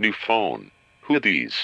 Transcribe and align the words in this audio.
New 0.00 0.12
phone. 0.12 0.70
Who 1.02 1.18
these? 1.18 1.56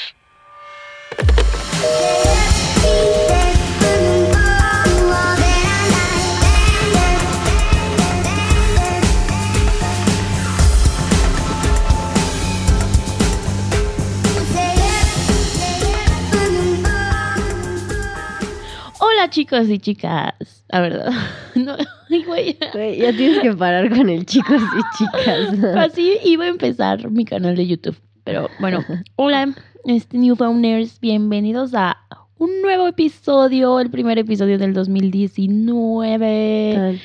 Hola 18.99 19.31
chicos 19.31 19.69
y 19.69 19.79
chicas. 19.79 20.65
La 20.69 20.81
verdad. 20.81 21.13
No. 21.55 21.77
Güey, 22.09 22.57
ya 22.99 23.13
tienes 23.13 23.41
que 23.41 23.53
parar 23.53 23.89
con 23.89 24.09
el 24.09 24.27
chicos 24.27 24.61
y 24.61 24.99
chicas. 24.99 25.77
Así 25.77 26.19
iba 26.25 26.45
a 26.45 26.49
empezar 26.49 27.09
mi 27.11 27.25
canal 27.25 27.55
de 27.55 27.67
YouTube. 27.69 27.97
Pero 28.25 28.49
bueno, 28.59 28.83
hola, 29.17 29.53
este 29.85 30.17
Newfounders, 30.17 30.99
bienvenidos 30.99 31.75
a 31.75 31.99
un 32.39 32.63
nuevo 32.63 32.89
episodio, 32.89 33.79
el 33.81 33.91
primer 33.91 34.19
episodio 34.19 34.57
del 34.57 34.73
2019. 34.73 36.99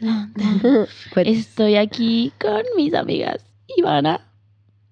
Estoy 1.16 1.76
aquí 1.76 2.32
con 2.40 2.62
mis 2.76 2.94
amigas 2.94 3.46
Ivana. 3.76 4.20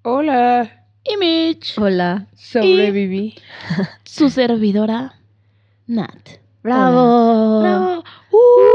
Hola. 0.03 0.87
Y 1.05 1.17
Mitch. 1.17 1.77
Hola. 1.77 2.29
Sobreviví. 2.37 3.35
Su 4.05 4.31
servidora, 4.31 5.17
Nat. 5.89 6.39
Bravo. 6.63 7.63
Bravo. 7.63 8.05
Uh. 8.31 8.72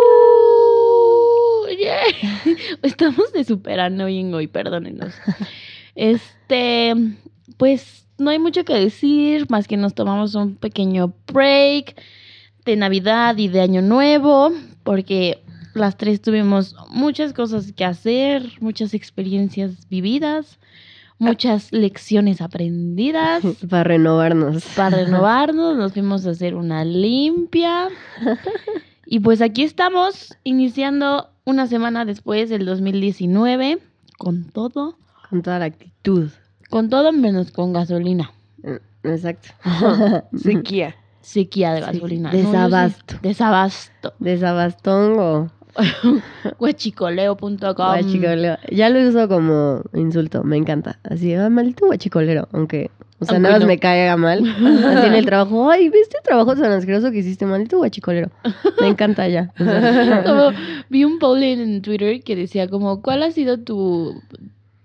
Estamos 2.82 3.32
de 3.34 3.44
super 3.44 3.80
annoying 3.80 4.34
hoy, 4.34 4.48
perdónenos. 4.48 5.14
Este, 5.96 6.94
pues 7.58 8.08
no 8.18 8.30
hay 8.30 8.40
mucho 8.40 8.64
que 8.66 8.74
decir, 8.74 9.48
más 9.50 9.68
que 9.68 9.78
nos 9.78 9.94
tomamos 9.94 10.36
un 10.36 10.56
pequeño 10.56 11.14
break 11.32 11.96
de 12.66 12.76
Navidad 12.76 13.38
y 13.38 13.48
de 13.48 13.62
Año 13.62 13.82
Nuevo, 13.82 14.52
porque 14.84 15.42
las 15.74 15.98
tres 15.98 16.22
tuvimos 16.22 16.76
muchas 16.90 17.34
cosas 17.34 17.72
que 17.72 17.86
hacer, 17.86 18.44
muchas 18.60 18.94
experiencias 18.94 19.88
vividas, 19.90 20.60
muchas 21.20 21.72
lecciones 21.72 22.42
aprendidas. 22.42 23.44
Para 23.70 23.84
renovarnos. 23.84 24.66
Para 24.76 24.98
renovarnos, 24.98 25.78
nos 25.78 25.94
fuimos 25.94 26.26
a 26.26 26.32
hacer 26.32 26.56
una 26.56 26.84
limpia. 26.84 27.90
Y 29.10 29.22
pues 29.22 29.42
aquí 29.42 29.64
estamos, 29.64 30.36
iniciando 30.44 31.30
una 31.46 31.66
semana 31.68 32.04
después 32.04 32.50
del 32.50 32.66
2019, 32.66 33.80
con 34.18 34.44
todo, 34.50 34.98
Con 35.30 35.42
toda 35.42 35.60
la 35.60 35.66
actitud. 35.66 36.30
con 36.70 36.90
todo 36.90 37.14
menos 37.14 37.52
con 37.52 37.72
gasolina. 37.72 38.32
Eh, 38.64 38.80
Exacto. 39.04 39.50
Sequía. 40.38 40.96
Sequía 41.22 41.74
de 41.74 41.82
gasolina. 41.82 42.32
No, 42.32 42.36
yo 42.38 42.42
sí- 42.42 42.46
desabasto. 42.52 43.16
desabasto. 43.22 44.14
Desabastongo. 44.20 45.52
Huachicoleo.com. 46.60 47.74
Guachicolero. 47.76 48.58
Ya 48.72 48.90
lo 48.90 49.08
uso 49.08 49.28
como 49.28 49.84
insulto. 49.94 50.44
Me 50.44 50.58
encanta. 50.58 51.00
Así, 51.04 51.34
ah, 51.34 51.50
maldito 51.50 51.86
guachicolero. 51.86 52.48
Aunque, 52.52 52.92
o 53.20 53.26
sea, 53.26 53.36
Aunque 53.36 53.44
nada 53.44 53.56
más 53.56 53.62
no. 53.62 53.68
me 53.68 53.80
caiga 53.80 54.16
mal. 54.18 54.40
Así 54.48 55.08
en 55.08 55.14
el 55.16 55.26
trabajo. 55.26 55.70
Ay, 55.72 55.90
¿viste 55.90 56.18
el 56.18 56.24
trabajo 56.24 56.56
tan 56.56 56.72
asqueroso 56.72 57.12
que 57.12 57.18
hiciste? 57.20 57.46
Maldito 57.46 57.78
guachicolero. 57.78 58.30
Me 58.80 58.88
encanta 58.88 59.28
ya. 59.28 59.52
O 59.60 59.64
sea, 59.64 60.24
Como, 60.26 60.52
vi 60.90 61.04
un 61.04 61.18
poll 61.20 61.42
en 61.44 61.82
Twitter 61.82 62.22
que 62.24 62.36
decía 62.36 62.68
como, 62.68 63.02
¿cuál 63.02 63.24
ha 63.24 63.32
sido 63.32 63.58
tu, 63.60 64.22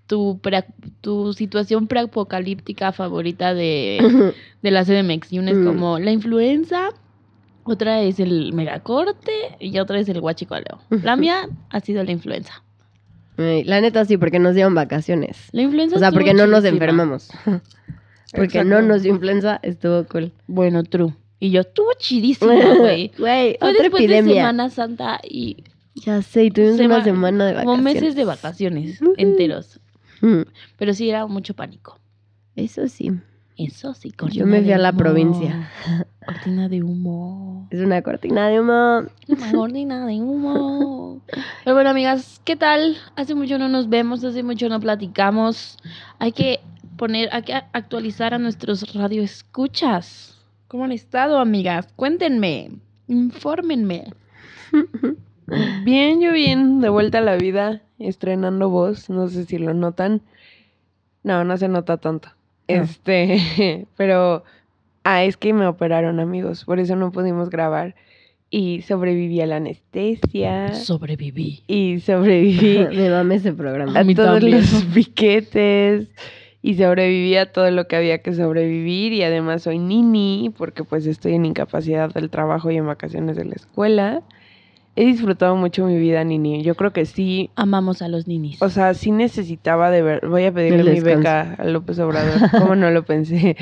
tu, 0.06 0.38
pre- 0.42 0.64
tu 1.02 1.32
situación 1.34 1.86
preapocalíptica 1.88 2.92
favorita 2.92 3.52
de, 3.54 4.32
de 4.62 4.70
la 4.70 4.84
CDMX? 4.84 5.32
Y 5.32 5.38
una 5.38 5.50
es 5.50 5.56
Mm. 5.62 5.66
como 5.66 5.98
la 5.98 6.10
influenza, 6.12 6.88
otra 7.64 8.00
es 8.00 8.18
el 8.18 8.52
megacorte 8.54 9.30
y 9.60 9.78
otra 9.78 9.98
es 10.00 10.08
el 10.08 10.20
guachicoleo. 10.22 10.78
La 10.88 11.16
mía 11.16 11.48
ha 11.70 11.80
sido 11.80 12.02
la 12.02 12.10
influenza. 12.12 12.62
la 13.36 13.80
neta 13.80 14.04
sí, 14.04 14.16
porque 14.16 14.38
nos 14.38 14.54
dieron 14.54 14.74
vacaciones. 14.74 15.48
La 15.52 15.62
influenza 15.62 15.96
O 15.96 15.98
sea, 15.98 16.10
porque 16.12 16.32
no 16.34 16.46
nos 16.46 16.64
enfermamos. 16.64 17.30
Porque 18.34 18.64
no 18.64 18.80
nos 18.82 19.02
dio 19.02 19.12
influenza, 19.14 19.58
estuvo 19.62 20.04
cool. 20.06 20.32
Bueno, 20.46 20.82
true. 20.84 21.14
Y 21.38 21.50
yo, 21.50 21.60
estuvo 21.62 21.88
chidísima, 21.98 22.54
güey. 22.78 23.10
Güey, 23.18 23.56
Fue 23.58 23.70
otra 23.70 23.82
después 23.82 24.00
de 24.00 24.04
epidemia. 24.18 24.34
Semana 24.42 24.70
Santa 24.70 25.20
y 25.28 25.64
Ya 25.94 26.22
sé, 26.22 26.44
y 26.44 26.50
tuvimos 26.50 26.76
Sema- 26.76 26.94
una 26.96 27.04
semana 27.04 27.46
de 27.46 27.52
vacaciones. 27.52 27.76
como 27.78 27.82
meses 27.82 28.14
de 28.14 28.24
vacaciones 28.24 29.02
Ujú. 29.02 29.14
enteros. 29.16 29.80
Mm, 30.20 30.42
Pero 30.78 30.94
sí 30.94 31.08
era 31.10 31.26
mucho 31.26 31.54
pánico. 31.54 31.98
Eso 32.56 32.86
sí. 32.88 33.10
Eso 33.58 33.92
sí, 33.94 34.10
Yo 34.10 34.16
cortina 34.16 34.46
me 34.46 34.58
fui 34.58 34.68
de 34.68 34.74
a 34.74 34.78
la 34.78 34.90
humo. 34.90 34.98
provincia. 34.98 35.68
Cortina 36.24 36.68
de 36.68 36.82
humo. 36.82 37.66
Es 37.70 37.80
una 37.80 38.00
cortina 38.02 38.48
de 38.48 38.60
humo. 38.60 39.02
Una 39.28 39.52
cortina 39.52 40.06
de 40.06 40.14
humo. 40.14 41.20
Pero 41.64 41.74
bueno, 41.74 41.90
amigas, 41.90 42.40
¿qué 42.44 42.56
tal? 42.56 42.96
Hace 43.16 43.34
mucho 43.34 43.58
no 43.58 43.68
nos 43.68 43.88
vemos, 43.88 44.24
hace 44.24 44.42
mucho 44.42 44.68
no 44.68 44.80
platicamos. 44.80 45.76
Hay 46.18 46.32
que 46.32 46.60
poner, 47.02 47.28
hay 47.32 47.42
que 47.42 47.52
actualizar 47.52 48.32
a 48.32 48.38
nuestros 48.38 48.94
radioescuchas. 48.94 50.40
¿Cómo 50.68 50.84
han 50.84 50.92
estado, 50.92 51.40
amigas? 51.40 51.92
Cuéntenme. 51.96 52.70
Infórmenme. 53.08 54.12
Bien, 55.82 56.20
yo 56.20 56.32
bien, 56.32 56.80
de 56.80 56.88
vuelta 56.88 57.18
a 57.18 57.20
la 57.20 57.34
vida, 57.34 57.82
estrenando 57.98 58.70
voz, 58.70 59.10
no 59.10 59.26
sé 59.28 59.46
si 59.46 59.58
lo 59.58 59.74
notan. 59.74 60.22
No, 61.24 61.42
no 61.42 61.56
se 61.56 61.66
nota 61.66 61.96
tanto. 61.96 62.28
Este, 62.68 63.88
pero, 63.96 64.44
ah, 65.02 65.24
es 65.24 65.36
que 65.36 65.52
me 65.52 65.66
operaron, 65.66 66.20
amigos, 66.20 66.64
por 66.64 66.78
eso 66.78 66.94
no 66.94 67.10
pudimos 67.10 67.50
grabar. 67.50 67.96
Y 68.48 68.82
sobreviví 68.82 69.40
a 69.40 69.46
la 69.46 69.56
anestesia. 69.56 70.72
Sobreviví. 70.74 71.64
Y 71.66 71.98
sobreviví 71.98 72.86
Me 72.96 73.10
mame 73.10 73.34
ese 73.34 73.52
programa. 73.52 73.98
a 73.98 74.04
mí 74.04 74.14
todos 74.14 74.38
también. 74.38 74.58
los 74.58 74.84
piquetes. 74.94 76.08
Y 76.62 76.76
sobreviví 76.76 77.36
a 77.36 77.52
todo 77.52 77.70
lo 77.72 77.88
que 77.88 77.96
había 77.96 78.18
que 78.18 78.32
sobrevivir. 78.32 79.12
Y 79.12 79.22
además 79.24 79.62
soy 79.62 79.78
nini, 79.78 80.52
porque 80.56 80.84
pues 80.84 81.06
estoy 81.06 81.34
en 81.34 81.44
incapacidad 81.44 82.12
del 82.14 82.30
trabajo 82.30 82.70
y 82.70 82.76
en 82.76 82.86
vacaciones 82.86 83.36
de 83.36 83.44
la 83.44 83.54
escuela. 83.54 84.22
He 84.94 85.04
disfrutado 85.06 85.56
mucho 85.56 85.86
mi 85.86 85.98
vida 85.98 86.22
nini. 86.22 86.62
Yo 86.62 86.74
creo 86.74 86.92
que 86.92 87.06
sí. 87.06 87.50
Amamos 87.56 88.02
a 88.02 88.08
los 88.08 88.28
ninis. 88.28 88.60
O 88.60 88.68
sea, 88.68 88.94
sí 88.94 89.10
necesitaba 89.10 89.90
de 89.90 90.02
ver. 90.02 90.26
Voy 90.28 90.44
a 90.44 90.52
pedirle 90.52 90.92
mi 90.92 91.00
beca 91.00 91.54
a 91.58 91.64
López 91.64 91.98
Obrador. 91.98 92.50
¿Cómo 92.58 92.76
no 92.76 92.90
lo 92.90 93.04
pensé? 93.04 93.56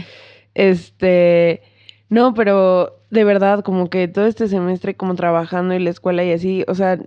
Este. 0.55 1.63
No, 2.09 2.35
pero 2.35 3.01
de 3.11 3.23
verdad, 3.23 3.63
como 3.63 3.89
que 3.89 4.09
todo 4.09 4.27
este 4.27 4.49
semestre, 4.49 4.95
como 4.95 5.15
trabajando 5.15 5.75
en 5.75 5.85
la 5.85 5.91
escuela 5.91 6.25
y 6.25 6.33
así, 6.33 6.65
o 6.67 6.75
sea, 6.75 6.99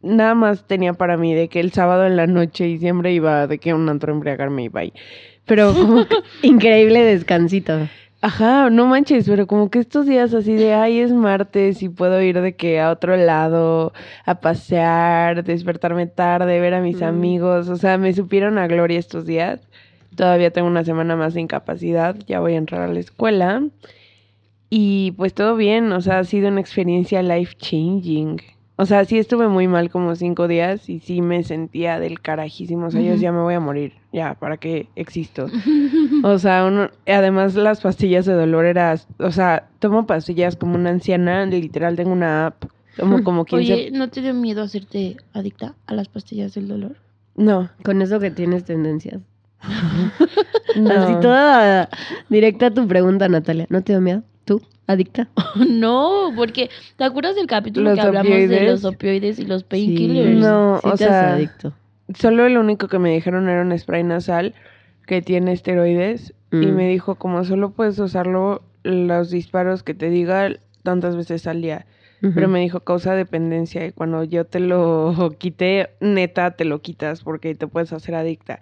nada 0.00 0.34
más 0.34 0.66
tenía 0.66 0.92
para 0.92 1.16
mí 1.16 1.34
de 1.34 1.48
que 1.48 1.58
el 1.58 1.72
sábado 1.72 2.06
en 2.06 2.16
la 2.16 2.26
noche 2.28 2.68
y 2.68 2.78
siempre 2.78 3.12
iba 3.12 3.48
de 3.48 3.58
que 3.58 3.74
un 3.74 3.88
antro 3.88 4.12
a 4.12 4.14
embriagarme 4.14 4.64
y 4.64 4.68
bye. 4.68 4.92
Pero 5.46 5.72
como 5.74 6.06
que, 6.06 6.14
Increíble 6.42 7.02
descansito. 7.04 7.88
ajá, 8.22 8.70
no 8.70 8.86
manches, 8.86 9.28
pero 9.28 9.46
como 9.46 9.68
que 9.70 9.78
estos 9.78 10.06
días 10.06 10.32
así 10.32 10.54
de, 10.54 10.72
ay, 10.74 11.00
es 11.00 11.12
martes 11.12 11.82
y 11.82 11.88
puedo 11.90 12.22
ir 12.22 12.40
de 12.40 12.54
que 12.56 12.80
a 12.80 12.90
otro 12.90 13.16
lado 13.16 13.92
a 14.24 14.36
pasear, 14.36 15.44
despertarme 15.44 16.06
tarde, 16.06 16.60
ver 16.60 16.72
a 16.74 16.80
mis 16.80 17.00
Mm. 17.02 17.04
amigos, 17.04 17.68
o 17.68 17.76
sea, 17.76 17.98
me 17.98 18.12
supieron 18.14 18.56
a 18.58 18.66
gloria 18.66 18.98
estos 18.98 19.26
días. 19.26 19.60
Todavía 20.16 20.50
tengo 20.52 20.68
una 20.68 20.84
semana 20.84 21.16
más 21.16 21.34
de 21.34 21.40
incapacidad, 21.42 22.16
ya 22.26 22.40
voy 22.40 22.54
a 22.54 22.58
entrar 22.58 22.80
a 22.82 22.88
la 22.92 23.00
escuela. 23.00 23.62
Y 24.70 25.12
pues 25.12 25.34
todo 25.34 25.56
bien, 25.56 25.92
o 25.92 26.00
sea, 26.00 26.20
ha 26.20 26.24
sido 26.24 26.48
una 26.48 26.60
experiencia 26.60 27.22
life 27.22 27.54
changing. 27.58 28.40
O 28.76 28.86
sea, 28.86 29.04
sí 29.04 29.18
estuve 29.18 29.46
muy 29.46 29.68
mal 29.68 29.88
como 29.88 30.16
cinco 30.16 30.48
días 30.48 30.88
y 30.88 30.98
sí 30.98 31.22
me 31.22 31.44
sentía 31.44 32.00
del 32.00 32.20
carajísimo. 32.20 32.86
O 32.86 32.90
sea, 32.90 33.00
yo 33.00 33.12
Ujú. 33.12 33.20
ya 33.20 33.30
me 33.30 33.40
voy 33.40 33.54
a 33.54 33.60
morir. 33.60 33.92
Ya, 34.12 34.34
¿para 34.34 34.56
qué 34.56 34.88
existo? 34.96 35.46
O 36.26 36.38
sea, 36.38 36.64
uno, 36.64 36.88
además 37.06 37.54
las 37.54 37.82
pastillas 37.82 38.24
de 38.24 38.32
dolor 38.32 38.64
era, 38.64 38.94
o 39.18 39.30
sea, 39.30 39.68
tomo 39.78 40.06
pastillas 40.06 40.56
como 40.56 40.74
una 40.74 40.88
anciana, 40.88 41.44
literal 41.44 41.96
tengo 41.96 42.12
una 42.12 42.46
app, 42.46 42.64
tomo 42.96 43.22
como 43.22 43.44
15. 43.44 43.56
Oye, 43.74 43.90
¿no 43.90 44.08
te 44.08 44.22
dio 44.22 44.32
miedo 44.32 44.62
hacerte 44.62 45.18
adicta 45.34 45.74
a 45.84 45.92
las 45.92 46.08
pastillas 46.08 46.54
del 46.54 46.68
dolor? 46.68 46.96
No, 47.36 47.68
Con 47.84 48.00
eso 48.00 48.20
que 48.20 48.30
tienes 48.30 48.64
tendencias. 48.64 49.20
no. 50.76 50.90
Así 50.94 51.20
toda 51.20 51.90
directa 52.30 52.66
a 52.66 52.70
tu 52.70 52.88
pregunta, 52.88 53.28
Natalia. 53.28 53.66
¿No 53.68 53.82
te 53.82 53.92
da 53.92 54.00
miedo? 54.00 54.22
¿Tú? 54.44 54.62
¿Adicta? 54.86 55.28
no, 55.68 56.32
porque 56.36 56.70
¿te 56.96 57.04
acuerdas 57.04 57.36
del 57.36 57.46
capítulo 57.46 57.90
Los 57.90 57.98
que 57.98 58.06
hablamos 58.06 58.48
de 58.48 58.66
los 58.66 58.84
opioides 58.84 59.38
y 59.38 59.46
los 59.46 59.64
painkillers? 59.64 60.38
No, 60.40 60.78
sí 60.82 60.88
o 60.88 60.90
te 60.92 60.98
sea, 60.98 61.34
adicto. 61.34 61.72
Solo 62.14 62.48
lo 62.48 62.60
único 62.60 62.88
que 62.88 62.98
me 62.98 63.12
dijeron 63.14 63.48
era 63.48 63.62
un 63.62 63.76
spray 63.78 64.02
nasal 64.02 64.54
que 65.06 65.22
tiene 65.22 65.52
esteroides 65.52 66.34
y 66.50 66.56
Mm. 66.56 66.76
me 66.76 66.88
dijo 66.88 67.16
como 67.16 67.44
solo 67.44 67.70
puedes 67.70 67.98
usarlo 67.98 68.62
los 68.84 69.30
disparos 69.30 69.82
que 69.82 69.94
te 69.94 70.08
diga 70.10 70.50
tantas 70.82 71.16
veces 71.16 71.46
al 71.46 71.62
día. 71.62 71.86
pero 72.20 72.48
me 72.48 72.60
dijo 72.60 72.80
causa 72.80 73.14
dependencia 73.14 73.86
y 73.86 73.92
cuando 73.92 74.24
yo 74.24 74.46
te 74.46 74.58
lo 74.60 75.14
quité, 75.38 75.90
neta 76.00 76.52
te 76.52 76.64
lo 76.64 76.80
quitas 76.80 77.22
porque 77.22 77.54
te 77.54 77.66
puedes 77.66 77.92
hacer 77.92 78.14
adicta. 78.14 78.60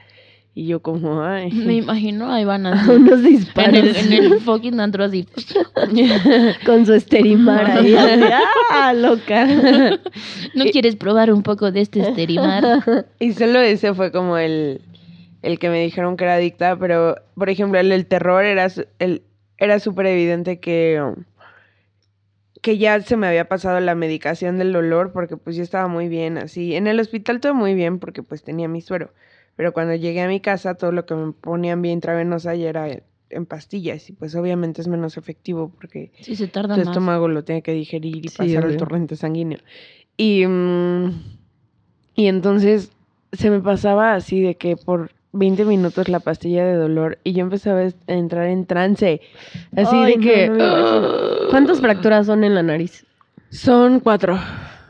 Y 0.54 0.66
yo 0.66 0.80
como, 0.82 1.22
ay. 1.22 1.50
Me 1.52 1.74
imagino, 1.76 2.30
ahí 2.30 2.44
van 2.44 2.66
a 2.66 2.72
Unos 2.90 3.20
en 3.20 3.24
disparos. 3.24 3.74
el, 3.74 3.96
en 3.96 4.12
el 4.12 4.40
fucking 4.40 4.78
antro 4.80 5.04
así. 5.04 5.26
Con 6.66 6.84
su 6.84 6.94
esterimar 6.94 7.70
ahí. 7.70 7.94
¡Ah, 8.70 8.92
loca! 8.92 9.46
¿No 10.54 10.64
quieres 10.70 10.96
probar 10.96 11.32
un 11.32 11.42
poco 11.42 11.72
de 11.72 11.80
este 11.80 12.00
esterimar? 12.00 13.06
Y 13.18 13.32
solo 13.32 13.60
ese 13.60 13.94
fue 13.94 14.12
como 14.12 14.36
el, 14.36 14.82
el 15.42 15.58
que 15.58 15.70
me 15.70 15.82
dijeron 15.82 16.16
que 16.16 16.24
era 16.24 16.34
adicta, 16.34 16.76
pero 16.76 17.16
por 17.34 17.48
ejemplo, 17.48 17.80
el 17.80 17.88
del 17.88 18.06
terror 18.06 18.44
era 18.44 18.68
el, 18.98 19.22
era 19.58 19.78
súper 19.78 20.06
evidente 20.06 20.60
que, 20.60 21.02
que 22.60 22.78
ya 22.78 23.00
se 23.00 23.16
me 23.16 23.26
había 23.26 23.48
pasado 23.48 23.80
la 23.80 23.94
medicación 23.94 24.58
del 24.58 24.72
dolor 24.72 25.12
porque 25.12 25.36
pues 25.36 25.56
yo 25.56 25.62
estaba 25.62 25.88
muy 25.88 26.08
bien 26.08 26.36
así. 26.36 26.74
En 26.74 26.86
el 26.86 27.00
hospital 27.00 27.40
todo 27.40 27.54
muy 27.54 27.74
bien 27.74 27.98
porque 27.98 28.22
pues 28.22 28.42
tenía 28.42 28.68
mi 28.68 28.80
suero, 28.80 29.12
pero 29.56 29.72
cuando 29.72 29.94
llegué 29.94 30.20
a 30.22 30.28
mi 30.28 30.40
casa 30.40 30.74
todo 30.74 30.92
lo 30.92 31.04
que 31.06 31.14
me 31.14 31.32
ponían 31.32 31.82
bien 31.82 31.94
intravenosa 31.94 32.54
ya 32.54 32.68
era 32.68 32.88
en, 33.30 33.46
pastillas 33.46 34.10
y 34.10 34.12
pues 34.12 34.34
obviamente 34.34 34.80
es 34.82 34.88
menos 34.88 35.16
efectivo 35.16 35.70
porque 35.74 36.12
Sí, 36.20 36.36
se 36.36 36.48
tarda 36.48 36.74
tu 36.74 36.80
más. 36.80 36.88
estómago 36.88 37.28
lo 37.28 37.44
tiene 37.44 37.62
que 37.62 37.72
digerir 37.72 38.24
y 38.24 38.28
Sí, 38.28 38.36
pasar 38.36 38.64
al 38.64 38.76
torrente 38.76 39.16
sanguíneo. 39.16 39.58
Y, 40.18 40.46
mm, 40.46 41.22
y 42.14 42.26
entonces 42.26 42.92
se 43.32 43.50
me 43.50 43.60
pasaba 43.60 44.14
así 44.14 44.42
de 44.42 44.56
que 44.56 44.76
por 44.76 45.10
20 45.32 45.64
minutos 45.64 46.10
la 46.10 46.20
pastilla 46.20 46.62
de 46.66 46.74
dolor 46.74 47.18
y 47.24 47.32
yo 47.32 47.40
empezaba 47.40 47.80
a 47.80 47.90
entrar 48.06 48.48
en 48.48 48.66
trance. 48.66 49.22
Así 49.74 49.96
Ay, 49.96 50.16
de 50.18 50.20
que... 50.20 50.48
no. 50.50 51.48
¿Cuántas 51.48 51.80
fracturas 51.80 52.26
son 52.26 52.44
en 52.44 52.54
la 52.54 52.62
nariz? 52.62 53.06
Son 53.48 54.00
cuatro. 54.00 54.38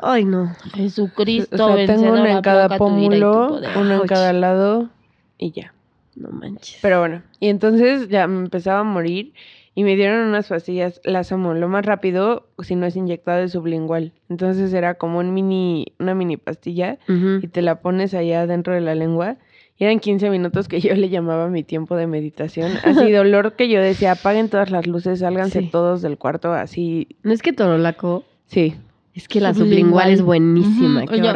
Ay, 0.03 0.25
no. 0.25 0.53
Jesucristo, 0.75 1.65
o 1.67 1.77
sea, 1.77 1.87
tengo 1.87 2.13
una 2.13 2.33
en 2.33 2.43
cada 2.43 2.77
pómulo, 2.77 3.61
una 3.81 3.97
en 3.97 4.07
cada 4.07 4.33
lado 4.33 4.91
y 5.39 5.53
ya. 5.53 5.73
No 6.17 6.29
manches. 6.31 6.79
Pero 6.83 6.99
bueno, 7.01 7.23
y 7.41 7.49
entonces 7.49 8.09
ya 8.09 8.27
me 8.27 8.41
empezaba 8.41 8.81
a 8.81 8.85
morir 8.85 9.33
y 9.75 9.85
me 9.85 9.97
dieron 9.97 10.29
unas 10.29 10.49
pastillas, 10.49 11.01
las 11.05 11.33
amo, 11.33 11.55
lo 11.55 11.69
más 11.69 11.87
rápido, 11.87 12.47
si 12.59 12.75
no 12.75 12.85
es 12.85 12.97
inyectado, 12.97 13.43
es 13.43 13.53
sublingual. 13.53 14.13
Entonces 14.29 14.75
era 14.75 14.95
como 14.95 15.21
un 15.21 15.33
mini, 15.33 15.87
una 15.99 16.15
mini 16.15 16.37
pastilla 16.37 16.99
y 17.09 17.47
te 17.47 17.63
la 17.63 17.81
pones 17.81 18.13
allá 18.13 18.47
dentro 18.47 18.75
de 18.75 18.83
la 18.83 18.95
lengua. 18.95 19.37
Y 19.79 19.85
eran 19.85 20.01
15 20.01 20.29
minutos 20.29 20.69
que 20.69 20.81
yo 20.83 20.95
le 20.95 21.09
llamaba 21.09 21.49
mi 21.49 21.63
tiempo 21.63 21.97
de 21.97 22.07
meditación. 22.07 22.73
Así, 22.85 23.11
dolor 23.13 23.55
que 23.55 23.69
yo 23.71 23.81
decía, 23.81 24.13
apaguen 24.13 24.51
todas 24.51 24.71
las 24.71 24.87
luces, 24.87 25.21
sálganse 25.21 25.61
Sí. 25.61 25.69
todos 25.71 26.03
del 26.03 26.19
cuarto, 26.19 26.53
así. 26.53 27.09
¿No 27.23 27.33
es 27.33 27.41
que 27.41 27.53
Torolaco? 27.55 28.25
Sí. 28.47 28.75
Es 29.15 29.29
que 29.29 29.41
la 29.43 29.53
Sublingual. 29.53 29.71
sublingual 30.07 30.11
es 30.11 30.23
buenísima. 30.23 31.01
Ujú, 31.01 31.09
qué 31.09 31.21
oye, 31.21 31.29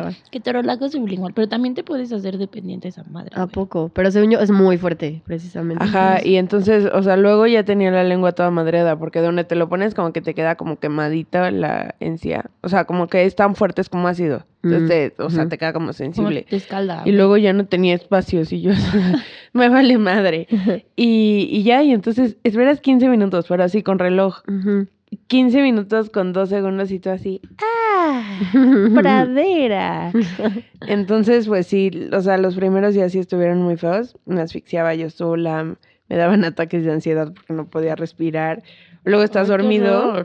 es 0.86 0.92
sublingual, 0.92 1.34
pero 1.34 1.46
también 1.46 1.74
te 1.74 1.84
puedes 1.84 2.10
hacer 2.10 2.38
dependiente 2.38 2.84
de 2.86 2.88
esa 2.90 3.04
madre. 3.04 3.32
¿A 3.34 3.46
poco? 3.46 3.90
Pero 3.92 4.10
según 4.10 4.30
yo 4.30 4.40
es 4.40 4.50
muy 4.50 4.78
fuerte, 4.78 5.22
precisamente. 5.26 5.84
Ajá, 5.84 6.24
y 6.24 6.36
entonces, 6.36 6.88
o 6.90 7.02
sea, 7.02 7.18
luego 7.18 7.46
ya 7.46 7.64
tenía 7.64 7.90
la 7.90 8.02
lengua 8.02 8.32
toda 8.32 8.50
madreada, 8.50 8.98
porque 8.98 9.20
donde 9.20 9.44
te 9.44 9.56
lo 9.56 9.68
pones 9.68 9.94
como 9.94 10.12
que 10.14 10.22
te 10.22 10.32
queda 10.32 10.54
como 10.54 10.78
quemadita 10.78 11.50
la 11.50 11.94
encía. 12.00 12.46
O 12.62 12.70
sea, 12.70 12.86
como 12.86 13.08
que 13.08 13.24
es 13.26 13.36
tan 13.36 13.54
fuerte, 13.54 13.82
es 13.82 13.90
como 13.90 14.08
ácido. 14.08 14.46
Entonces, 14.62 15.12
Mm, 15.12 15.16
te- 15.16 15.22
o 15.22 15.30
sea, 15.30 15.48
te 15.48 15.58
queda 15.58 15.72
como 15.74 15.86
Como 15.86 15.92
sensible. 15.92 16.46
te 16.48 16.56
escalda. 16.56 17.02
Y 17.04 17.12
luego 17.12 17.36
ya 17.36 17.52
no 17.52 17.66
tenía 17.66 17.94
espacios 17.94 18.52
y 18.52 18.62
yo, 18.62 18.70
me 19.52 19.68
vale 19.68 19.98
madre. 19.98 20.48
Y, 20.96 21.46
y 21.50 21.62
ya, 21.62 21.82
y 21.82 21.92
entonces 21.92 22.36
esperas 22.42 22.80
15 22.80 23.08
minutos, 23.08 23.44
pero 23.48 23.64
así 23.64 23.82
con 23.82 23.98
reloj. 23.98 24.38
Ujú. 24.48 24.86
15 25.28 25.62
minutos 25.62 26.10
con 26.10 26.32
dos 26.32 26.48
segundos 26.48 26.90
y 26.90 26.98
tú 26.98 27.10
así, 27.10 27.40
¡ah! 27.62 28.40
¡Pradera! 28.94 30.12
Entonces, 30.86 31.46
pues 31.46 31.66
sí, 31.66 32.08
o 32.12 32.20
sea, 32.20 32.38
los 32.38 32.56
primeros 32.56 32.94
días 32.94 33.12
sí 33.12 33.18
estuvieron 33.18 33.62
muy 33.62 33.76
feos. 33.76 34.16
Me 34.24 34.40
asfixiaba 34.40 34.94
yo 34.94 35.10
sola, 35.10 35.76
me 36.08 36.16
daban 36.16 36.44
ataques 36.44 36.84
de 36.84 36.92
ansiedad 36.92 37.32
porque 37.32 37.52
no 37.52 37.68
podía 37.68 37.96
respirar. 37.96 38.62
Luego 39.04 39.22
estás 39.22 39.48
Ay, 39.48 39.56
dormido, 39.56 40.24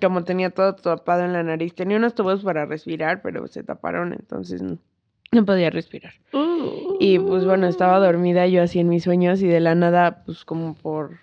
como 0.00 0.24
tenía 0.24 0.50
todo 0.50 0.74
tapado 0.74 1.24
en 1.24 1.32
la 1.32 1.42
nariz, 1.42 1.74
tenía 1.74 1.96
unos 1.96 2.14
tubos 2.14 2.42
para 2.42 2.66
respirar, 2.66 3.22
pero 3.22 3.46
se 3.46 3.62
taparon, 3.62 4.12
entonces 4.12 4.62
no, 4.62 4.78
no 5.32 5.44
podía 5.44 5.70
respirar. 5.70 6.12
Y 6.98 7.18
pues 7.18 7.44
bueno, 7.44 7.66
estaba 7.66 7.98
dormida 7.98 8.46
yo 8.46 8.62
así 8.62 8.78
en 8.78 8.88
mis 8.88 9.04
sueños 9.04 9.42
y 9.42 9.48
de 9.48 9.60
la 9.60 9.74
nada, 9.74 10.22
pues 10.24 10.44
como 10.44 10.74
por, 10.74 11.18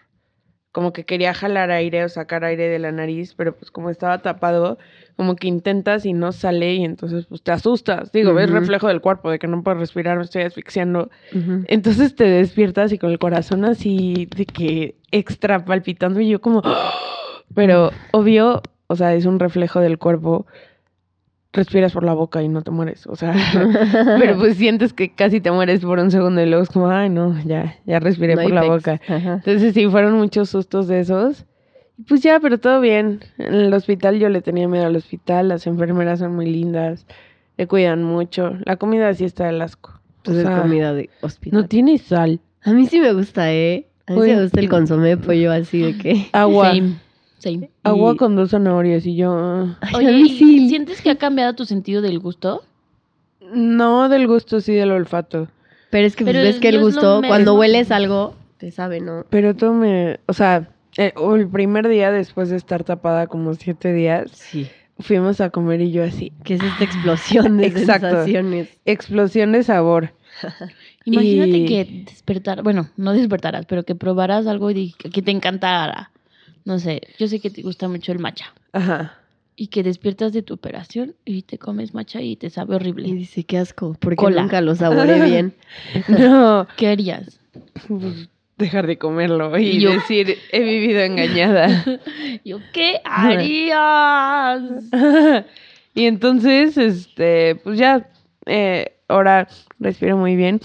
como 0.77 0.93
que 0.93 1.05
quería 1.05 1.33
jalar 1.33 1.71
aire 1.71 2.03
o 2.03 2.07
sacar 2.07 2.43
aire 2.43 2.69
de 2.69 2.77
la 2.77 2.91
nariz, 2.91 3.33
pero 3.33 3.55
pues 3.55 3.71
como 3.71 3.89
estaba 3.89 4.21
tapado, 4.21 4.77
como 5.15 5.35
que 5.35 5.47
intentas 5.47 6.05
y 6.05 6.13
no 6.13 6.31
sale 6.31 6.75
y 6.75 6.85
entonces 6.85 7.25
pues 7.25 7.41
te 7.41 7.51
asustas. 7.51 8.11
Digo, 8.11 8.35
ves 8.35 8.51
Ujú. 8.51 8.59
reflejo 8.59 8.87
del 8.87 9.01
cuerpo 9.01 9.31
de 9.31 9.39
que 9.39 9.47
no 9.47 9.63
puedo 9.63 9.79
respirar, 9.79 10.17
me 10.17 10.23
estoy 10.25 10.43
asfixiando. 10.43 11.09
Entonces 11.65 12.15
te 12.15 12.25
despiertas 12.25 12.91
y 12.91 12.99
con 12.99 13.09
el 13.09 13.17
corazón 13.17 13.65
así 13.65 14.27
de 14.35 14.45
que 14.45 14.93
extra 15.09 15.65
palpitando 15.65 16.19
y 16.19 16.29
yo 16.29 16.41
como... 16.41 16.61
Pero 17.55 17.89
obvio, 18.11 18.61
o 18.85 18.95
sea, 18.95 19.15
es 19.15 19.25
un 19.25 19.39
reflejo 19.39 19.79
del 19.79 19.97
cuerpo. 19.97 20.45
Respiras 21.57 21.91
por 21.91 22.03
la 22.03 22.13
boca 22.13 22.43
y 22.43 22.49
no 22.49 22.61
te 22.61 22.69
mueres, 22.69 23.07
o 23.07 23.15
sea, 23.15 23.33
pero 24.19 24.37
pues 24.37 24.57
sientes 24.57 24.93
que 24.93 25.09
casi 25.13 25.41
te 25.41 25.49
mueres 25.51 25.81
por 25.81 25.97
un 25.97 26.11
segundo 26.11 26.39
y 26.39 26.45
luego 26.45 26.61
es 26.61 26.69
como, 26.69 26.89
ay, 26.89 27.09
no, 27.09 27.35
ya, 27.45 27.75
ya 27.85 27.99
respiré 27.99 28.35
No 28.35 28.43
por 28.43 28.51
la 28.51 28.63
boca. 28.63 29.01
Ajá. 29.07 29.33
Entonces 29.43 29.73
sí, 29.73 29.87
fueron 29.87 30.13
muchos 30.13 30.49
sustos 30.51 30.87
de 30.87 30.99
esos. 30.99 31.45
Pues 32.07 32.21
ya, 32.21 32.39
pero 32.39 32.59
todo 32.59 32.79
bien. 32.79 33.21
En 33.39 33.55
el 33.55 33.73
hospital 33.73 34.19
yo 34.19 34.29
le 34.29 34.41
tenía 34.41 34.67
miedo 34.67 34.85
al 34.85 34.95
hospital, 34.95 35.47
las 35.47 35.65
enfermeras 35.65 36.19
son 36.19 36.35
muy 36.35 36.45
lindas, 36.45 37.07
le 37.57 37.65
cuidan 37.65 38.03
mucho. 38.03 38.53
La 38.65 38.75
comida 38.75 39.11
sí 39.15 39.25
está 39.25 39.47
del 39.47 39.59
asco. 39.63 39.99
Pues 40.23 40.37
O 40.37 40.41
sea, 40.41 40.61
comida 40.61 40.93
de 40.93 41.09
hospital. 41.21 41.59
no 41.59 41.67
tiene 41.67 41.97
sal. 41.97 42.39
A 42.61 42.71
mí 42.71 42.85
sí 42.85 42.99
me 42.99 43.13
gusta, 43.13 43.51
¿eh? 43.51 43.87
A 44.05 44.13
mí 44.13 44.21
sí 44.23 44.31
me 44.35 44.43
gusta 44.43 44.59
el 44.59 44.69
consomé 44.69 45.09
de 45.09 45.17
pollo 45.17 45.51
así 45.51 45.81
de 45.81 45.97
que... 45.97 46.27
Agua. 46.33 46.69
Same, 46.69 46.97
Agua 47.83 48.15
con 48.17 48.35
dos 48.35 48.51
zanahorias 48.51 49.05
y 49.05 49.15
yo... 49.15 49.31
ah. 49.37 49.77
Ay, 49.81 49.95
Oye, 49.95 50.07
a 50.07 50.11
mí 50.11 50.21
¿y 50.23 50.29
sí. 50.37 50.69
¿sientes 50.69 51.01
que 51.01 51.11
ha 51.11 51.15
cambiado 51.17 51.53
tu 51.53 51.65
sentido 51.65 52.01
del 52.01 52.19
gusto? 52.19 52.63
No 53.53 54.09
del 54.09 54.27
gusto, 54.27 54.59
sí 54.59 54.73
del 54.73 54.91
olfato. 54.91 55.47
Pero 55.89 56.05
es 56.07 56.15
que 56.15 56.23
pues, 56.25 56.33
Pero 56.35 56.43
ves 56.45 56.59
que 56.59 56.69
el 56.69 56.77
no 56.77 56.81
gusto, 56.81 57.21
cuando 57.27 57.53
hueles 57.55 57.91
algo, 57.91 58.35
te 58.57 58.71
sabe, 58.71 58.99
¿no? 58.99 59.25
Pero 59.29 59.55
todo 59.55 59.73
me... 59.73 60.19
O 60.25 60.33
sea, 60.33 60.69
eh, 60.97 61.13
el 61.35 61.47
primer 61.47 61.87
día 61.87 62.11
después 62.11 62.49
de 62.49 62.57
estar 62.57 62.83
tapada 62.83 63.27
como 63.27 63.53
siete 63.53 63.93
días, 63.93 64.31
Sí. 64.31 64.67
fuimos 64.99 65.39
a 65.39 65.49
comer 65.49 65.79
y 65.81 65.91
yo 65.91 66.03
así... 66.03 66.33
Que 66.43 66.55
es 66.55 66.63
esta 66.63 66.83
explosión 66.83 67.57
de 67.57 67.67
Exacto. 67.67 68.09
sensaciones. 68.09 68.69
Explosión 68.85 69.51
de 69.53 69.63
sabor. 69.63 70.13
Imagínate 71.05 71.57
Y- 71.57 71.65
que 71.65 72.03
despertar, 72.05 72.63
bueno, 72.63 72.89
no 72.97 73.13
despertaras, 73.13 73.65
pero 73.65 73.83
que 73.83 73.95
probaras 73.95 74.45
algo 74.47 74.69
y 74.71 74.91
que 74.93 75.21
te 75.21 75.31
encantara. 75.31 76.11
No 76.67 76.79
sé, 76.79 76.99
yo 77.17 77.29
sé 77.29 77.39
que 77.39 77.49
te 77.49 77.61
gusta 77.61 77.87
mucho 77.87 78.11
el 78.11 78.19
matcha. 78.19 78.53
Ajá. 78.73 79.13
Y 79.55 79.67
que 79.67 79.83
despiertas 79.83 80.33
de 80.33 80.41
tu 80.41 80.53
operación 80.55 81.15
y 81.23 81.43
te 81.43 81.57
comes 81.57 81.93
matcha 81.93 82.21
y 82.21 82.35
te 82.35 82.49
sabe 82.49 82.73
Y 82.73 82.75
horrible. 82.75 83.07
dice, 83.13 83.45
qué 83.45 83.57
asco, 83.57 83.95
porque 84.01 84.17
Cola. 84.17 84.41
nunca 84.41 84.59
lo 84.59 84.75
saboré 84.75 85.21
bien. 85.25 85.53
No, 86.09 86.67
¿Qué 86.75 86.89
harías? 86.89 87.39
pues, 87.87 88.27
dejar 88.57 88.85
de 88.85 88.97
comerlo 88.97 89.57
y 89.57 89.77
Y 89.77 89.79
yo- 89.79 89.91
decir, 89.91 90.37
he 90.51 90.59
vivido 90.61 90.99
engañada. 90.99 91.85
Yo, 92.43 92.59
¿qué 92.73 92.99
harías? 93.05 94.61
y 95.95 96.05
entonces, 96.05 96.77
este, 96.77 97.55
pues 97.63 97.79
ya, 97.79 98.09
eh, 98.45 98.91
ahora 99.07 99.47
respiro 99.79 100.17
muy 100.17 100.35
bien. 100.35 100.59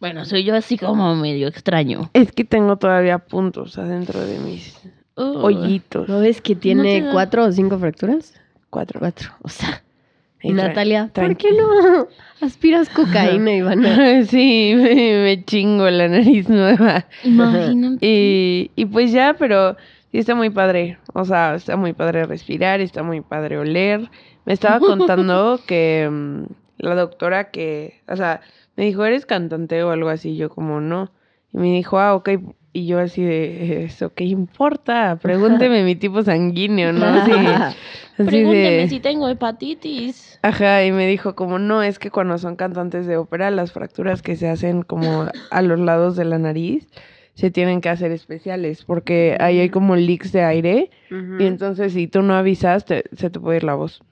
Bueno, 0.00 0.24
soy 0.24 0.44
yo 0.44 0.54
así 0.54 0.76
como 0.76 1.14
medio 1.16 1.48
extraño. 1.48 2.10
Es 2.12 2.32
que 2.32 2.44
tengo 2.44 2.76
todavía 2.76 3.18
puntos 3.18 3.78
adentro 3.78 4.20
de 4.20 4.38
mis 4.38 4.78
Uh, 5.16 5.38
hoyitos. 5.42 6.08
¿No 6.08 6.20
ves 6.20 6.42
que 6.42 6.54
tiene 6.54 7.08
cuatro 7.10 7.44
o 7.44 7.52
cinco 7.52 7.78
fracturas? 7.78 8.34
Cuatro. 8.68 9.00
Cuatro. 9.00 9.30
O 9.42 9.48
sea, 9.48 9.82
y 10.42 10.52
Natalia, 10.52 11.10
¿por 11.12 11.36
qué 11.38 11.52
no 11.52 12.06
aspiras 12.42 12.90
cocaína, 12.90 13.54
Ivana? 13.54 14.24
sí, 14.26 14.74
me, 14.76 14.94
me 15.22 15.44
chingo 15.44 15.88
la 15.88 16.08
nariz 16.08 16.50
nueva. 16.50 17.06
Imagínate. 17.24 18.06
Y, 18.06 18.70
y 18.76 18.84
pues 18.84 19.10
ya, 19.10 19.34
pero 19.38 19.76
sí 20.12 20.18
está 20.18 20.34
muy 20.34 20.50
padre. 20.50 20.98
O 21.14 21.24
sea, 21.24 21.54
está 21.54 21.76
muy 21.76 21.94
padre 21.94 22.26
respirar, 22.26 22.82
está 22.82 23.02
muy 23.02 23.22
padre 23.22 23.56
oler. 23.56 24.10
Me 24.44 24.52
estaba 24.52 24.78
contando 24.80 25.58
que 25.66 26.08
mm, 26.10 26.42
la 26.76 26.94
doctora 26.94 27.50
que, 27.50 28.02
o 28.06 28.16
sea, 28.16 28.42
me 28.76 28.84
dijo, 28.84 29.04
¿eres 29.04 29.26
cantante 29.26 29.82
o 29.82 29.90
algo 29.90 30.08
así? 30.08 30.36
Yo 30.36 30.48
como 30.50 30.80
no. 30.80 31.10
Y 31.52 31.58
me 31.58 31.66
dijo, 31.72 31.98
ah, 31.98 32.14
ok. 32.14 32.30
Y 32.72 32.86
yo 32.86 32.98
así 32.98 33.22
de, 33.22 33.84
¿eso 33.84 34.12
qué 34.12 34.24
importa? 34.24 35.18
Pregúnteme 35.20 35.82
mi 35.82 35.96
tipo 35.96 36.22
sanguíneo, 36.22 36.92
¿no? 36.92 37.06
Así, 37.06 37.30
así 37.32 38.24
Pregúnteme 38.26 38.76
de... 38.82 38.88
si 38.88 39.00
tengo 39.00 39.28
hepatitis. 39.28 40.38
Ajá, 40.42 40.84
y 40.84 40.92
me 40.92 41.06
dijo 41.06 41.34
como 41.34 41.58
no, 41.58 41.82
es 41.82 41.98
que 41.98 42.10
cuando 42.10 42.36
son 42.38 42.56
cantantes 42.56 43.06
de 43.06 43.16
ópera, 43.16 43.50
las 43.50 43.72
fracturas 43.72 44.20
que 44.22 44.36
se 44.36 44.48
hacen 44.48 44.82
como 44.82 45.26
a 45.50 45.62
los 45.62 45.80
lados 45.80 46.16
de 46.16 46.24
la 46.26 46.38
nariz 46.38 46.88
se 47.34 47.50
tienen 47.50 47.80
que 47.80 47.88
hacer 47.88 48.12
especiales 48.12 48.84
porque 48.84 49.36
ahí 49.40 49.58
hay 49.60 49.68
como 49.70 49.96
leaks 49.96 50.32
de 50.32 50.42
aire 50.42 50.90
y 51.40 51.46
entonces 51.46 51.92
si 51.94 52.06
tú 52.08 52.22
no 52.22 52.34
avisas 52.34 52.84
te- 52.84 53.04
se 53.12 53.28
te 53.30 53.40
puede 53.40 53.58
ir 53.58 53.64
la 53.64 53.74
voz. 53.74 54.02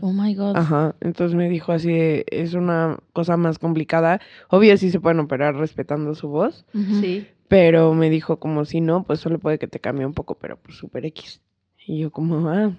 Oh 0.00 0.12
my 0.12 0.34
god. 0.34 0.56
Ajá, 0.56 0.94
entonces 1.00 1.36
me 1.36 1.48
dijo 1.48 1.72
así, 1.72 1.92
de, 1.92 2.24
es 2.30 2.54
una 2.54 2.98
cosa 3.12 3.36
más 3.36 3.58
complicada. 3.58 4.20
Obvio 4.50 4.76
sí 4.76 4.90
se 4.90 5.00
pueden 5.00 5.20
operar 5.20 5.54
respetando 5.56 6.14
su 6.14 6.28
voz, 6.28 6.64
Ujú. 6.74 7.00
Sí. 7.00 7.26
pero 7.48 7.94
me 7.94 8.10
dijo 8.10 8.38
como 8.38 8.64
si 8.64 8.80
no, 8.80 9.04
pues 9.04 9.20
solo 9.20 9.38
puede 9.38 9.58
que 9.58 9.66
te 9.68 9.80
cambie 9.80 10.06
un 10.06 10.14
poco, 10.14 10.34
pero 10.36 10.56
pues 10.56 10.76
super 10.76 11.04
X. 11.06 11.40
Y 11.86 11.98
yo 12.00 12.10
como, 12.10 12.48
ah, 12.48 12.70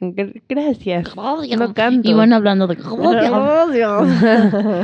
gr- 0.00 0.42
gracias. 0.48 1.14
No 1.14 1.74
canto. 1.74 2.08
Y 2.08 2.14
van 2.14 2.32
hablando 2.32 2.66
de. 2.66 2.78
Oh, 2.84 3.70
Dios. 3.70 4.08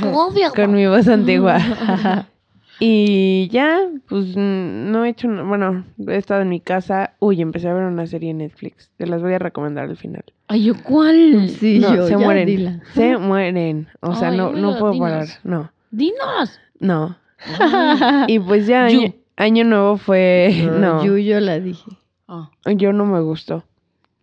Con 0.55 0.73
mi 0.73 0.87
voz 0.87 1.09
antigua. 1.09 1.59
y 2.80 3.49
ya, 3.49 3.80
pues 4.08 4.37
mm, 4.37 4.90
no 4.90 5.04
he 5.04 5.08
hecho, 5.11 5.28
bueno, 5.47 5.85
he 6.06 6.16
estado 6.16 6.42
en 6.42 6.49
mi 6.49 6.61
casa. 6.61 7.14
Uy, 7.18 7.40
empecé 7.42 7.68
a 7.68 7.75
ver 7.75 7.85
una 7.85 8.06
serie 8.06 8.30
en 8.30 8.38
Netflix. 8.38 8.90
Te 8.97 9.06
las 9.06 9.20
voy 9.23 9.35
a 9.35 9.38
recomendar 9.38 9.88
al 9.88 9.97
final. 9.97 10.25
Ay, 10.47 10.64
¿yo 10.64 10.75
cuál? 10.82 11.49
Sí, 11.49 11.78
no, 11.80 11.94
yo, 11.94 12.04
se 12.06 12.11
ya, 12.12 12.18
mueren. 12.18 12.47
dila. 12.47 12.80
Se 12.94 13.16
mueren. 13.16 13.88
O 14.00 14.14
sea, 14.14 14.28
Ay, 14.28 14.37
no, 14.37 14.52
no 14.52 14.78
puedo 14.78 14.92
dinos. 14.92 15.08
parar. 15.11 15.26
No, 15.44 15.73
Dinos. 15.90 16.61
no. 16.78 17.16
Y 18.28 18.38
pues 18.40 18.66
ya, 18.66 18.88
año 19.37 19.64
nuevo 19.64 19.97
fue. 19.97 20.68
No, 20.78 21.04
Yo, 21.04 21.16
yo 21.18 21.40
la 21.40 21.61
dije. 21.61 21.90
Ah. 22.26 22.50
yo 22.76 22.92
no 22.92 23.06
me 23.06 23.20
gustó. 23.20 23.64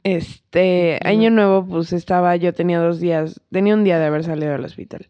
Este, 0.03 0.99
año 1.03 1.31
nuevo, 1.31 1.65
pues 1.65 1.91
estaba, 1.91 2.35
yo 2.35 2.53
tenía 2.53 2.79
dos 2.79 2.99
días, 2.99 3.41
tenía 3.51 3.73
un 3.73 3.83
día 3.83 3.97
de 3.97 4.05
haber 4.05 4.23
salido 4.23 4.51
del 4.51 4.63
hospital. 4.65 5.07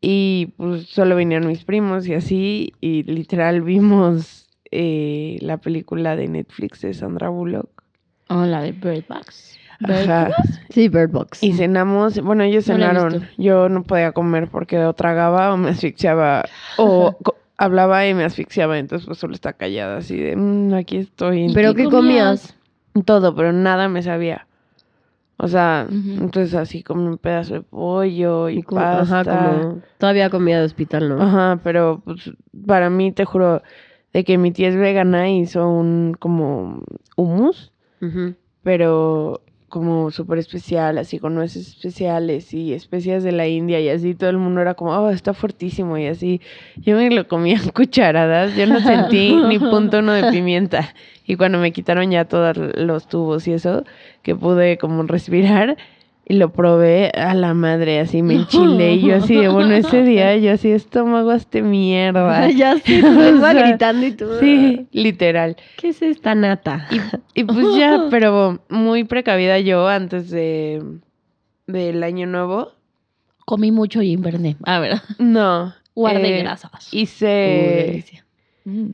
Y 0.00 0.54
pues 0.56 0.86
solo 0.88 1.16
vinieron 1.16 1.48
mis 1.48 1.64
primos 1.64 2.06
y 2.06 2.14
así, 2.14 2.72
y 2.80 3.02
literal 3.02 3.60
vimos 3.60 4.48
eh, 4.70 5.38
la 5.40 5.58
película 5.58 6.16
de 6.16 6.28
Netflix 6.28 6.80
de 6.80 6.94
Sandra 6.94 7.28
Bullock. 7.28 7.82
Oh, 8.28 8.44
la 8.44 8.62
de 8.62 8.72
Bird 8.72 9.04
Box. 9.08 9.58
Bird 9.80 10.08
Ajá. 10.08 10.28
Box. 10.28 10.60
Sí, 10.70 10.88
Bird 10.88 11.10
Box. 11.10 11.42
Y 11.42 11.52
cenamos, 11.52 12.20
bueno, 12.20 12.44
ellos 12.44 12.64
cenaron. 12.64 13.28
Yo 13.36 13.68
no 13.68 13.82
podía 13.82 14.12
comer 14.12 14.48
porque 14.48 14.78
o 14.78 14.92
tragaba 14.94 15.52
o 15.52 15.56
me 15.56 15.70
asfixiaba 15.70 16.44
o 16.76 17.16
hablaba 17.58 18.06
y 18.06 18.14
me 18.14 18.24
asfixiaba, 18.24 18.78
entonces 18.78 19.06
pues 19.06 19.18
solo 19.18 19.34
está 19.34 19.52
callada 19.52 19.98
así 19.98 20.16
de, 20.16 20.34
"Mm, 20.36 20.74
aquí 20.74 20.96
estoy. 20.96 21.52
¿Pero 21.52 21.74
qué 21.74 21.84
comías? 21.84 22.56
Todo, 23.04 23.34
pero 23.34 23.52
nada 23.52 23.88
me 23.88 24.02
sabía. 24.02 24.46
O 25.42 25.48
sea, 25.48 25.86
entonces 25.90 26.54
así 26.54 26.82
como 26.82 27.06
un 27.06 27.16
pedazo 27.16 27.54
de 27.54 27.62
pollo 27.62 28.48
y, 28.50 28.58
Y 28.58 28.62
como- 28.62 28.80
pasta. 28.82 29.20
Ajá, 29.20 29.24
como 29.62 29.82
todavía 29.98 30.28
comida 30.28 30.58
de 30.60 30.66
hospital, 30.66 31.08
¿no? 31.08 31.22
Ajá, 31.22 31.60
pero 31.64 32.02
pues, 32.04 32.30
para 32.66 32.90
mí 32.90 33.10
te 33.12 33.24
juro 33.24 33.62
de 34.12 34.24
que 34.24 34.36
mi 34.36 34.52
tía 34.52 34.68
es 34.68 34.76
vegana 34.76 35.30
y 35.30 35.40
hizo 35.40 35.66
un 35.68 36.14
como 36.18 36.82
hummus, 37.16 37.72
pero 38.62 39.40
como 39.70 40.10
súper 40.10 40.38
especial, 40.38 40.98
así 40.98 41.18
con 41.18 41.34
nueces 41.34 41.68
especiales 41.68 42.52
y 42.52 42.74
especias 42.74 43.22
de 43.22 43.32
la 43.32 43.46
India 43.46 43.80
y 43.80 43.88
así 43.88 44.14
todo 44.14 44.28
el 44.28 44.36
mundo 44.36 44.60
era 44.60 44.74
como, 44.74 44.90
oh, 44.90 45.10
está 45.10 45.32
fuertísimo 45.32 45.96
y 45.96 46.06
así. 46.06 46.42
Yo 46.76 46.96
me 46.96 47.08
lo 47.10 47.26
comía 47.26 47.56
en 47.64 47.70
cucharadas, 47.70 48.54
yo 48.56 48.66
no 48.66 48.80
sentí 48.82 49.34
ni 49.34 49.58
punto 49.58 50.00
uno 50.00 50.12
de 50.12 50.30
pimienta. 50.30 50.94
Y 51.24 51.36
cuando 51.36 51.58
me 51.58 51.72
quitaron 51.72 52.10
ya 52.10 52.26
todos 52.26 52.56
los 52.76 53.08
tubos 53.08 53.46
y 53.48 53.52
eso, 53.52 53.84
que 54.22 54.34
pude 54.34 54.76
como 54.76 55.02
respirar 55.04 55.78
y 56.30 56.34
lo 56.34 56.52
probé 56.52 57.10
a 57.10 57.34
la 57.34 57.54
madre, 57.54 57.98
así 57.98 58.22
me 58.22 58.34
enchilé 58.34 58.94
y 58.94 59.08
yo 59.08 59.16
así 59.16 59.34
de, 59.34 59.48
bueno, 59.48 59.74
ese 59.74 60.04
día 60.04 60.36
yo 60.36 60.52
así, 60.52 60.70
estómago 60.70 61.30
hazte 61.30 61.60
mierda. 61.60 62.48
ya 62.56 62.76
lengua 62.86 63.50
sea, 63.52 63.66
gritando 63.66 64.06
y 64.06 64.12
tú. 64.12 64.26
Sí, 64.38 64.86
literal. 64.92 65.56
¿Qué 65.76 65.88
es 65.88 66.00
esta 66.02 66.36
nata? 66.36 66.86
Y, 67.34 67.40
y 67.40 67.42
pues 67.42 67.74
ya, 67.76 68.06
pero 68.10 68.60
muy 68.68 69.02
precavida 69.02 69.58
yo 69.58 69.88
antes 69.88 70.30
de 70.30 70.80
del 71.66 72.00
año 72.04 72.28
nuevo. 72.28 72.74
Comí 73.44 73.72
mucho 73.72 74.00
y 74.00 74.12
inverné. 74.12 74.56
A 74.62 74.78
ver. 74.78 75.00
No. 75.18 75.74
Guardé 75.96 76.38
eh, 76.38 76.42
grasas. 76.42 76.92
Uy, 76.92 77.00
Hice, 77.00 77.26
delicia. 77.26 78.24
Mm. 78.64 78.90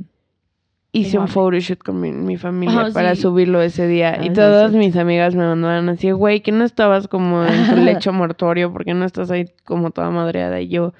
Hice 0.98 1.18
un 1.18 1.28
photoshoot 1.28 1.78
con 1.82 2.00
mi, 2.00 2.12
mi 2.12 2.36
familia 2.36 2.86
Ah, 2.86 2.90
para 2.92 3.14
sí. 3.14 3.22
subirlo 3.22 3.60
ese 3.62 3.86
día. 3.86 4.16
Ah, 4.18 4.24
y 4.24 4.28
sí, 4.28 4.34
todas 4.34 4.72
mis 4.72 4.96
amigas 4.96 5.34
me 5.34 5.44
mandaban 5.44 5.88
así, 5.88 6.10
güey, 6.10 6.40
que 6.40 6.52
no 6.52 6.64
estabas 6.64 7.08
como 7.08 7.44
en 7.44 7.66
tu 7.68 7.76
lecho 7.82 8.12
mortuorio, 8.12 8.72
porque 8.72 8.94
no 8.94 9.04
estás 9.04 9.30
ahí 9.30 9.46
como 9.64 9.90
toda 9.90 10.10
madreada. 10.10 10.60
Y 10.60 10.68
yo, 10.68 10.92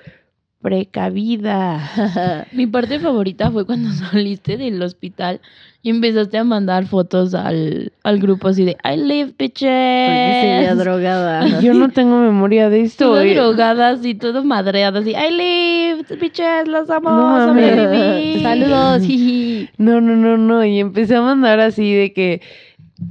precavida. 0.63 2.47
Mi 2.53 2.67
parte 2.67 2.99
favorita 2.99 3.51
fue 3.51 3.65
cuando 3.65 3.91
saliste 4.11 4.57
del 4.57 4.83
hospital 4.83 5.41
y 5.83 5.91
empezaste 5.91 6.37
a 6.39 6.43
mandar 6.45 6.87
fotos 6.87 7.33
al, 7.35 7.93
al 8.03 8.19
grupo 8.19 8.49
así 8.49 8.65
de 8.65 8.77
I 8.85 8.97
live 8.97 9.35
Porque 9.39 9.45
bitches. 9.45 10.79
drogada. 10.79 11.61
Yo 11.61 11.75
no 11.75 11.91
tengo 11.91 12.19
memoria 12.19 12.69
de 12.69 12.81
esto. 12.81 13.05
Todas 13.07 13.25
y- 13.27 13.35
drogadas 13.35 14.05
y 14.05 14.17
todo 14.17 14.43
madreadas 14.43 15.03
así 15.03 15.11
I 15.13 15.31
live 15.31 15.86
bitches, 16.21 16.69
los 16.69 16.91
amo, 16.91 17.11
No 17.11 17.23
mames. 17.29 17.71
sobreviví. 17.71 18.43
Saludos. 18.43 19.03
jiji. 19.07 19.69
No, 19.79 20.01
no, 20.01 20.17
no, 20.17 20.37
no. 20.37 20.65
Y 20.65 20.81
empecé 20.81 21.17
a 21.17 21.23
mandar 21.23 21.61
así 21.61 21.93
de 21.95 22.13
que 22.13 22.41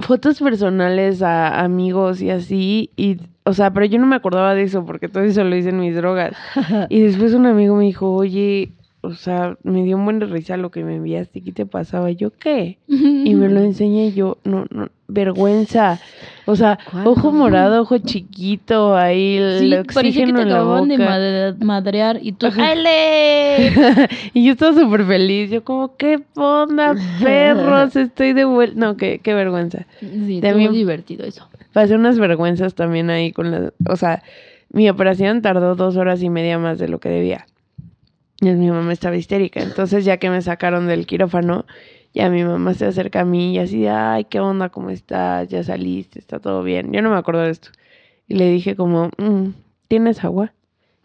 fotos 0.00 0.40
personales 0.40 1.22
a 1.22 1.60
amigos 1.60 2.20
y 2.22 2.30
así. 2.30 2.90
Y, 2.96 3.18
o 3.44 3.52
sea, 3.52 3.72
pero 3.72 3.86
yo 3.86 3.98
no 3.98 4.06
me 4.06 4.16
acordaba 4.16 4.54
de 4.54 4.62
eso 4.62 4.84
porque 4.84 5.08
todo 5.08 5.22
eso 5.24 5.44
lo 5.44 5.56
hice 5.56 5.70
en 5.70 5.80
mis 5.80 5.94
drogas. 5.94 6.34
Y 6.88 7.00
después 7.00 7.34
un 7.34 7.46
amigo 7.46 7.76
me 7.76 7.84
dijo, 7.84 8.12
oye, 8.12 8.70
o 9.02 9.12
sea, 9.14 9.56
me 9.62 9.84
dio 9.84 9.96
un 9.96 10.04
buen 10.04 10.20
risa 10.20 10.56
lo 10.56 10.70
que 10.70 10.82
me 10.84 10.96
enviaste. 10.96 11.42
¿Qué 11.42 11.52
te 11.52 11.66
pasaba? 11.66 12.10
Yo, 12.10 12.30
¿qué? 12.30 12.78
Y 12.88 13.34
me 13.34 13.48
lo 13.48 13.60
enseñé 13.60 14.06
y 14.08 14.12
yo, 14.14 14.38
no, 14.44 14.66
no, 14.70 14.88
vergüenza. 15.08 16.00
O 16.48 16.54
sea, 16.54 16.78
¿Cuándo? 16.90 17.10
ojo 17.10 17.32
morado, 17.32 17.82
ojo 17.82 17.98
chiquito, 17.98 18.96
ahí 18.96 19.36
el 19.36 19.58
Sí, 19.58 19.70
que 19.70 19.80
oxígeno 19.80 20.36
te 20.36 20.42
en 20.42 20.48
la 20.50 20.58
de 20.58 20.64
boca. 20.64 21.04
madre- 21.04 21.54
madrear 21.64 22.18
y 22.22 22.32
tú 22.32 22.46
y 24.34 24.44
yo 24.46 24.52
estaba 24.52 24.72
súper 24.80 25.04
feliz. 25.04 25.50
Yo 25.50 25.64
como, 25.64 25.96
¿qué 25.96 26.20
onda, 26.36 26.94
perros? 27.22 27.96
Estoy 27.96 28.32
de 28.32 28.44
vuelta. 28.44 28.78
No, 28.78 28.96
qué, 28.96 29.18
qué 29.22 29.34
vergüenza. 29.34 29.86
Sí, 30.00 30.06
También- 30.40 30.42
estuvo 30.60 30.72
divertido 30.72 31.24
eso. 31.26 31.48
Pasé 31.72 31.94
unas 31.94 32.18
vergüenzas 32.18 32.74
también 32.74 33.10
ahí 33.10 33.32
con 33.32 33.50
la... 33.50 33.72
O 33.88 33.96
sea, 33.96 34.22
mi 34.70 34.88
operación 34.88 35.42
tardó 35.42 35.74
dos 35.74 35.96
horas 35.96 36.22
y 36.22 36.30
media 36.30 36.58
más 36.58 36.78
de 36.78 36.88
lo 36.88 37.00
que 37.00 37.08
debía. 37.08 37.46
Y 38.40 38.46
mi 38.50 38.70
mamá 38.70 38.92
estaba 38.92 39.16
histérica. 39.16 39.60
Entonces, 39.62 40.04
ya 40.04 40.16
que 40.18 40.30
me 40.30 40.40
sacaron 40.42 40.86
del 40.86 41.06
quirófano, 41.06 41.66
ya 42.16 42.30
mi 42.30 42.42
mamá 42.44 42.72
se 42.74 42.86
acerca 42.86 43.20
a 43.20 43.24
mí 43.26 43.54
y 43.54 43.58
así, 43.58 43.86
ay, 43.86 44.24
¿qué 44.24 44.40
onda? 44.40 44.70
¿Cómo 44.70 44.88
estás? 44.90 45.48
¿Ya 45.48 45.62
saliste? 45.62 46.18
¿Está 46.18 46.40
todo 46.40 46.62
bien? 46.62 46.90
Yo 46.92 47.02
no 47.02 47.10
me 47.10 47.16
acuerdo 47.18 47.42
de 47.42 47.50
esto. 47.50 47.68
Y 48.26 48.34
le 48.36 48.50
dije 48.50 48.74
como, 48.74 49.10
"Mm, 49.18 49.50
¿tienes 49.88 50.24
agua? 50.24 50.52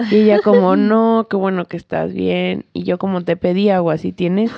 Y 0.10 0.16
ella 0.18 0.40
como, 0.40 0.76
no, 0.78 1.28
qué 1.30 1.36
bueno 1.36 1.66
que 1.66 1.78
estás 1.78 2.14
bien. 2.14 2.66
Y 2.74 2.84
yo 2.84 2.98
como, 2.98 3.24
te 3.24 3.36
pedí 3.38 3.70
agua, 3.70 3.98
¿sí 3.98 4.14
tienes? 4.14 4.52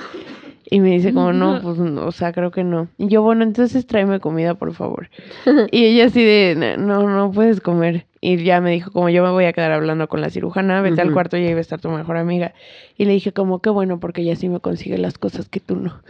Y 0.70 0.80
me 0.80 0.90
dice 0.90 1.12
como, 1.12 1.32
no, 1.32 1.60
pues, 1.62 1.76
no, 1.78 2.06
o 2.06 2.12
sea, 2.12 2.32
creo 2.32 2.50
que 2.50 2.64
no. 2.64 2.88
Y 2.96 3.08
yo, 3.08 3.22
bueno, 3.22 3.44
entonces 3.44 3.86
tráeme 3.86 4.20
comida, 4.20 4.54
por 4.54 4.72
favor. 4.72 5.08
Y 5.70 5.84
ella 5.84 6.06
así 6.06 6.22
de, 6.22 6.76
no, 6.78 7.08
no 7.08 7.30
puedes 7.30 7.60
comer. 7.60 8.06
Y 8.20 8.42
ya 8.42 8.62
me 8.62 8.70
dijo, 8.70 8.90
como 8.90 9.10
yo 9.10 9.22
me 9.22 9.30
voy 9.30 9.44
a 9.44 9.52
quedar 9.52 9.72
hablando 9.72 10.08
con 10.08 10.22
la 10.22 10.30
cirujana, 10.30 10.80
vete 10.80 11.02
al 11.02 11.12
cuarto 11.12 11.36
y 11.36 11.46
ahí 11.46 11.52
va 11.52 11.58
a 11.58 11.60
estar 11.60 11.78
tu 11.78 11.90
mejor 11.90 12.16
amiga. 12.16 12.54
Y 12.96 13.04
le 13.04 13.12
dije 13.12 13.32
como, 13.32 13.58
qué 13.60 13.68
bueno, 13.68 14.00
porque 14.00 14.22
ella 14.22 14.34
sí 14.34 14.48
me 14.48 14.60
consigue 14.60 14.96
las 14.96 15.18
cosas 15.18 15.50
que 15.50 15.60
tú 15.60 15.76
no. 15.76 16.00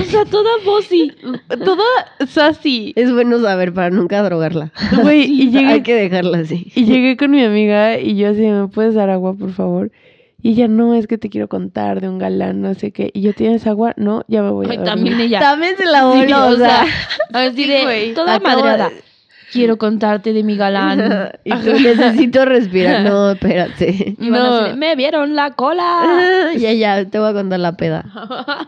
O 0.00 0.04
sea, 0.04 0.24
toda 0.24 0.48
bossy. 0.64 1.12
Toda 1.64 1.84
sassy. 2.26 2.94
Es 2.96 3.12
bueno 3.12 3.38
saber 3.40 3.74
para 3.74 3.90
nunca 3.90 4.22
drogarla. 4.22 4.72
Güey, 5.02 5.24
y 5.24 5.50
llegué, 5.50 5.66
Hay 5.66 5.82
que 5.82 5.94
dejarla 5.94 6.38
así. 6.38 6.72
y 6.74 6.86
llegué 6.86 7.18
con 7.18 7.30
mi 7.32 7.44
amiga 7.44 7.98
y 7.98 8.16
yo 8.16 8.30
así, 8.30 8.40
¿me 8.40 8.68
puedes 8.68 8.94
dar 8.94 9.10
agua, 9.10 9.34
por 9.34 9.52
favor? 9.52 9.90
Y 10.40 10.52
ella, 10.52 10.68
no, 10.68 10.94
es 10.94 11.06
que 11.08 11.18
te 11.18 11.30
quiero 11.30 11.48
contar 11.48 12.00
de 12.00 12.08
un 12.08 12.18
galán, 12.18 12.62
no 12.62 12.72
sé 12.74 12.92
qué. 12.92 13.10
Y 13.12 13.22
yo, 13.22 13.32
¿tienes 13.32 13.66
agua? 13.66 13.92
No, 13.96 14.24
ya 14.28 14.42
me 14.42 14.50
voy 14.50 14.66
a 14.66 14.70
Ay, 14.70 14.76
dormir. 14.76 14.92
también 14.94 15.20
ella. 15.20 15.40
También 15.40 15.76
se 15.76 15.84
la 15.84 16.00
Sí, 16.12 16.18
voló, 16.18 16.46
o 16.48 16.56
sea, 16.56 16.84
así 17.32 17.56
Sí, 17.64 17.66
de 17.66 18.12
toda 18.14 18.38
madreada. 18.38 18.88
de- 18.90 19.02
Quiero 19.50 19.78
contarte 19.78 20.34
de 20.34 20.42
mi 20.44 20.56
galán. 20.56 21.32
y 21.44 21.50
tú 21.50 21.72
necesito 21.72 22.44
respirar. 22.44 23.02
No, 23.02 23.30
espérate. 23.32 24.14
Y 24.20 24.28
van 24.30 24.42
No. 24.42 24.60
de, 24.62 24.74
me 24.76 24.94
vieron 24.94 25.34
la 25.34 25.52
cola. 25.54 26.50
ya, 26.56 26.72
ya, 26.74 27.04
te 27.06 27.18
voy 27.18 27.30
a 27.30 27.32
contar 27.32 27.58
la 27.58 27.72
peda. 27.72 28.04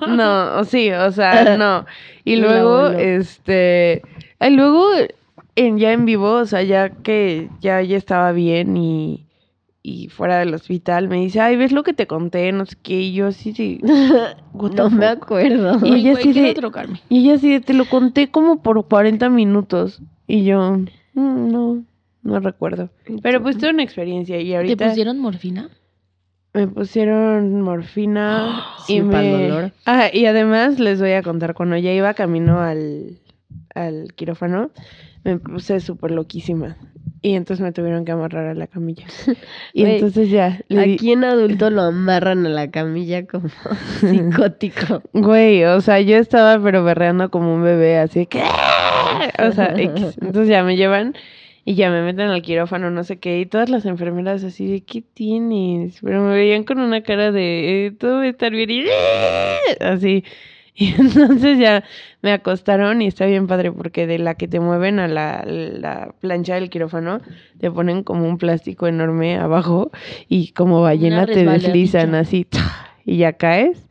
No, 0.08 0.64
sí, 0.64 0.90
o 0.90 1.12
sea, 1.12 1.56
no. 1.58 1.84
Y 2.24 2.36
luego, 2.36 2.88
este, 2.88 4.02
y 4.40 4.50
luego 4.50 4.88
en, 5.54 5.78
ya 5.78 5.92
en 5.92 6.06
vivo, 6.06 6.32
o 6.32 6.46
sea, 6.46 6.62
ya 6.62 6.88
que 6.88 7.48
ya, 7.60 7.82
ya 7.82 7.96
estaba 7.98 8.32
bien 8.32 8.76
y, 8.78 9.26
y 9.82 10.08
fuera 10.08 10.38
del 10.38 10.52
hospital, 10.54 11.08
me 11.08 11.16
dice, 11.20 11.40
ay, 11.40 11.56
¿ves 11.56 11.72
lo 11.72 11.82
que 11.82 11.94
te 11.94 12.06
conté? 12.06 12.52
No 12.52 12.66
sé 12.66 12.76
qué, 12.82 13.00
y 13.00 13.12
yo 13.14 13.28
así 13.28 13.52
the 13.54 14.74
No 14.76 14.90
me 14.90 15.06
acuerdo. 15.06 15.78
Y 15.86 15.92
Ay, 15.92 16.00
ella 16.00 16.10
güey, 16.12 16.22
así 16.22 16.32
quiero 16.32 16.48
de- 16.48 16.54
drogarme. 16.54 17.00
Y 17.08 17.20
ella 17.20 17.34
así 17.34 17.50
de, 17.50 17.60
te 17.60 17.72
lo 17.72 17.86
conté 17.86 18.30
como 18.30 18.60
por 18.62 18.86
40 18.86 19.28
minutos. 19.30 20.00
Y 20.26 20.44
yo, 20.44 20.72
"Mm, 21.14 21.50
no, 21.50 21.82
no 22.22 22.40
recuerdo. 22.40 22.90
Pero 23.22 23.42
pues 23.42 23.56
tuve 23.58 23.70
una 23.70 23.82
experiencia 23.82 24.38
y 24.40 24.50
¿Te 24.50 24.56
ahorita... 24.56 24.88
pusieron 24.88 25.18
morfina? 25.18 25.70
me 26.52 26.66
pusieron 26.66 27.62
morfina 27.62 28.64
Sí, 28.84 28.96
y 28.96 29.02
me... 29.02 29.30
dolor. 29.48 29.72
Ah, 29.86 30.10
y 30.12 30.26
además 30.26 30.78
les 30.80 31.00
voy 31.00 31.12
a 31.12 31.22
contar, 31.22 31.54
cuando 31.54 31.76
ya 31.76 31.92
iba 31.92 32.12
camino 32.14 32.60
al, 32.60 33.18
al 33.74 34.12
quirófano, 34.14 34.70
me 35.24 35.38
puse 35.38 35.78
súper 35.80 36.10
loquísima. 36.10 36.76
Y 37.22 37.34
entonces 37.34 37.62
me 37.62 37.72
tuvieron 37.72 38.04
que 38.04 38.12
amarrar 38.12 38.46
a 38.46 38.54
la 38.54 38.66
camilla. 38.66 39.06
Y 39.74 39.84
entonces 39.84 40.30
ya, 40.30 40.60
le 40.68 40.94
Aquí 40.94 41.12
en 41.12 41.24
adulto 41.24 41.70
lo 41.70 41.82
amarran 41.82 42.46
a 42.46 42.48
la 42.48 42.70
camilla 42.70 43.26
como 43.26 43.48
psicótico. 44.00 45.02
Güey, 45.12 45.64
o 45.64 45.80
sea, 45.80 46.00
yo 46.00 46.16
estaba 46.16 46.62
pero 46.62 46.82
berreando 46.82 47.30
como 47.30 47.54
un 47.54 47.62
bebé, 47.62 47.98
así 47.98 48.26
que... 48.26 48.42
O 49.38 49.52
sea, 49.52 49.74
X. 49.76 50.16
Entonces 50.20 50.48
ya 50.48 50.64
me 50.64 50.76
llevan 50.76 51.14
y 51.64 51.74
ya 51.74 51.90
me 51.90 52.02
meten 52.02 52.28
al 52.28 52.42
quirófano, 52.42 52.90
no 52.90 53.04
sé 53.04 53.18
qué, 53.18 53.40
y 53.40 53.46
todas 53.46 53.68
las 53.68 53.84
enfermeras 53.84 54.42
así 54.42 54.66
de, 54.66 54.80
¿qué 54.80 55.02
tienes? 55.02 55.98
Pero 56.02 56.22
me 56.22 56.34
veían 56.34 56.64
con 56.64 56.80
una 56.80 57.02
cara 57.02 57.32
de, 57.32 57.86
eh, 57.86 57.90
todo 57.92 58.16
va 58.16 58.22
a 58.22 58.28
estar 58.28 58.50
bien, 58.50 58.70
y 58.70 58.84
así. 59.84 60.24
Y 60.80 60.94
entonces 60.98 61.58
ya 61.58 61.84
me 62.22 62.32
acostaron 62.32 63.02
y 63.02 63.06
está 63.06 63.26
bien 63.26 63.46
padre 63.46 63.70
porque 63.70 64.06
de 64.06 64.18
la 64.18 64.34
que 64.34 64.48
te 64.48 64.60
mueven 64.60 64.98
a 64.98 65.08
la, 65.08 65.44
la 65.46 66.14
plancha 66.20 66.54
del 66.54 66.70
quirófano, 66.70 67.20
te 67.58 67.70
ponen 67.70 68.02
como 68.02 68.26
un 68.26 68.38
plástico 68.38 68.86
enorme 68.86 69.36
abajo 69.36 69.90
y 70.26 70.52
como 70.52 70.80
ballena 70.80 71.26
te 71.26 71.44
deslizan 71.44 72.14
así 72.14 72.46
y 73.04 73.18
ya 73.18 73.34
caes. 73.34 73.86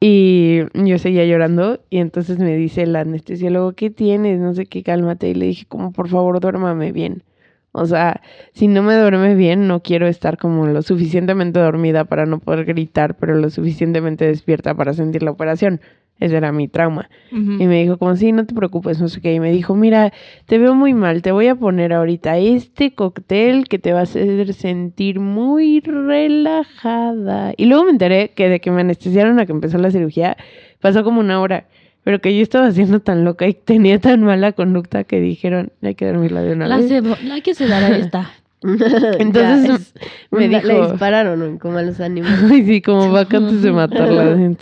Y 0.00 0.60
yo 0.72 0.98
seguía 0.98 1.26
llorando 1.26 1.80
y 1.90 1.98
entonces 1.98 2.38
me 2.38 2.56
dice 2.56 2.84
el 2.84 2.96
anestesiólogo, 2.96 3.72
¿qué 3.74 3.90
tienes? 3.90 4.40
No 4.40 4.54
sé 4.54 4.64
qué, 4.64 4.82
cálmate. 4.82 5.28
Y 5.28 5.34
le 5.34 5.46
dije, 5.46 5.66
como 5.68 5.92
por 5.92 6.08
favor, 6.08 6.40
duérmame 6.40 6.92
bien. 6.92 7.24
O 7.72 7.86
sea, 7.86 8.20
si 8.52 8.68
no 8.68 8.82
me 8.82 8.94
duerme 8.94 9.34
bien, 9.34 9.66
no 9.66 9.80
quiero 9.80 10.06
estar 10.06 10.36
como 10.36 10.66
lo 10.66 10.82
suficientemente 10.82 11.58
dormida 11.58 12.04
para 12.04 12.26
no 12.26 12.38
poder 12.38 12.66
gritar, 12.66 13.16
pero 13.16 13.34
lo 13.34 13.48
suficientemente 13.48 14.26
despierta 14.26 14.74
para 14.74 14.92
sentir 14.92 15.22
la 15.22 15.30
operación. 15.30 15.80
Ese 16.20 16.36
era 16.36 16.52
mi 16.52 16.68
trauma. 16.68 17.10
Y 17.32 17.66
me 17.66 17.82
dijo, 17.82 17.98
como, 17.98 18.14
sí, 18.14 18.30
no 18.30 18.46
te 18.46 18.54
preocupes, 18.54 19.00
no 19.00 19.08
sé 19.08 19.20
qué. 19.20 19.34
Y 19.34 19.40
me 19.40 19.50
dijo, 19.50 19.74
mira, 19.74 20.12
te 20.46 20.58
veo 20.58 20.74
muy 20.74 20.94
mal, 20.94 21.20
te 21.22 21.32
voy 21.32 21.48
a 21.48 21.56
poner 21.56 21.92
ahorita 21.92 22.38
este 22.38 22.94
cóctel 22.94 23.66
que 23.66 23.80
te 23.80 23.92
va 23.92 24.00
a 24.00 24.02
hacer 24.02 24.52
sentir 24.52 25.18
muy 25.18 25.80
relajada. 25.80 27.54
Y 27.56 27.64
luego 27.64 27.84
me 27.84 27.90
enteré 27.90 28.32
que 28.36 28.48
de 28.48 28.60
que 28.60 28.70
me 28.70 28.82
anestesiaron 28.82 29.40
a 29.40 29.46
que 29.46 29.52
empezó 29.52 29.78
la 29.78 29.90
cirugía, 29.90 30.36
pasó 30.80 31.02
como 31.02 31.18
una 31.18 31.40
hora. 31.40 31.66
Pero 32.04 32.20
que 32.20 32.36
yo 32.36 32.42
estaba 32.42 32.70
siendo 32.72 33.00
tan 33.00 33.24
loca 33.24 33.46
y 33.46 33.54
tenía 33.54 34.00
tan 34.00 34.22
mala 34.24 34.52
conducta 34.52 35.04
que 35.04 35.20
dijeron, 35.20 35.72
hay 35.82 35.94
que 35.94 36.06
dormirla 36.06 36.42
de 36.42 36.52
una 36.54 36.66
La, 36.68 36.78
vez. 36.78 36.90
cebo- 36.90 37.18
la 37.22 37.40
que 37.40 37.54
se 37.54 37.66
dará 37.68 37.96
esta. 37.96 38.30
Ya, 38.64 39.12
Entonces 39.18 39.70
es- 39.70 39.94
me 40.30 40.48
le 40.48 40.60
dispararon 40.60 41.58
como 41.58 41.78
a 41.78 41.82
los 41.82 42.00
animales. 42.00 42.38
Ay, 42.50 42.64
sí, 42.64 42.80
como 42.82 43.10
vaca 43.12 43.36
antes 43.38 43.62
de 43.62 43.72
matarla. 43.72 44.36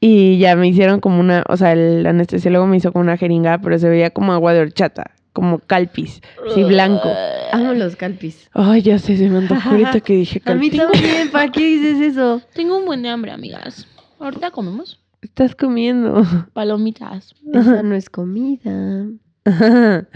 Y 0.00 0.36
ya 0.38 0.54
me 0.54 0.68
hicieron 0.68 1.00
como 1.00 1.18
una, 1.18 1.44
o 1.48 1.56
sea, 1.56 1.72
el 1.72 2.04
anestesiólogo 2.06 2.66
me 2.66 2.76
hizo 2.76 2.92
como 2.92 3.02
una 3.04 3.16
jeringa, 3.16 3.56
pero 3.58 3.78
se 3.78 3.88
veía 3.88 4.10
como 4.10 4.34
agua 4.34 4.52
de 4.52 4.60
horchata, 4.60 5.12
como 5.32 5.60
calpis, 5.60 6.20
sí, 6.54 6.62
blanco. 6.62 7.10
Amo 7.52 7.72
los 7.72 7.96
calpis. 7.96 8.50
Ay, 8.52 8.82
ya 8.82 8.98
sé, 8.98 9.16
se 9.16 9.30
me 9.30 9.38
antojó 9.38 9.70
ahorita 9.70 10.00
que 10.02 10.12
dije 10.14 10.42
A 10.44 10.54
mí 10.56 10.68
calpis. 10.70 10.92
también, 11.00 11.30
¿para 11.30 11.50
qué 11.50 11.64
dices 11.64 12.00
eso? 12.02 12.42
Tengo 12.54 12.76
un 12.76 12.84
buen 12.84 13.00
de 13.00 13.08
hambre, 13.08 13.30
amigas. 13.30 13.86
Ahorita 14.20 14.50
comemos 14.50 15.00
Estás 15.24 15.54
comiendo. 15.56 16.22
palomitas. 16.52 17.34
Esa 17.52 17.82
no 17.82 17.94
es 17.94 18.08
comida. 18.10 19.06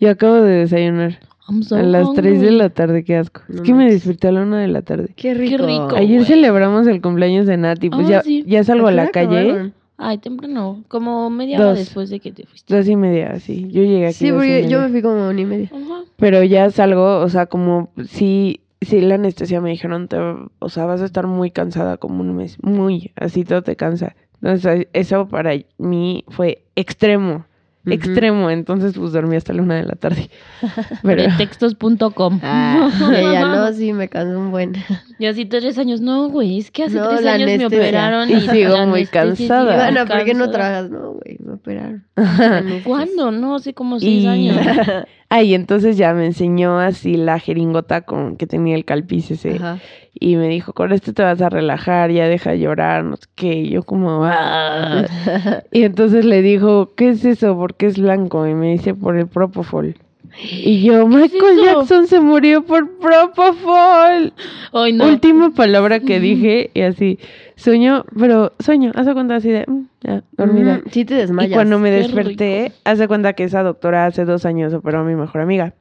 Yo 0.00 0.10
acabo 0.10 0.34
de 0.34 0.58
desayunar 0.58 1.18
so 1.62 1.76
a 1.76 1.82
las 1.82 2.12
3 2.14 2.40
de 2.40 2.50
la 2.50 2.70
tarde, 2.70 3.04
qué 3.04 3.16
asco. 3.16 3.42
Es 3.48 3.56
No 3.56 3.62
que 3.62 3.74
me 3.74 3.90
desperté 3.90 4.28
a 4.28 4.32
la 4.32 4.42
1 4.42 4.56
de 4.56 4.68
la 4.68 4.82
tarde. 4.82 5.08
Qué 5.16 5.34
rico. 5.34 5.64
rico. 5.66 5.94
Ayer 5.96 6.24
celebramos 6.24 6.86
el 6.86 7.00
cumpleaños 7.00 7.46
de 7.46 7.56
Nati, 7.56 7.90
pues 7.90 8.06
Ah, 8.08 8.10
ya, 8.10 8.22
sí. 8.22 8.44
ya 8.46 8.64
salgo 8.64 8.88
a 8.88 8.92
la 8.92 9.06
qué 9.06 9.12
calle, 9.12 9.40
acabaron? 9.40 9.74
Ay, 9.98 10.18
temprano. 10.18 10.84
Como 10.88 11.30
media 11.30 11.58
hora 11.58 11.72
después 11.74 12.10
de 12.10 12.20
que 12.20 12.30
te 12.32 12.44
fuiste. 12.46 12.76
dos 12.76 12.86
y 12.88 12.96
media, 12.96 13.30
así. 13.30 13.68
Yo 13.70 13.82
llegué 13.82 14.06
aquí 14.06 14.14
Sí, 14.14 14.28
dos 14.30 14.44
y 14.44 14.48
porque 14.48 14.68
yo 14.68 14.80
me 14.80 14.88
fui 14.90 15.02
como 15.02 15.28
una 15.28 15.40
y 15.40 15.44
media. 15.46 15.70
Pero 16.16 16.42
ya 16.42 16.68
salgo, 16.70 17.20
o 17.20 17.28
sea, 17.28 17.46
como 17.46 17.90
sí, 18.08 18.60
sí 18.82 19.00
la 19.00 19.14
anestesia 19.14 19.60
me 19.60 19.70
dijeron, 19.70 20.08
te, 20.08 20.16
o 20.18 20.68
sea, 20.68 20.84
vas 20.84 21.00
a 21.00 21.06
estar 21.06 21.26
muy 21.26 21.50
cansada 21.50 21.96
como 21.96 22.20
un 22.20 22.36
mes, 22.36 22.58
muy, 22.62 23.12
así 23.16 23.44
todo 23.44 23.62
te 23.62 23.76
cansa. 23.76 24.14
Entonces, 24.42 24.86
eso 24.92 25.28
para 25.28 25.52
mí 25.78 26.24
fue 26.28 26.62
extremo, 26.76 27.46
extremo. 27.86 28.50
Entonces, 28.50 28.94
pues 28.96 29.12
dormí 29.12 29.36
hasta 29.36 29.52
la 29.52 29.62
una 29.62 29.76
de 29.76 29.84
la 29.84 29.94
tarde. 29.94 30.28
Pero, 31.02 31.24
Pretextos.com. 31.24 32.40
Ah, 32.42 32.90
ella 33.16 33.46
no, 33.46 33.72
sí, 33.72 33.92
me 33.92 34.08
cansó 34.08 34.38
un 34.38 34.50
buen. 34.50 34.74
Yo 35.18 35.30
así 35.30 35.46
tres 35.46 35.78
años. 35.78 36.00
No, 36.00 36.28
güey, 36.28 36.58
es 36.58 36.70
que 36.70 36.84
hace 36.84 36.96
No, 36.96 37.08
tres 37.08 37.24
años 37.26 37.50
me 37.58 37.66
operaron. 37.66 38.28
Y 38.30 38.34
Y, 38.34 38.40
sigo 38.48 38.86
muy 38.86 39.06
sí, 39.06 39.10
cansada. 39.12 39.64
muy 39.64 39.74
Ivana, 39.74 40.06
¿por 40.06 40.24
qué 40.24 40.34
no 40.34 40.50
trabajas? 40.50 40.90
No, 40.90 41.12
güey, 41.12 41.36
me 41.38 41.52
operaron. 41.54 41.75
¿Cuándo? 42.84 43.30
No, 43.30 43.56
hace 43.56 43.74
como 43.74 44.00
seis 44.00 44.24
y, 44.24 44.26
años. 44.26 44.56
ay, 45.28 45.54
entonces 45.54 45.96
ya 45.96 46.14
me 46.14 46.26
enseñó 46.26 46.78
así 46.78 47.16
la 47.16 47.38
jeringota 47.38 48.00
con 48.02 48.36
que 48.36 48.46
tenía 48.46 48.74
el 48.74 48.84
calpis 48.84 49.30
ese. 49.30 49.56
Ajá. 49.56 49.78
Y 50.18 50.36
me 50.36 50.48
dijo, 50.48 50.72
con 50.72 50.92
esto 50.92 51.12
te 51.12 51.22
vas 51.22 51.42
a 51.42 51.50
relajar, 51.50 52.10
ya 52.10 52.26
deja 52.26 52.52
de 52.52 52.60
llorar, 52.60 53.04
no 53.04 53.16
sé 53.16 53.26
qué. 53.34 53.54
Y 53.54 53.70
yo 53.70 53.82
como, 53.82 54.24
"Ah". 54.24 55.04
Y 55.72 55.82
entonces 55.82 56.24
le 56.24 56.40
dijo, 56.40 56.94
¿qué 56.96 57.10
es 57.10 57.24
eso? 57.26 57.54
¿Por 57.54 57.74
qué 57.74 57.86
es 57.86 57.98
blanco? 57.98 58.46
Y 58.46 58.54
me 58.54 58.72
dice, 58.72 58.94
por 58.94 59.16
el 59.18 59.26
Propofol. 59.26 59.94
Y 60.40 60.82
yo, 60.82 61.06
Michael? 61.08 61.60
Jackson 61.64 62.06
se 62.06 62.20
murió 62.20 62.64
por 62.64 62.98
Propofol. 62.98 64.32
Ay, 64.72 64.92
no. 64.94 65.06
Última 65.06 65.50
palabra 65.50 66.00
que 66.00 66.18
dije 66.18 66.70
y 66.72 66.80
así, 66.80 67.18
sueño, 67.56 68.04
pero 68.18 68.52
sueño, 68.60 68.92
hace 68.94 69.12
cuenta 69.14 69.36
así 69.36 69.50
de, 69.50 69.64
"Mm, 69.66 69.80
ya, 70.02 70.22
dormida. 70.32 70.80
Sí 70.90 71.04
te 71.04 71.14
Y 71.14 71.18
desmayas. 71.18 71.52
cuando 71.54 71.78
me 71.78 71.90
desperté, 71.90 72.72
hace 72.84 73.08
cuenta 73.08 73.32
que 73.32 73.44
esa 73.44 73.62
doctora 73.62 74.06
hace 74.06 74.24
dos 74.24 74.44
años 74.46 74.72
operó 74.74 75.00
a 75.00 75.04
mi 75.04 75.14
mejor 75.14 75.40
amiga. 75.40 75.74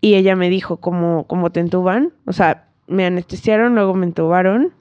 Y 0.00 0.14
ella 0.14 0.36
me 0.36 0.50
dijo, 0.50 0.78
como, 0.78 1.24
como 1.26 1.50
te 1.50 1.60
entuban, 1.60 2.10
o 2.26 2.32
sea, 2.32 2.64
me 2.88 3.06
anestesiaron, 3.06 3.74
luego 3.74 3.94
me 3.94 4.04
entubaron 4.06 4.72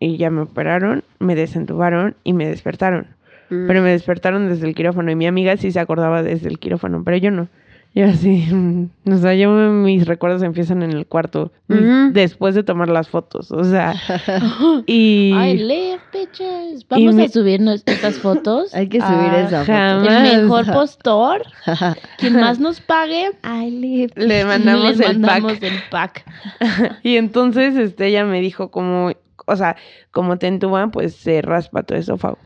y 0.00 0.16
ya 0.16 0.30
me 0.30 0.42
operaron, 0.42 1.02
me 1.18 1.34
desentubaron 1.34 2.14
y 2.24 2.32
me 2.32 2.46
despertaron. 2.48 3.08
Mm. 3.50 3.66
Pero 3.66 3.82
me 3.82 3.90
despertaron 3.90 4.48
desde 4.48 4.66
el 4.68 4.74
quirófano 4.74 5.10
y 5.10 5.16
mi 5.16 5.26
amiga 5.26 5.56
sí 5.56 5.72
se 5.72 5.80
acordaba 5.80 6.22
desde 6.22 6.48
el 6.48 6.58
quirófano, 6.58 7.02
pero 7.04 7.16
yo 7.16 7.30
no. 7.30 7.48
Yo 7.98 8.06
así, 8.06 8.46
mm, 8.48 8.90
o 9.12 9.16
sea, 9.16 9.34
yo 9.34 9.50
mis 9.50 10.06
recuerdos 10.06 10.44
empiezan 10.44 10.84
en 10.84 10.92
el 10.92 11.04
cuarto, 11.08 11.50
después 12.12 12.54
de 12.54 12.62
tomar 12.62 12.88
las 12.88 13.08
fotos, 13.08 13.50
o 13.50 13.64
sea, 13.64 13.92
y... 14.86 15.32
Ay, 15.34 15.58
live, 15.58 15.98
bitches. 16.12 16.86
Vamos 16.88 17.18
a 17.18 17.26
subirnos 17.28 17.82
estas 17.86 18.14
fotos. 18.22 18.72
Hay 18.72 18.88
que 18.88 19.00
subir 19.00 19.10
Ah, 19.10 19.40
esa 19.40 19.60
foto. 19.62 19.72
jamás. 19.72 20.32
El 20.32 20.42
mejor 20.42 20.66
postor. 20.72 21.42
Quien 22.18 22.34
más 22.38 22.60
nos 22.60 22.80
pague. 22.80 23.32
I 23.42 23.68
live. 23.68 24.12
Le 24.14 24.44
mandamos 24.44 24.96
les 24.96 25.00
el 25.00 25.18
mandamos 25.18 25.54
pack. 25.54 25.62
el 25.64 25.78
pack. 25.90 26.24
Y 27.02 27.16
entonces 27.16 27.74
este, 27.76 28.06
ella 28.06 28.24
me 28.24 28.40
dijo 28.40 28.70
como, 28.70 29.10
o 29.44 29.56
sea, 29.56 29.74
como 30.12 30.38
te 30.38 30.46
entuban, 30.46 30.92
pues 30.92 31.16
se 31.16 31.42
raspa 31.42 31.82
tu 31.82 31.94
esófago. 31.96 32.38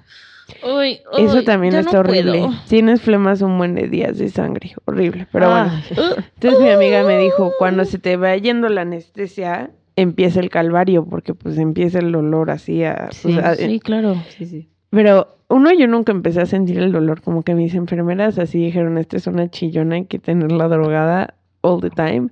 Uy, 0.64 1.00
Eso 1.18 1.42
también 1.42 1.74
está 1.74 1.92
no 1.92 2.00
horrible. 2.00 2.38
puedo. 2.40 2.50
Tienes 2.68 3.00
flemas 3.02 3.42
un 3.42 3.58
buen 3.58 3.74
de 3.74 3.88
días 3.88 4.18
de 4.18 4.28
sangre, 4.28 4.72
horrible. 4.84 5.26
Pero 5.32 5.50
bueno. 5.50 5.72
Uh, 5.92 6.20
Entonces 6.34 6.60
mi 6.60 6.68
amiga 6.70 7.02
me 7.04 7.18
dijo, 7.18 7.52
cuando 7.58 7.84
se 7.84 7.98
te 7.98 8.16
va 8.16 8.36
yendo 8.36 8.68
la 8.68 8.82
anestesia, 8.82 9.70
empieza 9.96 10.40
el 10.40 10.50
calvario, 10.50 11.04
porque 11.04 11.34
pues 11.34 11.58
empieza 11.58 11.98
el 11.98 12.12
dolor 12.12 12.50
así 12.50 12.84
a... 12.84 13.08
Sí, 13.10 13.32
o 13.32 13.40
sea, 13.40 13.54
sí, 13.56 13.80
claro. 13.80 14.16
Sí, 14.36 14.46
sí. 14.46 14.68
Pero 14.90 15.36
uno, 15.48 15.72
yo 15.72 15.86
nunca 15.88 16.12
empecé 16.12 16.40
a 16.42 16.46
sentir 16.46 16.78
el 16.78 16.92
dolor, 16.92 17.22
como 17.22 17.42
que 17.42 17.54
mis 17.54 17.74
enfermeras 17.74 18.38
así 18.38 18.58
dijeron, 18.58 18.98
esta 18.98 19.16
es 19.16 19.26
una 19.26 19.48
chillona, 19.50 19.96
hay 19.96 20.04
que 20.04 20.18
tenerla 20.18 20.68
drogada 20.68 21.34
all 21.62 21.80
the 21.80 21.90
time. 21.90 22.28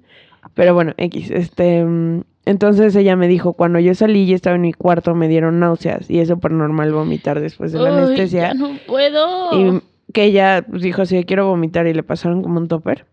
Pero 0.54 0.74
bueno, 0.74 0.92
X, 0.96 1.30
este... 1.30 1.84
mm, 1.84 2.22
Entonces 2.50 2.96
ella 2.96 3.14
me 3.14 3.28
dijo, 3.28 3.52
cuando 3.52 3.78
yo 3.78 3.94
salí 3.94 4.24
y 4.24 4.32
estaba 4.34 4.56
en 4.56 4.62
mi 4.62 4.72
cuarto, 4.72 5.14
me 5.14 5.28
dieron 5.28 5.60
náuseas 5.60 6.10
y 6.10 6.18
es 6.18 6.26
súper 6.26 6.50
normal 6.50 6.92
vomitar 6.92 7.38
después 7.40 7.70
de 7.70 7.78
la 7.78 7.92
Uy, 7.92 7.98
anestesia. 8.02 8.48
ya 8.48 8.54
no 8.54 8.70
puedo. 8.88 9.52
Y 9.52 9.80
que 10.12 10.24
ella 10.24 10.64
pues, 10.68 10.82
dijo, 10.82 11.06
sí, 11.06 11.22
quiero 11.22 11.46
vomitar 11.46 11.86
y 11.86 11.94
le 11.94 12.02
pasaron 12.02 12.42
como 12.42 12.58
un 12.58 12.66
topper 12.66 13.06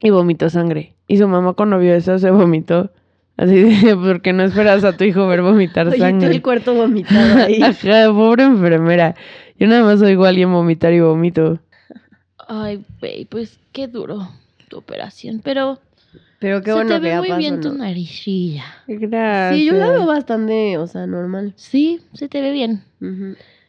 y 0.00 0.10
vomitó 0.10 0.48
sangre. 0.48 0.94
Y 1.08 1.16
su 1.18 1.26
mamá 1.26 1.54
cuando 1.54 1.80
vio 1.80 1.92
eso 1.92 2.20
se 2.20 2.30
vomitó. 2.30 2.90
Así 3.36 3.62
de, 3.62 3.96
porque 4.04 4.32
no 4.32 4.44
esperas 4.44 4.84
a 4.84 4.96
tu 4.96 5.02
hijo 5.02 5.26
ver 5.26 5.42
vomitar 5.42 5.88
Oye, 5.88 5.96
todo 5.96 6.06
sangre. 6.06 6.28
el 6.30 6.40
cuarto 6.40 6.72
vomitado 6.72 7.38
ahí. 7.46 7.60
Ajá, 7.60 8.12
pobre 8.12 8.44
enfermera. 8.44 9.16
Yo 9.58 9.66
nada 9.66 9.82
más 9.82 10.00
oigo 10.02 10.24
a 10.24 10.28
alguien 10.28 10.52
vomitar 10.52 10.92
y 10.92 11.00
vomito. 11.00 11.58
Ay, 12.46 12.84
güey, 13.00 13.24
pues 13.24 13.58
qué 13.72 13.88
duro 13.88 14.28
tu 14.68 14.78
operación. 14.78 15.40
Pero 15.42 15.80
Pero 16.38 16.60
qué 16.60 16.66
se 16.70 16.74
bueno 16.74 16.90
te 16.96 17.00
que 17.00 17.08
ve 17.08 17.16
muy 17.18 17.32
bien 17.38 17.56
¿no? 17.56 17.60
tu 17.62 17.74
naricilla. 17.74 18.64
Gracias. 18.86 19.54
Sí, 19.58 19.64
yo 19.64 19.72
la 19.74 19.90
veo 19.90 20.06
bastante, 20.06 20.76
o 20.78 20.86
sea, 20.86 21.06
normal. 21.06 21.52
Sí, 21.56 22.00
se 22.12 22.28
te 22.28 22.40
ve 22.40 22.52
bien. 22.52 22.82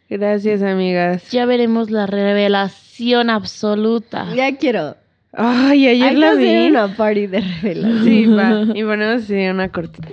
Gracias, 0.10 0.62
amigas. 0.62 1.32
Ya 1.32 1.46
veremos 1.46 1.90
la 1.92 2.08
revelación 2.08 3.30
absoluta. 3.30 4.34
Ya 4.36 4.56
quiero. 4.58 4.96
Ay, 5.34 5.88
ayer 5.88 6.04
Hay 6.08 6.14
que 6.16 6.20
la 6.20 6.32
hacer 6.32 6.62
vi. 6.64 6.68
una 6.72 6.96
party 6.96 7.28
de 7.28 7.42
revelación. 7.42 8.04
Sí, 8.04 8.26
va. 8.26 8.62
Y 8.74 8.84
ponemos 8.84 9.24
así 9.24 9.34
una 9.48 9.70
cortita. 9.70 10.08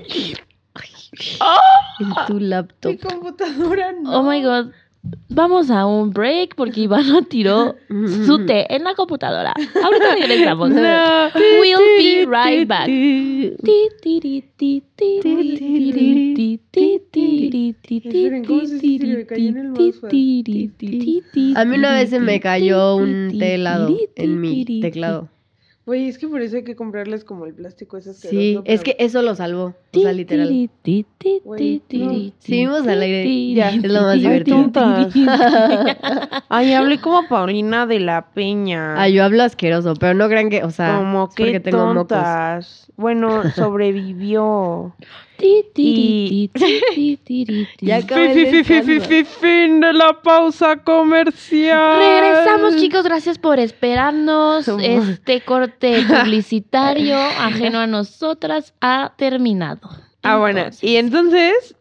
En 2.00 2.26
tu 2.26 2.40
laptop. 2.40 2.92
Mi 2.92 2.98
computadora 2.98 3.92
no. 3.92 4.20
Oh 4.20 4.22
my 4.28 4.42
god. 4.42 4.66
Vamos 5.28 5.70
a 5.70 5.84
un 5.84 6.10
break 6.10 6.54
porque 6.54 6.82
Ivana 6.82 7.22
tiró 7.28 7.74
su 8.24 8.44
té 8.46 8.72
en 8.74 8.84
la 8.84 8.94
computadora. 8.94 9.52
Ahorita 9.82 10.14
regresamos. 10.14 10.70
No. 10.70 11.28
We'll 11.60 11.78
be 11.98 12.26
right 12.26 12.66
back. 12.68 12.88
A 21.56 21.64
mí 21.64 21.76
una 21.76 21.92
vez 21.92 22.10
se 22.10 22.20
me 22.20 22.40
cayó 22.40 22.96
un 22.96 23.36
té 23.38 23.54
helado 23.54 23.96
en 24.16 24.40
mi 24.40 24.64
teclado. 24.80 25.28
Güey, 25.86 26.08
es 26.08 26.16
que 26.16 26.26
por 26.26 26.40
eso 26.40 26.56
hay 26.56 26.64
que 26.64 26.76
comprarles 26.76 27.24
como 27.24 27.44
el 27.44 27.52
plástico 27.52 27.98
ese 27.98 28.14
Sí, 28.14 28.56
asqueroso 28.56 28.62
es 28.64 28.82
que 28.82 28.96
eso 28.98 29.20
lo 29.20 29.34
salvó. 29.34 29.74
O 29.92 30.00
sea, 30.00 30.12
literal. 30.12 30.48
Güey, 31.44 31.82
no. 31.92 32.32
Seguimos 32.38 32.86
al 32.86 33.02
aire. 33.02 33.54
Ya, 33.54 33.68
es 33.68 33.84
lo 33.84 34.00
más 34.00 34.14
ti, 34.14 34.20
ti, 34.22 34.26
divertido. 34.26 35.32
Ay, 36.48 36.72
hablé 36.72 37.00
como 37.00 37.28
Paulina 37.28 37.86
de 37.86 38.00
la 38.00 38.30
Peña. 38.32 38.94
Ah, 39.00 39.10
yo 39.10 39.24
hablo 39.24 39.42
asqueroso, 39.42 39.92
pero 40.00 40.14
no 40.14 40.26
crean 40.28 40.48
que, 40.48 40.64
o 40.64 40.70
sea, 40.70 40.96
como 40.96 41.24
es 41.24 41.28
porque 41.28 41.52
que 41.52 41.60
tengo 41.60 41.92
mocos. 41.92 42.90
Bueno, 42.96 43.42
sobrevivió. 43.50 44.94
Y-. 45.38 46.50
Ya 47.80 48.00
fin 49.24 49.80
de 49.80 49.92
la 49.92 50.20
pausa 50.22 50.76
comercial. 50.76 51.98
Regresamos, 51.98 52.76
chicos. 52.76 53.04
Gracias 53.04 53.38
por 53.38 53.58
esperarnos. 53.58 54.68
Este 54.68 55.40
corte 55.40 56.02
publicitario, 56.08 57.16
ajeno 57.16 57.80
a 57.80 57.86
nosotras, 57.86 58.74
ha 58.80 59.14
terminado. 59.16 59.90
Ah, 60.22 60.38
bueno. 60.38 60.66
Y 60.80 60.96
entonces, 60.96 61.76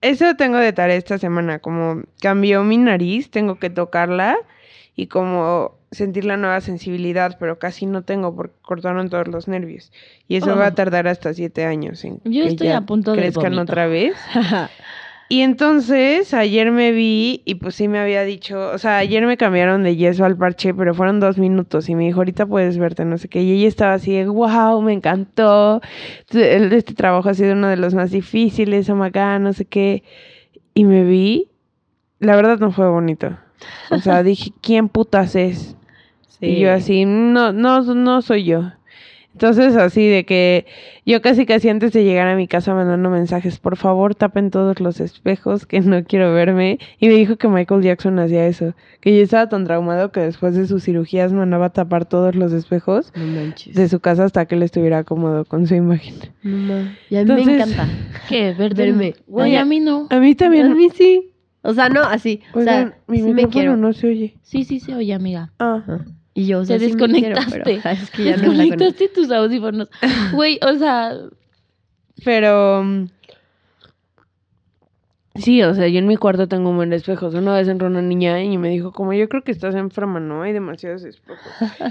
eso 0.00 0.34
tengo 0.36 0.58
de 0.58 0.72
tarea 0.72 0.96
esta 0.96 1.18
semana. 1.18 1.58
Como 1.58 2.02
cambió 2.20 2.62
mi 2.62 2.76
nariz, 2.78 3.30
tengo 3.30 3.58
que 3.58 3.70
tocarla 3.70 4.36
y 4.94 5.06
como 5.08 5.78
sentir 5.90 6.24
la 6.24 6.36
nueva 6.36 6.60
sensibilidad, 6.60 7.36
pero 7.38 7.58
casi 7.58 7.86
no 7.86 8.02
tengo 8.02 8.34
porque 8.34 8.54
cortaron 8.62 9.08
todos 9.08 9.28
los 9.28 9.48
nervios. 9.48 9.92
Y 10.28 10.36
eso 10.36 10.52
Oh. 10.54 10.56
va 10.56 10.66
a 10.66 10.74
tardar 10.74 11.06
hasta 11.08 11.32
siete 11.34 11.64
años 11.64 12.04
en 12.04 12.20
Yo 12.24 12.42
que 12.44 12.48
estoy 12.48 12.68
ya 12.68 12.78
a 12.78 12.86
punto 12.86 13.12
de 13.12 13.18
crezcan 13.18 13.58
otra 13.58 13.86
vez. 13.86 14.14
Y 15.28 15.40
entonces 15.40 16.32
ayer 16.34 16.70
me 16.70 16.92
vi 16.92 17.42
y 17.44 17.56
pues 17.56 17.74
sí 17.74 17.88
me 17.88 17.98
había 17.98 18.22
dicho, 18.22 18.70
o 18.70 18.78
sea, 18.78 18.98
ayer 18.98 19.26
me 19.26 19.36
cambiaron 19.36 19.82
de 19.82 19.96
yeso 19.96 20.24
al 20.24 20.36
parche, 20.36 20.72
pero 20.72 20.94
fueron 20.94 21.18
dos 21.18 21.36
minutos 21.36 21.88
y 21.88 21.96
me 21.96 22.04
dijo, 22.04 22.20
ahorita 22.20 22.46
puedes 22.46 22.78
verte, 22.78 23.04
no 23.04 23.18
sé 23.18 23.26
qué. 23.26 23.42
Y 23.42 23.50
ella 23.50 23.66
estaba 23.66 23.94
así 23.94 24.12
de, 24.14 24.28
wow, 24.28 24.80
me 24.82 24.92
encantó. 24.92 25.80
Este 26.30 26.94
trabajo 26.94 27.28
ha 27.28 27.34
sido 27.34 27.54
uno 27.54 27.66
de 27.66 27.76
los 27.76 27.92
más 27.92 28.12
difíciles, 28.12 28.88
oh 28.88 28.94
my 28.94 29.10
God, 29.10 29.40
no 29.40 29.52
sé 29.52 29.64
qué. 29.64 30.04
Y 30.74 30.84
me 30.84 31.02
vi, 31.02 31.48
la 32.20 32.36
verdad 32.36 32.60
no 32.60 32.70
fue 32.70 32.88
bonito. 32.88 33.36
O 33.90 33.98
sea, 33.98 34.22
dije, 34.22 34.52
¿quién 34.60 34.88
putas 34.88 35.34
es? 35.36 35.76
Y 36.40 36.60
yo 36.60 36.72
así, 36.72 37.04
no, 37.06 37.52
no, 37.52 37.80
no 37.82 38.22
soy 38.22 38.44
yo. 38.44 38.72
Entonces 39.32 39.76
así 39.76 40.06
de 40.08 40.24
que 40.24 40.64
yo 41.04 41.20
casi 41.20 41.44
casi 41.44 41.68
antes 41.68 41.92
de 41.92 42.04
llegar 42.04 42.26
a 42.26 42.36
mi 42.36 42.48
casa 42.48 42.72
mandando 42.74 43.10
mensajes, 43.10 43.58
por 43.58 43.76
favor 43.76 44.14
tapen 44.14 44.50
todos 44.50 44.80
los 44.80 44.98
espejos 44.98 45.66
que 45.66 45.78
no 45.82 46.02
quiero 46.04 46.32
verme. 46.32 46.78
Y 47.00 47.08
me 47.08 47.14
dijo 47.16 47.36
que 47.36 47.46
Michael 47.46 47.82
Jackson 47.82 48.18
hacía 48.18 48.46
eso, 48.46 48.72
que 49.02 49.14
yo 49.14 49.22
estaba 49.22 49.46
tan 49.50 49.66
traumado 49.66 50.10
que 50.10 50.20
después 50.20 50.54
de 50.54 50.66
sus 50.66 50.84
cirugías 50.84 51.34
mandaba 51.34 51.68
tapar 51.68 52.06
todos 52.06 52.34
los 52.34 52.50
espejos 52.54 53.12
No 53.14 53.52
de 53.74 53.88
su 53.90 54.00
casa 54.00 54.24
hasta 54.24 54.46
que 54.46 54.54
él 54.54 54.62
estuviera 54.62 55.04
cómodo 55.04 55.44
con 55.44 55.66
su 55.66 55.74
imagen. 55.74 56.14
No 56.42 56.80
Y 57.10 57.16
a 57.16 57.24
mí 57.24 57.32
me 57.34 57.42
Entonces- 57.42 57.54
encanta. 57.56 57.88
¿Qué? 58.30 58.54
Verme. 58.54 59.16
Güey, 59.26 59.56
a 59.56 59.66
mí 59.66 59.80
no. 59.80 60.06
A 60.08 60.18
mí 60.18 60.30
A 60.30 60.36
también. 60.36 60.74
mí 60.74 60.88
sí. 60.94 61.30
O 61.66 61.74
sea, 61.74 61.88
no, 61.88 62.00
así. 62.02 62.40
O 62.54 62.62
sea, 62.62 62.96
mi 63.06 63.18
sí 63.22 63.32
me 63.34 63.48
quiero. 63.48 63.76
no 63.76 63.92
se 63.92 64.06
oye. 64.08 64.34
Sí, 64.42 64.64
sí 64.64 64.80
se 64.80 64.94
oye, 64.94 65.12
amiga. 65.12 65.52
Ah. 65.58 65.82
Ajá. 65.82 66.04
Y 66.34 66.46
yo, 66.46 66.60
o 66.60 66.64
sea, 66.64 66.78
Te 66.78 66.88
sí 66.90 66.94
me 66.96 67.08
quiero, 67.08 67.36
desconectaste. 67.36 67.80
pero 67.82 67.94
es 67.94 68.10
que 68.10 68.24
ya 68.24 68.30
no 68.30 68.36
está 68.36 68.46
con- 68.46 68.56
Desconectaste 68.58 69.08
tus 69.08 69.30
audífonos. 69.30 69.88
Güey, 70.32 70.58
o 70.62 70.78
sea, 70.78 71.14
Pero 72.24 72.82
mm, 72.84 73.06
sí, 75.38 75.62
o 75.62 75.74
sea, 75.74 75.88
yo 75.88 75.98
en 75.98 76.06
mi 76.06 76.16
cuarto 76.16 76.48
tengo 76.48 76.70
un 76.70 76.76
buen 76.76 76.90
de 76.90 76.96
espejos. 76.96 77.34
Una 77.34 77.54
vez 77.54 77.68
entró 77.68 77.88
una 77.88 78.02
niña 78.02 78.42
y 78.42 78.58
me 78.58 78.68
dijo, 78.68 78.92
como 78.92 79.12
yo 79.12 79.28
creo 79.28 79.42
que 79.42 79.52
estás 79.52 79.74
enferma, 79.74 80.20
¿no? 80.20 80.42
Hay 80.42 80.52
demasiados 80.52 81.04
espejos. 81.04 81.40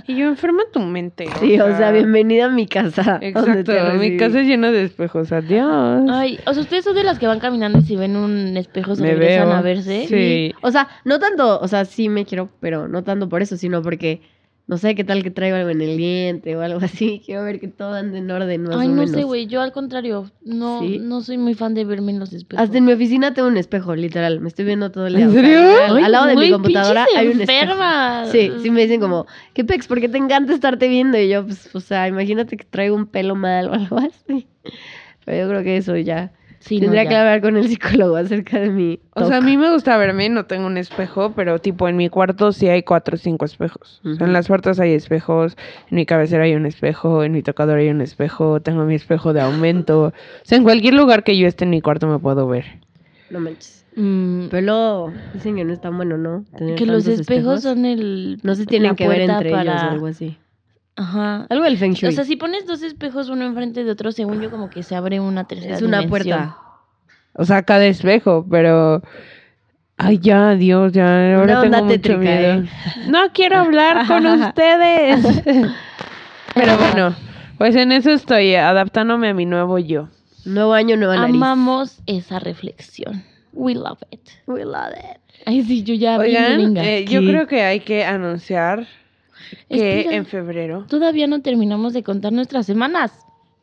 Y 0.08 0.16
yo, 0.18 0.28
enferma 0.28 0.64
tu 0.72 0.80
mente. 0.80 1.28
Sí, 1.40 1.60
o 1.60 1.76
sea, 1.78 1.92
bienvenida 1.92 2.46
a 2.46 2.50
mi 2.50 2.68
casa. 2.68 3.04
donde 3.22 3.28
Exacto, 3.30 3.74
te 3.74 3.98
mi 3.98 4.18
casa 4.18 4.42
es 4.42 4.48
llena 4.48 4.72
de 4.72 4.84
espejos. 4.84 5.32
Adiós. 5.32 6.04
ay, 6.12 6.40
o 6.46 6.54
sea, 6.54 6.62
ustedes 6.62 6.84
son 6.84 6.96
de 6.96 7.04
las 7.04 7.20
que 7.20 7.28
van 7.28 7.40
caminando 7.40 7.80
y 7.80 7.82
si 7.82 7.96
ven 7.96 8.16
un 8.16 8.56
espejo 8.58 8.96
se 8.96 9.02
Me 9.02 9.12
regresan 9.12 9.48
veo. 9.48 9.58
a 9.58 9.62
verse. 9.62 10.06
Sí. 10.08 10.54
O 10.62 10.72
sea, 10.72 10.88
no 11.04 11.20
tanto, 11.20 11.60
o 11.60 11.68
sea, 11.68 11.86
sí 11.86 12.10
me 12.10 12.26
quiero, 12.26 12.50
pero 12.60 12.88
no 12.88 13.04
tanto 13.04 13.30
por 13.30 13.42
eso, 13.42 13.58
sino 13.58 13.82
porque 13.82 14.22
no 14.68 14.78
sé 14.78 14.96
qué 14.96 15.04
tal 15.04 15.22
que 15.22 15.30
traigo 15.30 15.58
algo 15.58 15.70
en 15.70 15.80
el 15.82 15.96
diente 15.96 16.56
o 16.56 16.62
algo 16.62 16.80
así. 16.84 17.22
Quiero 17.24 17.44
ver 17.44 17.60
que 17.60 17.68
todo 17.68 17.94
ande 17.94 18.18
en 18.18 18.32
orden, 18.32 18.64
más 18.64 18.76
Ay, 18.76 18.88
o 18.88 18.90
no 18.90 18.96
menos. 18.98 19.12
sé, 19.12 19.24
güey, 19.24 19.46
yo 19.46 19.62
al 19.62 19.72
contrario, 19.72 20.32
no, 20.44 20.80
¿Sí? 20.82 20.98
no 21.00 21.22
soy 21.22 21.38
muy 21.38 21.54
fan 21.54 21.74
de 21.76 21.86
verme 21.86 22.12
en 22.12 22.20
los 22.20 22.34
espejos. 22.34 22.64
Hasta 22.64 22.78
en 22.78 22.86
mi 22.86 22.94
oficina 22.94 23.34
tengo 23.34 23.48
un 23.48 23.58
espejo, 23.58 23.96
literal. 23.96 24.40
Me 24.40 24.48
estoy 24.48 24.66
viendo 24.66 24.92
todo 24.92 25.06
el 25.08 25.16
día. 25.18 25.26
¿En 25.26 25.32
serio? 25.34 25.60
Ay, 25.90 26.04
al 26.04 26.12
lado 26.12 26.26
de 26.28 26.36
mi 26.36 26.52
computadora 26.52 27.06
hay 27.16 27.28
un 27.28 27.42
espejo. 27.42 27.62
enfermas. 27.62 28.32
Sí, 28.32 28.52
sí 28.64 28.72
me 28.72 28.82
dicen 28.82 29.00
como, 29.00 29.28
¿qué 29.54 29.64
pex? 29.64 29.88
¿Por 29.88 30.02
qué 30.02 30.10
te 30.10 30.18
encanta 30.18 30.54
estarte 30.54 30.88
viendo? 30.88 31.18
Y 31.20 31.30
yo, 31.30 31.46
pues, 31.46 31.74
o 31.76 31.80
sea, 31.80 32.08
imagínate 32.08 32.58
que 32.58 32.66
traigo 32.66 32.96
un 32.96 33.06
pelo 33.06 33.36
mal 33.36 33.70
o 33.70 33.74
algo 33.74 33.98
así. 34.00 34.48
Pero 35.26 35.44
yo 35.44 35.50
creo 35.50 35.64
que 35.64 35.78
eso 35.78 35.96
ya. 35.98 36.32
Sí, 36.66 36.80
Tendría 36.80 37.08
que 37.08 37.16
hablar 37.16 37.42
con 37.42 37.58
el 37.58 37.68
psicólogo 37.68 38.16
acerca 38.16 38.60
de 38.60 38.72
mi. 38.72 39.00
O 39.14 39.24
sea, 39.26 39.38
a 39.38 39.42
mí 39.42 39.56
me 39.56 39.72
gusta 39.72 39.96
verme, 39.98 40.30
no 40.30 40.46
tengo 40.48 40.66
un 40.66 40.78
espejo, 40.78 41.34
pero 41.36 41.60
tipo 41.60 41.88
en 41.88 41.96
mi 41.96 42.10
cuarto 42.10 42.52
sí 42.52 42.68
hay 42.68 42.82
cuatro 42.82 43.16
o 43.16 43.18
cinco 43.20 43.46
espejos. 43.46 44.00
O 44.04 44.08
sea, 44.08 44.14
Ujú. 44.14 44.24
en 44.26 44.34
las 44.34 44.48
puertas 44.48 44.80
hay 44.80 44.94
espejos, 44.94 45.58
en 45.92 45.96
mi 45.98 46.08
cabecera 46.08 46.46
hay 46.46 46.56
un 46.56 46.66
espejo, 46.66 47.24
en 47.24 47.34
mi 47.34 47.44
tocador 47.44 47.78
hay 47.78 47.90
un 47.90 48.02
espejo, 48.02 48.62
tengo 48.62 48.84
mi 48.86 48.96
espejo 48.96 49.32
de 49.32 49.42
aumento. 49.42 50.06
O 50.06 50.14
sea, 50.42 50.58
en 50.58 50.64
cualquier 50.64 50.96
lugar 50.96 51.24
que 51.24 51.38
yo 51.38 51.48
esté 51.48 51.66
en 51.66 51.70
mi 51.70 51.82
cuarto 51.82 52.08
me 52.08 52.18
puedo 52.18 52.48
ver. 52.48 52.66
No 53.30 53.40
manches. 53.40 53.86
Mm, 53.96 54.48
Pero 54.50 55.14
dicen 55.34 55.56
que 55.56 55.66
no 55.66 55.72
es 55.72 55.82
tan 55.82 55.96
bueno, 55.96 56.18
¿no? 56.18 56.46
Tener 56.58 56.76
que 56.76 56.88
los 56.88 57.08
espejos, 57.08 57.62
son 57.62 57.86
el. 57.86 58.40
No 58.42 58.56
se 58.56 58.66
tienen 58.66 58.96
que 58.96 59.08
ver 59.08 59.22
entre 59.22 59.50
ellos 59.50 59.52
para- 59.66 59.88
o 59.90 59.92
algo 59.92 60.08
así. 60.08 60.38
Ajá. 60.96 61.46
Algo 61.50 61.64
del 61.66 61.78
Feng 61.78 61.94
Shui. 61.94 62.10
O 62.10 62.12
sea, 62.12 62.24
si 62.24 62.36
pones 62.36 62.66
dos 62.66 62.82
espejos 62.82 63.30
uno 63.30 63.46
enfrente 63.46 63.84
de 63.84 63.92
otro, 63.92 64.12
según 64.12 64.42
yo, 64.42 64.50
como 64.50 64.70
que 64.70 64.84
se 64.84 64.96
abre 64.96 65.20
una 65.20 65.46
tercera 65.46 65.76
es 65.76 65.82
una 65.82 66.00
dimensión. 66.00 66.38
puerta. 66.40 66.58
O 67.34 67.46
sea, 67.46 67.64
cada 67.64 67.86
espejo, 67.86 68.46
pero... 68.50 69.02
Ay, 69.98 70.20
ya, 70.20 70.56
Dios, 70.56 70.92
ya, 70.92 71.36
ahora 71.38 71.60
Una 71.60 71.62
tengo 71.62 71.78
mucho 71.84 71.88
tétrica, 71.88 72.20
miedo. 72.20 72.54
¿eh? 72.64 72.70
No 73.08 73.32
quiero 73.34 73.60
hablar 73.60 74.06
con 74.08 74.26
ustedes. 74.42 75.44
pero 76.54 76.78
bueno, 76.78 77.16
pues 77.58 77.76
en 77.76 77.94
eso 77.94 78.12
estoy, 78.12 78.56
adaptándome 78.56 79.30
a 79.30 79.34
mi 79.34 79.46
nuevo 79.46 79.80
yo. 79.80 80.10
Nuevo 80.44 80.74
año, 80.74 80.98
nueva 80.98 81.16
nariz. 81.16 81.36
Amamos 81.36 82.00
esa 82.08 82.40
reflexión. 82.40 83.24
We 83.54 83.74
love 83.74 84.00
it. 84.12 84.30
We 84.48 84.66
love 84.66 84.92
it. 84.98 85.18
Ay, 85.46 85.64
sí, 85.64 85.84
yo 85.84 85.94
ya 85.94 86.18
vi 86.18 86.28
Oigan, 86.28 86.78
eh, 86.78 87.06
yo 87.06 87.22
creo 87.22 87.48
que 87.48 87.64
hay 87.64 87.80
que 87.80 88.04
anunciar 88.04 88.88
que 89.70 90.00
Espera. 90.00 90.16
en 90.16 90.26
febrero... 90.26 90.86
Todavía 90.88 91.28
no 91.28 91.42
terminamos 91.42 91.94
de 91.94 92.04
contar 92.04 92.32
nuestras 92.34 92.66
semanas. 92.66 93.12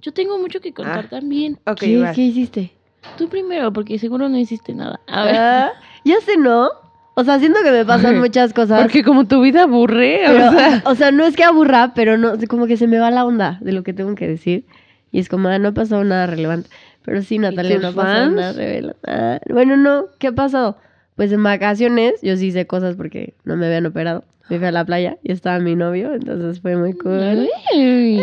Yo 0.00 0.12
tengo 0.12 0.38
mucho 0.38 0.60
que 0.60 0.72
contar 0.72 1.04
Ah. 1.06 1.10
también. 1.10 1.58
Ok, 1.66 1.80
¿Qué. 1.80 2.10
¿Qué 2.14 2.22
hiciste? 2.22 2.72
Tú 3.16 3.28
primero, 3.28 3.72
porque 3.72 3.98
seguro 3.98 4.28
no 4.28 4.36
hiciste 4.38 4.74
nada. 4.74 5.00
A 5.06 5.24
ver. 5.24 5.36
Ah, 5.36 5.72
ya 6.04 6.20
sé, 6.20 6.36
¿no? 6.36 6.68
O 7.14 7.24
sea, 7.24 7.38
siento 7.38 7.60
que 7.62 7.70
me 7.70 7.84
pasan 7.84 8.18
muchas 8.18 8.52
cosas. 8.54 8.80
Porque 8.82 9.04
como 9.04 9.26
tu 9.26 9.40
vida 9.42 9.64
aburre, 9.64 10.22
pero, 10.26 10.48
o 10.48 10.52
sea... 10.52 10.82
o 10.86 10.94
sea, 10.94 11.10
no 11.10 11.24
es 11.24 11.36
que 11.36 11.44
aburra, 11.44 11.92
pero 11.94 12.16
no, 12.16 12.32
como 12.48 12.66
que 12.66 12.76
se 12.76 12.86
me 12.86 12.98
va 12.98 13.10
la 13.10 13.24
onda 13.24 13.58
de 13.60 13.72
lo 13.72 13.82
que 13.82 13.92
tengo 13.92 14.14
que 14.14 14.26
decir. 14.26 14.64
Y 15.10 15.18
es 15.18 15.28
como, 15.28 15.48
ah, 15.48 15.58
no 15.58 15.68
ha 15.68 15.72
pasado 15.72 16.04
nada 16.04 16.26
relevante. 16.26 16.70
Pero 17.04 17.20
sí, 17.22 17.38
Natalia, 17.38 17.78
no 17.78 17.88
ha 17.88 17.92
pasado 17.92 18.30
nada 18.30 18.52
relevante. 18.52 18.98
Ah, 19.06 19.40
bueno, 19.50 19.76
no, 19.76 20.06
¿qué 20.18 20.28
ha 20.28 20.32
pasado? 20.32 20.78
Pues 21.16 21.30
en 21.32 21.42
vacaciones 21.42 22.14
yo 22.22 22.36
sí 22.36 22.46
hice 22.48 22.66
cosas 22.66 22.96
porque 22.96 23.34
no 23.44 23.56
me 23.56 23.66
habían 23.66 23.86
operado. 23.86 24.24
Me 24.48 24.58
fui 24.58 24.66
a 24.66 24.72
la 24.72 24.84
playa 24.84 25.18
y 25.22 25.32
estaba 25.32 25.58
mi 25.60 25.76
novio, 25.76 26.12
entonces 26.14 26.60
fue 26.60 26.76
muy 26.76 26.94
cool. 26.94 27.48
Ay, 27.72 28.18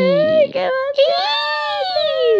qué 0.51 0.67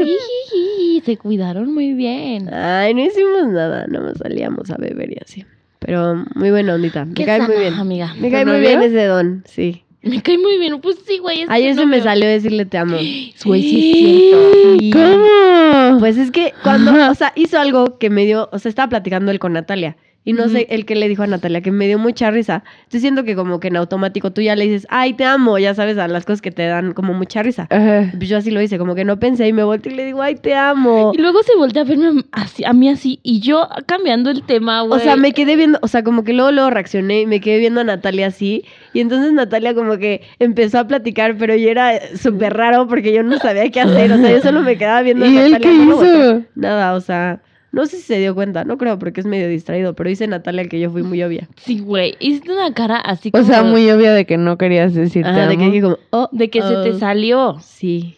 Jijiji, 0.03 1.01
Se 1.05 1.17
cuidaron 1.17 1.73
muy 1.73 1.93
bien. 1.93 2.53
Ay, 2.53 2.93
no 2.93 3.01
hicimos 3.01 3.47
nada, 3.47 3.85
más 3.87 4.17
salíamos 4.17 4.69
a 4.69 4.75
beber 4.77 5.11
y 5.11 5.17
así. 5.23 5.45
Pero 5.79 6.23
muy 6.35 6.51
buena 6.51 6.75
ondita, 6.75 7.05
me 7.05 7.13
Qué 7.13 7.25
cae 7.25 7.39
muy 7.39 7.47
sana, 7.47 7.59
bien. 7.59 7.73
amiga. 7.75 8.13
Me 8.19 8.27
¿Tu 8.27 8.33
cae 8.33 8.45
muy 8.45 8.59
bien 8.59 8.81
ese 8.81 9.05
don, 9.05 9.43
sí. 9.45 9.83
Me 10.01 10.21
cae 10.21 10.37
muy 10.37 10.57
bien. 10.59 10.79
Pues 10.81 10.97
sí, 11.05 11.17
güey. 11.19 11.45
Ayer 11.49 11.75
se 11.75 11.85
me 11.85 12.01
salió 12.01 12.27
decirle 12.27 12.65
te 12.65 12.77
amo. 12.77 12.97
Güey, 13.45 13.61
sí 13.61 13.91
es 13.91 14.79
cierto. 14.89 14.99
¿Cómo? 14.99 15.99
Pues 15.99 16.17
es 16.17 16.31
que 16.31 16.53
cuando, 16.63 16.91
o 17.11 17.15
sea, 17.15 17.31
hizo 17.35 17.59
algo 17.59 17.97
que 17.97 18.09
me 18.09 18.25
dio, 18.25 18.49
o 18.51 18.59
sea, 18.59 18.69
estaba 18.69 18.89
platicando 18.89 19.31
él 19.31 19.39
con 19.39 19.53
Natalia 19.53 19.95
Y 20.25 20.33
no 20.33 20.43
Ujú. 20.43 20.51
sé, 20.51 20.67
el 20.69 20.85
que 20.85 20.95
le 20.95 21.07
dijo 21.07 21.23
a 21.23 21.27
Natalia, 21.27 21.61
que 21.61 21.71
me 21.71 21.87
dio 21.87 21.97
mucha 21.97 22.29
risa. 22.29 22.63
Estoy 22.83 22.99
siento 22.99 23.23
que 23.23 23.35
como 23.35 23.59
que 23.59 23.69
en 23.69 23.77
automático 23.77 24.31
tú 24.31 24.41
ya 24.41 24.55
le 24.55 24.65
dices, 24.65 24.85
ay, 24.89 25.13
te 25.13 25.23
amo, 25.25 25.57
ya 25.57 25.73
sabes, 25.73 25.97
a 25.97 26.07
las 26.07 26.25
cosas 26.25 26.41
que 26.41 26.51
te 26.51 26.67
dan 26.67 26.93
como 26.93 27.13
mucha 27.13 27.41
risa. 27.41 27.67
Ajá. 27.69 28.11
Pues 28.15 28.27
yo 28.29 28.37
así 28.37 28.51
lo 28.51 28.61
hice, 28.61 28.77
como 28.77 28.95
que 28.95 29.05
no 29.05 29.17
pensé 29.17 29.47
y 29.47 29.53
me 29.53 29.63
volteé 29.63 29.93
y 29.93 29.95
le 29.95 30.05
digo, 30.05 30.21
ay, 30.21 30.35
te 30.35 30.53
amo. 30.55 31.13
Y 31.15 31.21
luego 31.21 31.41
se 31.43 31.55
voltea 31.55 31.83
a 31.83 31.85
verme 31.85 32.23
así, 32.33 32.65
a 32.65 32.73
mí 32.73 32.89
así, 32.89 33.19
y 33.23 33.39
yo 33.39 33.67
cambiando 33.85 34.29
el 34.29 34.43
tema, 34.43 34.81
güey. 34.81 34.99
O 34.99 35.03
sea, 35.03 35.15
me 35.15 35.31
quedé 35.31 35.55
viendo, 35.55 35.79
o 35.81 35.87
sea, 35.87 36.03
como 36.03 36.23
que 36.23 36.33
luego, 36.33 36.51
luego 36.51 36.69
reaccioné 36.69 37.21
y 37.21 37.25
me 37.25 37.39
quedé 37.39 37.57
viendo 37.59 37.81
a 37.81 37.85
Natalia 37.85 38.27
así. 38.27 38.65
Y 38.93 38.99
entonces 38.99 39.31
Natalia 39.31 39.73
como 39.73 39.97
que 39.97 40.21
empezó 40.37 40.79
a 40.79 40.87
platicar, 40.87 41.37
pero 41.37 41.55
yo 41.55 41.69
era 41.69 41.93
súper 42.17 42.55
raro 42.55 42.87
porque 42.87 43.13
yo 43.13 43.23
no 43.23 43.37
sabía 43.39 43.69
qué 43.71 43.81
hacer. 43.81 44.11
O 44.11 44.17
sea, 44.17 44.31
yo 44.31 44.41
solo 44.41 44.61
me 44.61 44.77
quedaba 44.77 45.01
viendo 45.01 45.25
a 45.25 45.29
¿Y 45.29 45.37
él 45.37 45.51
Natalia. 45.53 45.71
qué 45.71 45.77
no 45.77 45.85
me 45.85 45.95
hizo? 45.95 46.45
Nada, 46.55 46.93
o 46.93 46.99
sea, 47.01 47.41
no 47.71 47.85
sé 47.85 47.97
si 47.97 48.03
se 48.03 48.19
dio 48.19 48.33
cuenta, 48.35 48.63
no 48.63 48.77
creo 48.77 48.97
porque 48.99 49.21
es 49.21 49.27
medio 49.27 49.47
distraído, 49.47 49.93
pero 49.95 50.09
dice 50.09 50.27
Natalia 50.27 50.65
que 50.67 50.79
yo 50.79 50.89
fui 50.89 51.03
muy 51.03 51.21
obvia. 51.23 51.47
Sí, 51.57 51.79
güey. 51.79 52.15
Hiciste 52.19 52.51
una 52.51 52.73
cara 52.73 52.97
así 52.97 53.29
O 53.29 53.31
como... 53.33 53.43
sea, 53.45 53.63
muy 53.63 53.89
obvia 53.91 54.13
de 54.13 54.25
que 54.25 54.37
no 54.37 54.57
querías 54.57 54.93
decir 54.93 55.23
te 55.23 55.29
Ajá, 55.29 55.47
de 55.47 55.57
que 55.57 55.63
amo. 55.63 55.71
dije 55.71 55.83
como, 55.83 55.97
oh, 56.11 56.29
De 56.31 56.49
que 56.49 56.61
se 56.61 56.75
te 56.83 56.91
oh. 56.91 56.99
salió. 56.99 57.57
Sí. 57.61 58.15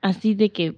Así 0.00 0.34
de 0.34 0.50
que... 0.52 0.74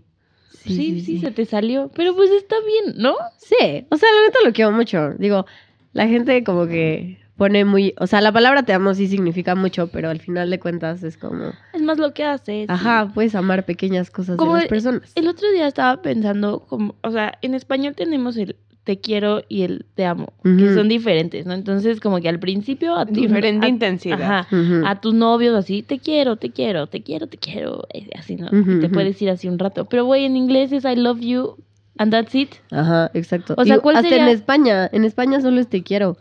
Sí, 0.65 0.75
Sí, 0.77 0.77
sí, 0.77 1.01
sí, 1.01 1.07
sí. 1.17 1.19
se 1.21 1.31
te 1.33 1.45
salió. 1.45 1.91
Pero 1.95 2.15
pues 2.15 2.31
está 2.31 2.57
bien, 2.67 2.97
¿no? 2.97 3.15
Sí, 3.39 3.87
o 3.91 3.97
sea, 3.97 4.09
la 4.13 4.27
neta 4.27 4.39
lo 4.45 4.53
quiero 4.53 4.73
mucho. 4.73 5.11
Digo, 5.19 5.45
la 5.93 6.07
gente 6.09 6.43
como 6.45 6.67
que 6.67 7.19
pone 7.37 7.65
muy, 7.65 7.95
o 7.99 8.07
sea, 8.07 8.21
la 8.21 8.33
palabra 8.33 8.63
te 8.63 8.73
amo 8.73 8.95
sí 8.95 9.07
significa 9.09 9.55
mucho, 9.55 9.89
pero 9.89 10.09
al 10.11 10.21
final 10.21 10.51
de 10.51 10.61
cuentas 10.61 11.03
es 11.03 11.17
como, 11.17 11.53
Es 11.73 11.83
más 11.83 11.99
lo 11.99 12.15
que 12.15 12.25
haces. 12.25 12.71
ajá, 12.71 13.11
puedes 13.13 13.35
amar 13.35 13.65
pequeñas 13.65 14.11
cosas 14.11 14.37
Como 14.37 14.55
de 14.55 14.61
las 14.61 14.69
personas. 14.69 15.13
El 15.15 15.27
otro 15.29 15.51
día 15.51 15.67
estaba 15.67 16.01
pensando, 16.03 16.61
como, 16.61 16.95
o 17.03 17.11
sea, 17.11 17.39
en 17.43 17.55
español 17.55 17.95
tenemos 17.97 18.37
el 18.37 18.57
te 18.85 19.01
quiero 19.01 19.41
y 19.49 19.63
el 19.63 19.87
te 19.95 20.05
amo, 20.05 20.35
que 20.43 20.75
son 20.75 20.89
diferentes, 20.91 21.47
¿no? 21.47 21.55
Entonces, 21.55 22.01
como 22.01 22.21
que 22.21 22.29
al 22.29 22.39
principio 22.39 22.95
a 22.97 23.07
tu, 23.07 23.15
Diferente 23.15 23.65
a- 23.65 23.69
intensidad. 23.71 24.21
Ajá, 24.21 24.47
a 24.87 25.01
tus 25.01 25.15
novios 25.15 25.55
así, 25.57 25.83
te 25.83 25.99
quiero, 26.01 26.37
te 26.37 26.51
quiero, 26.51 26.87
te 26.87 27.03
quiero, 27.03 27.27
te 27.27 27.39
quiero, 27.39 27.87
eh, 27.95 28.11
así, 28.19 28.37
¿no? 28.37 28.49
Y 28.53 28.81
te 28.81 28.91
puedes 28.91 29.21
ir 29.23 29.31
así 29.31 29.49
un 29.49 29.59
rato. 29.59 29.87
Pero, 29.87 30.05
güey, 30.05 30.27
en 30.27 30.37
inglés 30.37 30.71
es 30.71 30.85
I 30.85 30.97
love 30.97 31.21
you 31.21 31.57
and 31.97 32.13
that's 32.13 32.35
it. 32.35 32.51
Ajá, 32.71 33.11
exacto. 33.15 33.55
O 33.57 33.65
sea, 33.65 33.77
Y 33.77 33.79
¿cuál 33.79 33.97
hasta 33.97 34.09
sería? 34.11 34.25
en 34.27 34.31
España, 34.35 34.91
en 34.93 35.05
España 35.07 35.41
solo 35.41 35.63
es 35.63 35.69
te 35.69 35.83
quiero. 35.83 36.19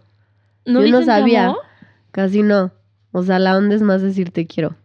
¿No 0.65 0.84
Yo 0.84 0.91
no 0.91 1.04
sabía. 1.04 1.54
Casi 2.12 2.43
no. 2.43 2.71
O 3.12 3.23
sea, 3.23 3.39
la 3.39 3.58
onda 3.58 3.76
es 3.76 3.82
más 3.82 4.02
decir 4.02 4.32
te 4.32 4.47
quiero. 4.47 4.76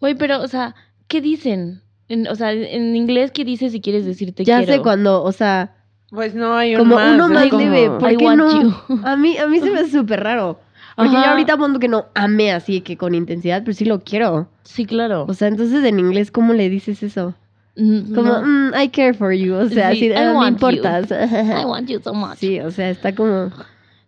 Güey, 0.00 0.14
pero, 0.14 0.40
o 0.40 0.48
sea, 0.48 0.74
¿qué 1.08 1.20
dicen? 1.20 1.82
En- 2.08 2.26
o 2.28 2.34
sea, 2.34 2.52
en 2.52 2.96
inglés, 2.96 3.30
¿qué 3.32 3.44
dices 3.44 3.72
si 3.72 3.80
quieres 3.80 4.04
decir 4.06 4.32
te 4.34 4.44
ya 4.44 4.58
quiero? 4.58 4.72
sé 4.74 4.80
cuando, 4.80 5.22
o 5.22 5.32
sea, 5.32 5.74
Pues 6.10 6.34
no 6.34 6.54
hay 6.56 6.74
un 6.74 6.78
como 6.80 6.94
más. 6.96 7.14
uno 7.14 7.28
más 7.28 7.46
como- 7.48 7.62
leve. 7.62 7.90
¿Por 7.98 8.12
I 8.12 8.16
qué 8.16 8.24
no? 8.36 8.62
you. 8.62 9.00
A 9.04 9.16
mí, 9.16 9.36
a 9.36 9.46
mí 9.46 9.60
se 9.60 9.70
me 9.70 9.80
hace 9.80 9.90
súper 9.90 10.22
raro. 10.22 10.58
Porque 10.96 11.12
yo 11.12 11.18
Ajá. 11.18 11.30
ahorita 11.32 11.56
pongo 11.56 11.78
que 11.78 11.86
no 11.88 12.06
amé 12.14 12.50
así 12.52 12.80
que 12.80 12.96
con 12.96 13.14
intensidad, 13.14 13.62
pero 13.64 13.72
sí 13.74 13.84
lo 13.84 14.00
quiero. 14.00 14.48
Sí, 14.64 14.84
claro. 14.84 15.26
O 15.28 15.34
sea, 15.34 15.46
entonces 15.48 15.84
en 15.84 16.00
inglés, 16.00 16.30
¿cómo 16.32 16.54
le 16.54 16.68
dices 16.68 17.02
eso? 17.04 17.34
Mm, 17.76 18.14
Como, 18.14 18.32
no. 18.32 18.42
"Mm, 18.42 18.72
I 18.82 18.88
care 18.88 19.14
for 19.14 19.32
you. 19.32 19.54
O 19.54 19.68
sea, 19.68 19.92
Sí, 19.92 19.98
así, 19.98 20.08
de, 20.08 20.14
I 20.14 20.18
"Ah, 20.18 20.30
me 20.30 20.34
want 20.34 20.58
you. 20.60 20.68
importas. 20.70 21.10
I 21.62 21.64
want 21.66 21.88
you 21.88 22.00
so 22.02 22.12
much. 22.14 22.38
Sí, 22.38 22.58
o 22.58 22.70
sea, 22.72 22.90
está 22.90 23.14
como, 23.14 23.52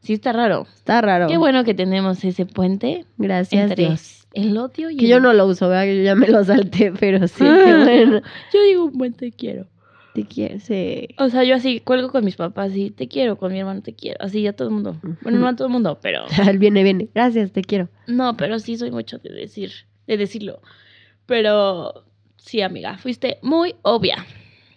está 0.08 0.32
raro. 0.32 0.66
está 0.74 1.00
raro. 1.00 1.26
Qué 1.28 1.36
bueno 1.38 1.64
que 1.64 1.74
tenemos 1.74 2.24
ese 2.24 2.46
puente 2.46 3.04
Gracias 3.18 3.70
entre 3.70 3.84
Dios. 3.86 4.26
el 4.34 4.56
odio 4.56 4.90
y 4.90 4.96
Que 4.96 5.04
el- 5.04 5.10
yo 5.10 5.20
no 5.20 5.32
lo 5.32 5.46
uso, 5.46 5.68
¿verdad? 5.68 5.84
Que 5.84 5.96
yo 5.98 6.02
ya 6.02 6.14
me 6.14 6.28
lo 6.28 6.42
salté, 6.44 6.92
pero 7.00 7.26
sí, 7.28 7.44
qué 7.44 7.74
bueno. 7.84 8.20
Yo 8.52 8.62
digo 8.64 8.84
un 8.86 8.98
buen 8.98 9.12
te 9.12 9.30
quiero. 9.32 9.66
Te 10.14 10.24
quiero, 10.24 10.58
sí. 10.58 11.08
O 11.18 11.28
sea, 11.28 11.44
yo 11.44 11.54
así 11.54 11.78
cuelgo 11.78 12.10
con 12.10 12.24
mis 12.24 12.34
papás 12.34 12.74
y 12.74 12.90
te 12.90 13.06
quiero, 13.06 13.36
con 13.38 13.52
mi 13.52 13.60
hermano 13.60 13.80
te 13.82 13.94
quiero. 13.94 14.16
Así 14.20 14.44
a 14.48 14.52
todo 14.54 14.66
el 14.66 14.74
mundo. 14.74 14.96
Bueno, 15.22 15.38
no 15.38 15.46
a 15.46 15.54
todo 15.54 15.68
el 15.68 15.72
mundo, 15.72 15.98
pero... 16.02 16.24
Él 16.48 16.58
viene, 16.58 16.82
viene. 16.82 17.08
Gracias, 17.14 17.52
te 17.52 17.62
quiero. 17.62 17.88
No, 18.08 18.36
pero 18.36 18.58
sí 18.58 18.76
soy 18.76 18.90
mucho 18.90 19.18
de 19.18 19.32
decir, 19.32 19.70
de 20.08 20.16
decirlo. 20.16 20.62
Pero 21.26 22.04
sí, 22.36 22.60
amiga, 22.62 22.98
fuiste 22.98 23.38
muy 23.42 23.76
obvia. 23.82 24.26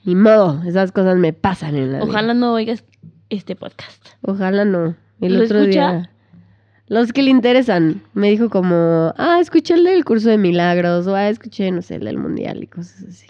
Ni 0.03 0.13
modo, 0.15 0.61
esas 0.67 0.91
cosas 0.91 1.17
me 1.17 1.33
pasan 1.33 1.75
en 1.77 1.93
la 1.93 1.99
vida. 1.99 2.07
Ojalá 2.07 2.33
no 2.35 2.53
oigas 2.53 2.83
este 3.29 3.55
podcast. 3.55 4.05
Ojalá 4.21 4.65
no. 4.65 4.95
El 5.25 5.37
¿Lo 5.37 5.43
otro 5.45 5.59
escucha? 5.59 5.91
día. 5.91 6.09
Los 6.87 7.13
que 7.13 7.23
le 7.23 7.31
interesan. 7.31 8.01
Me 8.13 8.29
dijo 8.29 8.49
como, 8.49 9.13
ah, 9.17 9.39
escuché 9.39 9.73
el 9.73 9.83
del 9.83 10.05
curso 10.05 10.29
de 10.29 10.37
milagros. 10.37 11.07
O 11.07 11.15
ah, 11.15 11.29
escuché, 11.29 11.71
no 11.71 11.81
sé, 11.81 11.95
el 11.95 12.05
del 12.05 12.17
mundial 12.17 12.63
y 12.63 12.67
cosas 12.67 13.03
así. 13.07 13.27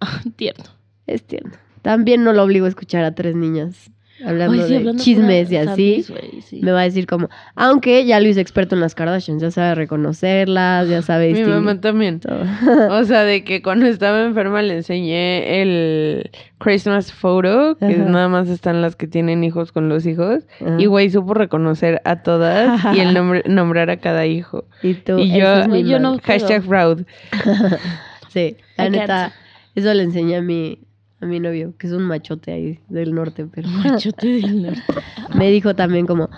Tierno. 0.36 0.64
Es 1.06 1.24
tierno. 1.24 1.52
También 1.82 2.24
no 2.24 2.32
lo 2.32 2.42
obligo 2.42 2.66
a 2.66 2.68
escuchar 2.68 3.04
a 3.04 3.14
tres 3.14 3.34
niñas 3.34 3.90
hablando 4.24 4.62
Ay, 4.64 4.68
sí, 4.68 4.82
de 4.84 4.96
chismes 4.96 5.50
y 5.52 5.56
así. 5.56 6.04
sí. 6.44 6.60
Me 6.62 6.72
va 6.72 6.80
a 6.80 6.84
decir 6.84 7.06
como, 7.06 7.28
aunque 7.54 8.04
ya 8.04 8.20
hice 8.20 8.40
experto 8.40 8.74
en 8.74 8.80
las 8.80 8.94
Kardashians, 8.94 9.40
ya 9.42 9.50
sabe 9.50 9.74
reconocerlas, 9.74 10.88
ya 10.88 11.02
sabe 11.02 11.32
Mi 11.32 11.42
mamá 11.44 11.80
también. 11.80 12.20
todo. 12.20 12.42
O 12.90 13.04
sea, 13.04 13.22
de 13.24 13.44
que 13.44 13.62
cuando 13.62 13.86
estaba 13.86 14.24
enferma 14.24 14.62
le 14.62 14.76
enseñé 14.78 15.62
el 15.62 16.30
Christmas 16.58 17.12
photo, 17.12 17.76
que 17.78 17.86
Ajá. 17.86 18.04
nada 18.04 18.28
más 18.28 18.48
están 18.48 18.82
las 18.82 18.96
que 18.96 19.06
tienen 19.06 19.44
hijos 19.44 19.70
con 19.72 19.88
los 19.88 20.04
hijos. 20.06 20.44
Ajá. 20.60 20.76
Y 20.78 20.86
güey, 20.86 21.10
supo 21.10 21.34
reconocer 21.34 22.00
a 22.04 22.22
todas 22.22 22.80
y 22.96 23.00
el 23.00 23.14
nombre, 23.14 23.42
nombrar 23.48 23.90
a 23.90 23.98
cada 23.98 24.26
hijo. 24.26 24.64
Y 24.82 24.94
tú, 24.94 25.18
y 25.18 25.38
yo- 25.38 25.62
es 25.62 26.00
no-. 26.00 26.18
Hashtag 26.22 26.62
proud. 26.62 27.04
Sí, 28.28 28.56
la 28.76 28.86
I 28.86 28.90
neta, 28.90 29.32
eso 29.74 29.94
le 29.94 30.02
enseñé 30.02 30.36
a 30.36 30.42
mi, 30.42 30.80
a 31.20 31.26
mi 31.26 31.40
novio, 31.40 31.74
que 31.78 31.88
es 31.88 31.92
un 31.92 32.04
machote 32.04 32.52
ahí 32.52 32.78
del 32.88 33.12
norte, 33.14 33.46
pero 33.52 33.68
Machote 33.84 34.26
del 34.40 34.62
norte. 34.62 34.80
me 35.34 35.50
dijo 35.50 35.74
también 35.74 36.06
como, 36.06 36.30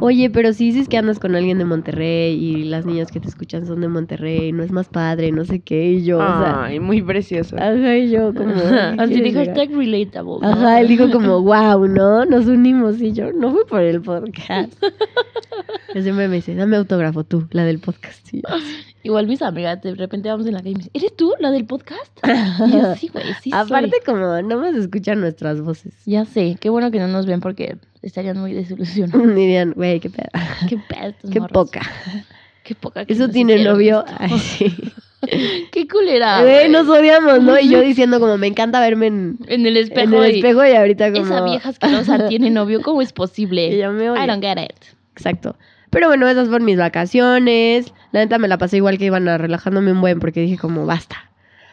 oye, 0.00 0.30
pero 0.30 0.52
si 0.52 0.66
dices 0.66 0.88
que 0.88 0.96
andas 0.96 1.18
con 1.18 1.34
alguien 1.34 1.58
de 1.58 1.64
Monterrey 1.64 2.34
y 2.34 2.62
las 2.64 2.86
niñas 2.86 3.10
que 3.10 3.18
te 3.18 3.26
escuchan 3.28 3.66
son 3.66 3.80
de 3.80 3.88
Monterrey, 3.88 4.52
no 4.52 4.62
es 4.62 4.70
más 4.70 4.88
padre, 4.88 5.32
no 5.32 5.44
sé 5.44 5.58
qué, 5.60 5.90
y 5.92 6.04
yo, 6.04 6.18
o 6.18 6.20
sea, 6.20 6.64
Ay, 6.64 6.78
muy 6.78 7.02
precioso. 7.02 7.56
ajá, 7.56 7.96
y 7.96 8.10
yo 8.10 8.32
como, 8.32 8.54
¿qué 8.54 8.94
Así 8.98 9.14
llegar? 9.14 9.46
hashtag 9.46 9.70
relatable. 9.76 10.38
¿no? 10.40 10.48
Ajá, 10.48 10.80
él 10.80 10.88
dijo 10.88 11.10
como, 11.10 11.42
wow, 11.42 11.86
¿no? 11.88 12.24
Nos 12.24 12.46
unimos 12.46 13.00
y 13.00 13.12
yo, 13.12 13.32
no 13.32 13.50
fue 13.50 13.66
por 13.66 13.80
el 13.80 14.00
podcast. 14.02 14.72
Yo 15.94 16.02
siempre 16.02 16.28
me 16.28 16.36
dice, 16.36 16.54
dame 16.54 16.76
autógrafo 16.76 17.24
tú, 17.24 17.46
la 17.50 17.64
del 17.64 17.78
podcast. 17.78 18.32
Y 18.32 18.42
yo, 18.42 18.48
Igual 19.04 19.26
mis 19.26 19.42
amigas, 19.42 19.80
de 19.82 19.94
repente 19.94 20.28
vamos 20.28 20.46
en 20.46 20.54
la 20.54 20.58
calle 20.58 20.70
y 20.70 20.74
me 20.74 20.78
dicen, 20.78 20.90
¿eres 20.94 21.16
tú 21.16 21.32
la 21.38 21.50
del 21.50 21.64
podcast? 21.66 22.18
Y 22.66 22.72
yo, 22.72 22.94
sí, 22.96 23.08
güey, 23.12 23.24
sí 23.42 23.50
Aparte 23.52 23.90
soy". 23.90 24.00
como, 24.04 24.42
no 24.42 24.58
más 24.58 24.74
escuchan 24.74 25.20
nuestras 25.20 25.60
voces. 25.60 25.94
Ya 26.04 26.24
sé, 26.24 26.56
qué 26.60 26.68
bueno 26.68 26.90
que 26.90 26.98
no 26.98 27.06
nos 27.08 27.24
ven 27.26 27.40
porque 27.40 27.76
estarían 28.02 28.38
muy 28.38 28.52
desilusionados. 28.52 29.28
Dirían, 29.34 29.72
güey, 29.74 30.00
qué 30.00 30.10
pedo. 30.10 30.28
qué 30.68 30.76
pedo 30.88 31.08
estos 31.10 31.30
Qué 31.30 31.40
morros. 31.40 31.52
poca. 31.52 31.80
Qué 32.64 32.74
poca. 32.74 33.04
que 33.06 33.12
Eso 33.12 33.28
tiene 33.28 33.62
novio. 33.64 34.04
Ay, 34.18 34.38
sí. 34.38 34.74
Qué 35.72 35.88
culera. 35.88 36.42
Güey, 36.42 36.68
nos 36.68 36.88
odiamos, 36.88 37.42
¿no? 37.42 37.58
Y 37.58 37.68
yo 37.68 37.80
diciendo 37.80 38.20
como, 38.20 38.38
me 38.38 38.46
encanta 38.46 38.78
verme 38.80 39.08
en, 39.08 39.38
En 39.48 39.66
el 39.66 39.76
espejo. 39.76 40.16
en 40.18 40.24
el 40.24 40.34
y, 40.36 40.38
espejo 40.38 40.64
y 40.64 40.70
ahorita 40.76 41.12
como... 41.12 41.24
Esa 41.24 41.44
vieja 41.44 41.68
asquerosa 41.70 42.28
tiene 42.28 42.50
novio, 42.50 42.82
¿cómo 42.82 43.02
es 43.02 43.12
posible? 43.12 43.68
Y 43.74 43.78
yo 43.78 43.90
me 43.92 44.10
odio. 44.10 44.22
I 44.22 44.26
don't 44.28 44.42
get 44.42 44.58
it. 44.62 44.76
Exacto. 45.16 45.56
Pero 45.90 46.06
bueno, 46.06 46.28
esas 46.28 46.48
fueron 46.48 46.64
mis 46.66 46.78
vacaciones. 46.78 47.92
La 48.12 48.20
neta 48.20 48.38
me 48.38 48.48
la 48.48 48.58
pasé 48.58 48.78
igual 48.78 48.98
que 48.98 49.06
iban 49.06 49.28
a 49.28 49.38
relajándome 49.38 49.92
un 49.92 50.00
buen 50.00 50.20
porque 50.20 50.40
dije 50.40 50.58
como, 50.58 50.86
basta. 50.86 51.30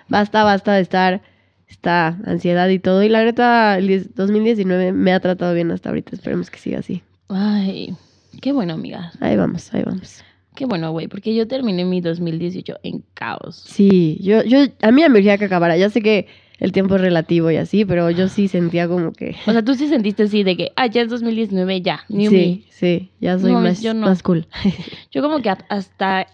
Basta, 0.08 0.44
basta 0.44 0.74
de 0.74 0.82
estar 0.82 1.22
esta 1.68 2.18
ansiedad 2.26 2.70
y 2.70 2.80
todo. 2.80 3.04
Y 3.04 3.10
la 3.10 3.24
neta, 3.24 3.78
el 3.78 3.88
10 3.88 4.16
2019 4.16 4.92
me 4.92 5.14
ha 5.14 5.20
tratado 5.20 5.54
bien 5.54 5.72
hasta 5.72 5.90
ahorita. 5.90 6.16
Esperemos 6.16 6.50
que 6.50 6.60
siga 6.60 6.80
así. 6.80 7.04
Ay, 7.30 7.96
qué 8.42 8.52
bueno, 8.52 8.74
amiga. 8.74 9.12
Ahí 9.20 9.36
vamos, 9.36 9.74
ahí 9.74 9.84
vamos. 9.84 10.24
Qué 10.56 10.66
bueno, 10.66 10.92
güey, 10.92 11.08
porque 11.08 11.36
yo 11.36 11.48
terminé 11.48 11.84
mi 11.84 12.00
2018 12.00 12.80
en 12.84 13.04
caos. 13.14 13.62
Sí, 13.68 14.18
yo, 14.22 14.44
yo, 14.44 14.60
a 14.82 14.92
mí 14.92 15.02
me 15.10 15.20
urgía 15.20 15.38
que 15.38 15.46
acabara. 15.46 15.76
Ya 15.76 15.90
sé 15.90 16.02
que 16.02 16.28
el 16.60 16.72
tiempo 16.72 16.96
es 16.96 17.02
relativo 17.02 17.52
y 17.52 17.58
así, 17.58 17.86
pero 17.86 18.10
yo 18.12 18.28
sí 18.30 18.48
sentía 18.48 18.88
como 18.88 19.12
que... 19.14 19.36
O 19.48 19.52
sea, 19.52 19.64
tú 19.64 19.74
sí 19.76 19.88
sentiste 19.88 20.24
así 20.24 20.44
de 20.44 20.56
que, 20.56 20.72
ah, 20.76 20.88
ya 20.88 21.02
es 21.02 21.10
2019, 21.10 21.82
ya, 21.82 22.02
new 22.10 22.32
me. 22.32 22.38
sí, 22.38 22.66
sí, 22.70 23.12
ya 23.20 23.38
soy 23.38 23.52
No, 23.54 23.62
más, 23.62 23.82
yo 23.82 23.94
no. 23.94 24.08
más 24.08 24.24
cool. 24.24 24.48
Yo 25.12 25.22
como 25.22 25.42
que 25.42 25.50
hasta, 25.50 26.28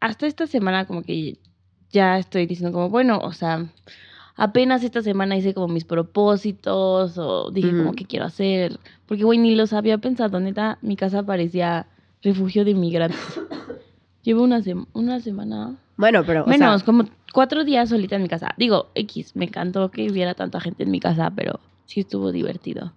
hasta 0.00 0.26
esta 0.26 0.46
semana 0.46 0.86
como 0.86 1.02
que 1.02 1.38
ya 1.90 2.18
estoy 2.18 2.46
diciendo 2.46 2.72
como, 2.72 2.88
bueno, 2.90 3.18
o 3.22 3.32
sea, 3.32 3.66
apenas 4.36 4.84
esta 4.84 5.02
semana 5.02 5.36
hice 5.36 5.54
como 5.54 5.68
mis 5.68 5.84
propósitos 5.84 7.18
o 7.18 7.50
dije 7.50 7.70
como 7.70 7.88
Ujú. 7.90 7.94
qué 7.96 8.04
quiero 8.04 8.26
hacer. 8.26 8.78
Porque, 9.06 9.24
güey, 9.24 9.38
ni 9.38 9.54
los 9.54 9.72
había 9.72 9.98
pensado. 9.98 10.38
Neta, 10.40 10.78
mi 10.82 10.96
casa 10.96 11.22
parecía 11.24 11.86
refugio 12.22 12.64
de 12.64 12.72
inmigrantes. 12.72 13.18
Llevo 14.22 14.42
una, 14.42 14.60
sem- 14.60 14.86
una 14.94 15.20
semana, 15.20 15.76
Bueno, 15.96 16.22
pero, 16.26 16.44
o 16.44 16.46
menos, 16.48 16.80
sea, 16.80 16.86
como 16.86 17.04
cuatro 17.32 17.64
días 17.64 17.88
solita 17.88 18.16
en 18.16 18.22
mi 18.22 18.28
casa. 18.28 18.54
Digo, 18.58 18.90
X, 18.94 19.34
me 19.36 19.46
encantó 19.46 19.90
que 19.90 20.10
hubiera 20.10 20.34
tanta 20.34 20.60
gente 20.60 20.82
en 20.82 20.90
mi 20.90 21.00
casa, 21.00 21.32
pero 21.34 21.60
sí 21.86 22.00
estuvo 22.00 22.32
divertido. 22.32 22.92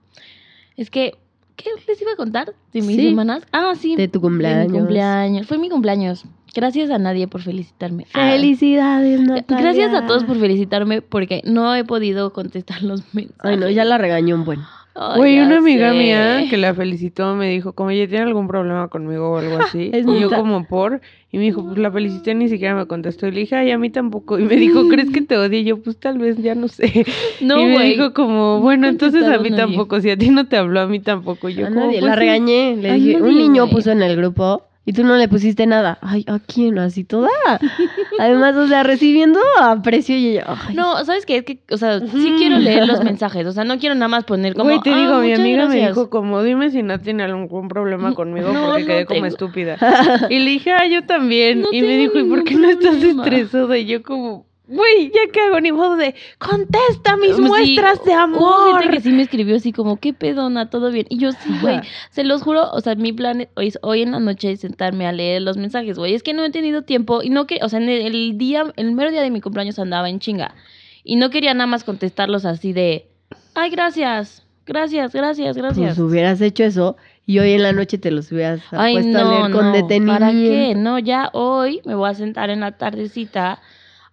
Es 0.75 0.89
que, 0.89 1.15
¿qué 1.55 1.69
les 1.87 2.01
iba 2.01 2.11
a 2.13 2.15
contar 2.15 2.53
de 2.73 2.81
mis 2.81 2.95
Sí. 2.95 3.09
semanas? 3.09 3.43
Ah, 3.51 3.73
sí. 3.77 3.95
de 3.95 4.07
tu 4.07 4.19
de 4.19 4.21
cumpleaños. 4.23 4.71
mi 4.71 4.77
cumpleaños. 4.79 5.47
Fue 5.47 5.57
mi 5.57 5.69
cumpleaños. 5.69 6.25
Gracias 6.53 6.89
a 6.91 6.97
nadie 6.97 7.27
por 7.29 7.41
felicitarme. 7.41 8.07
Ah, 8.13 8.31
Felicidades, 8.31 9.21
Natalia. 9.21 9.61
Gracias 9.63 9.93
a 9.93 10.05
todos 10.05 10.25
por 10.25 10.37
felicitarme 10.37 11.01
porque 11.01 11.41
no 11.45 11.73
he 11.75 11.85
podido 11.85 12.33
contestar 12.33 12.83
los 12.83 13.01
mensajes. 13.13 13.39
Ay, 13.45 13.57
no, 13.57 13.69
ya 13.69 13.85
la 13.85 13.97
regañó 13.97 14.35
un 14.35 14.43
buen. 14.43 14.59
Güey, 14.93 15.39
una 15.39 15.57
amiga 15.59 15.91
sé. 15.91 15.97
mía 15.97 16.43
que 16.49 16.57
la 16.57 16.73
felicitó 16.73 17.33
me 17.35 17.49
dijo, 17.49 17.73
como, 17.73 17.91
¿ya 17.91 18.07
tiene 18.07 18.23
algún 18.25 18.47
problema 18.47 18.89
conmigo 18.89 19.31
o 19.31 19.37
algo 19.37 19.57
así? 19.57 19.89
Y 19.93 20.19
yo 20.19 20.29
como, 20.29 20.67
¿por? 20.67 20.99
Y 21.31 21.37
me 21.37 21.43
dijo, 21.45 21.63
pues 21.65 21.77
la 21.77 21.89
felicité, 21.91 22.35
ni 22.35 22.49
siquiera 22.49 22.75
me 22.75 22.85
contestó. 22.87 23.25
Y 23.27 23.31
le 23.31 23.39
dije, 23.41 23.55
ay, 23.55 23.71
a 23.71 23.77
mí 23.77 23.89
tampoco. 23.89 24.37
Y 24.37 24.43
me 24.43 24.57
dijo, 24.57 24.87
¿crees 24.89 25.09
que 25.11 25.21
te 25.21 25.37
odie? 25.37 25.59
Y 25.59 25.63
yo, 25.63 25.81
pues 25.81 25.97
tal 25.97 26.17
vez, 26.17 26.37
ya 26.37 26.55
no 26.55 26.67
sé. 26.67 27.05
No, 27.41 27.59
y 27.59 27.65
me 27.65 27.85
dijo 27.85 28.13
como, 28.13 28.57
No 28.57 28.61
bueno, 28.61 28.87
entonces 28.87 29.23
a 29.23 29.37
mí 29.39 29.49
nadie. 29.49 29.55
tampoco. 29.63 30.01
Si 30.01 30.09
a 30.09 30.17
ti 30.17 30.29
no 30.29 30.47
te 30.47 30.57
habló, 30.57 30.81
a 30.81 30.87
mí 30.87 30.99
tampoco. 30.99 31.47
Y 31.49 31.55
yo 31.55 31.67
A 31.67 31.69
como, 31.69 31.81
nadie, 31.85 31.99
pues, 31.99 32.09
la 32.09 32.13
sí. 32.13 32.19
regañé. 32.19 32.75
Le 32.75 32.93
dije, 32.93 33.21
un 33.21 33.35
niño 33.37 33.69
puso 33.69 33.91
en 33.91 34.01
el 34.03 34.17
grupo 34.17 34.63
y 34.83 34.93
tú 34.93 35.03
no 35.03 35.15
le 35.15 35.27
pusiste 35.27 35.67
nada. 35.67 35.99
Ay, 36.01 36.25
¿a 36.27 36.39
quién? 36.39 36.79
Así 36.79 37.03
toda. 37.03 37.29
Además, 38.19 38.55
o 38.55 38.67
sea, 38.67 38.83
recibiendo 38.83 39.39
aprecio 39.61 40.17
y 40.17 40.33
yo, 40.35 40.41
ay, 40.45 40.75
No, 40.75 41.03
¿sabes 41.05 41.25
qué? 41.25 41.37
Es 41.37 41.43
que, 41.43 41.59
o 41.71 41.77
sea, 41.77 41.99
sí 41.99 42.33
quiero 42.37 42.57
leer 42.57 42.87
los 42.87 43.03
mensajes. 43.03 43.45
O 43.45 43.51
sea, 43.51 43.63
no 43.63 43.77
quiero 43.77 43.95
nada 43.95 44.07
más 44.07 44.23
poner 44.25 44.53
como. 44.53 44.65
Güey, 44.65 44.81
te 44.81 44.91
"Ah, 44.91 44.97
digo, 44.97 45.17
mi 45.19 45.27
muchas 45.29 45.39
amiga 45.39 45.57
me 45.67 45.75
gracias". 45.75 45.89
dijo 45.95 46.09
como, 46.09 46.41
dime 46.43 46.71
si 46.71 46.81
no 46.83 46.99
tiene 46.99 47.23
algún 47.23 47.67
problema 47.67 48.13
conmigo 48.13 48.51
No, 48.51 48.67
porque 48.67 48.81
no 48.81 48.87
quedé 48.87 49.05
como 49.05 49.25
estúpida. 49.25 49.77
Y 50.29 50.39
le 50.39 50.49
dije, 50.51 50.71
ah, 50.71 50.87
yo 50.87 51.05
también. 51.05 51.61
No 51.61 51.67
y 51.71 51.81
me 51.81 51.97
dijo, 51.97 52.17
¿y 52.19 52.23
por 52.23 52.43
qué 52.43 52.55
no 52.55 52.69
estás 52.69 52.95
problema. 52.95 53.23
estresada? 53.23 53.77
Y 53.77 53.85
yo 53.85 54.01
como, 54.03 54.45
güey, 54.71 55.11
ya 55.13 55.31
que 55.31 55.41
hago 55.41 55.59
ni 55.59 55.71
modo 55.71 55.95
de, 55.95 56.15
contesta 56.39 57.17
mis 57.17 57.35
Sí, 57.35 57.41
muestras 57.41 58.03
de 58.03 58.11
Hubo 58.11 58.19
amor. 58.19 58.79
gente 58.81 58.95
que 58.97 59.01
sí 59.01 59.11
me 59.11 59.21
escribió 59.23 59.55
así 59.55 59.71
como, 59.71 59.97
¿qué 59.97 60.13
pedona? 60.13 60.69
¿Todo 60.69 60.91
bien? 60.91 61.05
Y 61.09 61.17
yo 61.17 61.31
sí, 61.31 61.49
güey, 61.61 61.81
se 62.09 62.23
los 62.23 62.41
juro, 62.41 62.69
o 62.71 62.81
sea, 62.81 62.95
mi 62.95 63.13
plan 63.13 63.47
hoy, 63.55 63.67
es- 63.67 63.79
hoy 63.81 64.01
en 64.01 64.11
la 64.11 64.19
noche 64.19 64.55
sentarme 64.57 65.05
a 65.07 65.11
leer 65.11 65.41
los 65.41 65.57
mensajes, 65.57 65.97
güey. 65.97 66.13
Es 66.13 66.23
que 66.23 66.33
no 66.33 66.43
he 66.43 66.49
tenido 66.51 66.81
tiempo 66.83 67.21
y 67.23 67.29
no 67.29 67.47
que, 67.47 67.59
o 67.61 67.69
sea, 67.69 67.79
en 67.79 67.89
el, 67.89 68.01
el 68.15 68.37
día, 68.37 68.63
el 68.75 68.91
mero 68.93 69.11
día 69.11 69.21
de 69.21 69.29
mi 69.29 69.41
cumpleaños 69.41 69.77
andaba 69.79 70.09
en 70.09 70.19
chinga. 70.19 70.55
Y 71.03 71.15
no 71.15 71.29
quería 71.29 71.53
nada 71.53 71.67
más 71.67 71.83
contestarlos 71.83 72.45
así 72.45 72.73
de, 72.73 73.07
ay, 73.55 73.69
gracias, 73.71 74.45
gracias, 74.65 75.13
gracias, 75.13 75.57
gracias. 75.57 75.95
pues 75.95 75.99
hubieras 75.99 76.39
hecho 76.41 76.63
eso 76.63 76.95
y 77.25 77.39
hoy 77.39 77.51
en 77.53 77.63
la 77.63 77.73
noche 77.73 77.97
te 77.97 78.11
los 78.11 78.31
hubieras 78.31 78.61
Ay, 78.71 78.93
puesto 78.93 79.17
a 79.17 79.23
leer 79.23 79.51
con 79.51 79.65
no, 79.65 79.71
detenimiento. 79.73 80.19
¿para 80.19 80.31
qué? 80.31 80.73
No, 80.75 80.99
ya 80.99 81.29
hoy 81.33 81.81
me 81.85 81.95
voy 81.95 82.09
a 82.09 82.13
sentar 82.13 82.49
en 82.49 82.59
la 82.61 82.77
tardecita 82.77 83.59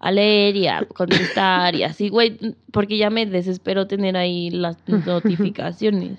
a 0.00 0.10
leer 0.12 0.56
y 0.56 0.66
a 0.68 0.84
contestar 0.94 1.74
y 1.74 1.82
así, 1.82 2.08
güey, 2.08 2.38
porque 2.72 2.96
ya 2.98 3.10
me 3.10 3.26
desespero 3.26 3.86
tener 3.86 4.16
ahí 4.16 4.50
las 4.50 4.76
notificaciones. 4.86 6.18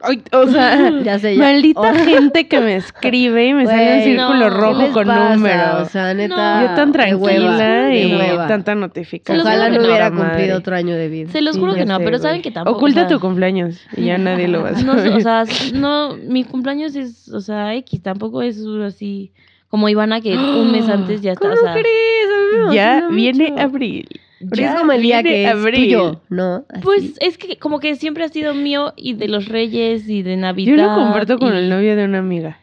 Ay, 0.00 0.22
o 0.32 0.46
sea, 0.48 0.90
Ya 1.04 1.18
sé, 1.18 1.34
ya. 1.36 1.40
maldita 1.44 1.80
Oh. 1.80 1.94
gente 2.04 2.46
que 2.48 2.60
me 2.60 2.76
escribe 2.76 3.46
y 3.48 3.54
me 3.54 3.64
sale 3.64 3.96
un 3.98 4.02
círculo 4.02 4.34
no, 4.34 4.42
¿Qué 4.42 4.50
rojo 4.50 4.92
con 4.92 5.06
pasa? 5.06 5.34
número. 5.36 5.82
O 5.82 5.84
sea, 5.86 6.12
neta. 6.12 6.60
yo 6.68 6.74
tan 6.74 6.92
de 6.92 6.98
tranquila 6.98 7.94
y 7.96 8.14
hueva. 8.14 8.46
tanta 8.46 8.74
notificación. 8.74 9.46
Ojalá 9.46 9.70
no 9.70 9.80
hubiera 9.80 10.10
no, 10.10 10.16
cumplido 10.16 10.40
madre. 10.40 10.52
otro 10.54 10.76
año 10.76 10.94
de 10.94 11.08
vida. 11.08 11.30
Se 11.30 11.40
los 11.40 11.56
juro 11.56 11.74
que 11.74 11.86
no, 11.86 11.96
sé, 11.98 12.04
pero 12.04 12.18
güey. 12.18 12.22
saben 12.22 12.42
que 12.42 12.50
tampoco. 12.50 12.76
Oculta 12.76 13.02
o 13.06 13.08
sea, 13.08 13.16
tu 13.16 13.20
cumpleaños 13.20 13.80
y 13.96 14.04
ya 14.06 14.18
nadie 14.18 14.48
lo 14.48 14.62
va 14.62 14.70
a 14.70 14.72
No, 14.72 14.94
saber. 14.96 15.12
o 15.14 15.20
sea, 15.20 15.44
no, 15.72 16.16
mi 16.16 16.44
cumpleaños 16.44 16.94
es, 16.96 17.28
o 17.30 17.40
sea, 17.40 17.74
X, 17.76 18.02
tampoco 18.02 18.42
es 18.42 18.58
así 18.84 19.32
como 19.74 19.88
Ivana 19.88 20.20
que 20.20 20.36
un 20.36 20.70
mes 20.70 20.88
antes 20.88 21.20
ya 21.20 21.32
está, 21.32 21.48
¿Cómo 21.48 21.60
o 21.60 21.64
sea, 21.64 21.72
crees? 21.72 22.28
A 22.30 22.56
mí 22.62 22.68
me 22.68 22.74
ya 22.76 23.08
viene 23.10 23.50
mucho. 23.50 23.60
abril. 23.64 24.08
Ya 24.52 24.74
es 24.74 24.78
como 24.78 24.92
el 24.92 25.02
día 25.02 25.20
que 25.24 25.42
es 25.44 25.50
abril. 25.50 25.74
tuyo, 25.74 26.20
¿no? 26.28 26.64
Así. 26.68 26.80
pues 26.84 27.14
es 27.20 27.38
que 27.38 27.56
como 27.58 27.80
que 27.80 27.96
siempre 27.96 28.22
ha 28.22 28.28
sido 28.28 28.54
mío 28.54 28.92
y 28.96 29.14
de 29.14 29.26
los 29.26 29.48
Reyes 29.48 30.08
y 30.08 30.22
de 30.22 30.36
Navidad. 30.36 30.76
Yo 30.76 30.80
lo 30.80 30.94
comparto 30.94 31.38
con 31.40 31.54
y- 31.54 31.58
el 31.58 31.68
novio 31.68 31.96
de 31.96 32.04
una 32.04 32.18
amiga. 32.20 32.58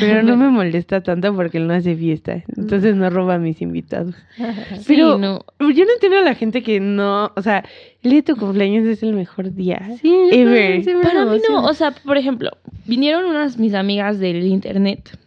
Pero 0.00 0.22
no 0.22 0.36
me 0.38 0.48
molesta 0.48 1.02
tanto 1.02 1.34
porque 1.34 1.58
él 1.58 1.66
no 1.66 1.74
hace 1.74 1.96
fiesta. 1.96 2.42
Entonces 2.56 2.94
no 2.96 3.10
roba 3.10 3.34
a 3.34 3.38
mis 3.38 3.60
invitados. 3.60 4.14
Sí, 4.78 4.84
Pero 4.86 5.18
no. 5.18 5.44
yo 5.58 5.84
no 5.84 5.92
entiendo 5.92 6.16
a 6.18 6.22
la 6.22 6.34
gente 6.34 6.62
que 6.62 6.80
no. 6.80 7.30
O 7.36 7.42
sea, 7.42 7.62
el 8.02 8.10
día 8.12 8.20
de 8.20 8.32
tu 8.32 8.36
cumpleaños 8.36 8.86
es 8.86 9.02
el 9.02 9.12
mejor 9.12 9.52
día. 9.52 9.82
Sí, 10.00 10.14
Ever. 10.30 10.82
Para 11.02 11.26
mí 11.26 11.38
no, 11.50 11.64
o 11.64 11.74
sea, 11.74 11.90
por 11.90 12.16
ejemplo, 12.16 12.52
vinieron 12.86 13.24
unas 13.26 13.58
mis 13.58 13.74
amigas 13.74 14.18
del 14.18 14.46
internet. 14.46 15.18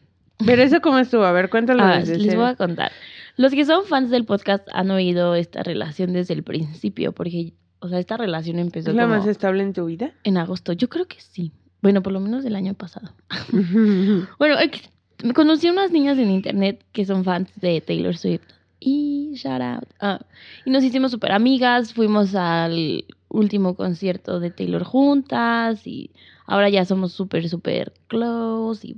Pero 0.45 0.61
eso 0.61 0.81
cómo 0.81 0.99
estuvo. 0.99 1.23
A 1.23 1.31
ver, 1.31 1.49
cuéntalo 1.49 1.83
Ah, 1.83 1.99
les 1.99 2.35
voy 2.35 2.45
a 2.45 2.55
contar. 2.55 2.91
Los 3.37 3.51
que 3.53 3.65
son 3.65 3.85
fans 3.85 4.09
del 4.09 4.25
podcast 4.25 4.67
han 4.73 4.89
oído 4.91 5.35
esta 5.35 5.63
relación 5.63 6.13
desde 6.13 6.33
el 6.33 6.43
principio, 6.43 7.11
porque, 7.11 7.53
o 7.79 7.89
sea, 7.89 7.99
esta 7.99 8.17
relación 8.17 8.59
empezó 8.59 8.89
¿Es 8.91 8.95
la 8.95 9.03
como 9.03 9.15
más 9.17 9.27
estable 9.27 9.63
en 9.63 9.73
tu 9.73 9.85
vida? 9.85 10.11
en 10.23 10.37
agosto. 10.37 10.73
Yo 10.73 10.89
creo 10.89 11.07
que 11.07 11.17
sí. 11.19 11.51
Bueno, 11.81 12.01
por 12.01 12.13
lo 12.13 12.19
menos 12.19 12.43
del 12.43 12.55
año 12.55 12.73
pasado. 12.73 13.11
Bueno, 14.39 14.55
conocí 15.33 15.67
a 15.67 15.71
unas 15.71 15.91
niñas 15.91 16.17
en 16.17 16.29
internet 16.31 16.83
que 16.91 17.05
son 17.05 17.23
fans 17.23 17.49
de 17.59 17.81
Taylor 17.81 18.15
Swift. 18.17 18.43
Y 18.79 19.33
shout 19.35 19.61
out. 19.61 19.89
Ah, 19.99 20.19
y 20.65 20.69
nos 20.69 20.83
hicimos 20.83 21.11
súper 21.11 21.31
amigas. 21.31 21.93
Fuimos 21.93 22.35
al 22.35 23.05
último 23.29 23.75
concierto 23.75 24.39
de 24.39 24.51
Taylor 24.51 24.83
juntas. 24.83 25.85
Y 25.87 26.11
ahora 26.47 26.69
ya 26.69 26.83
somos 26.85 27.11
súper, 27.13 27.47
súper 27.49 27.93
close. 28.07 28.87
Y 28.87 28.95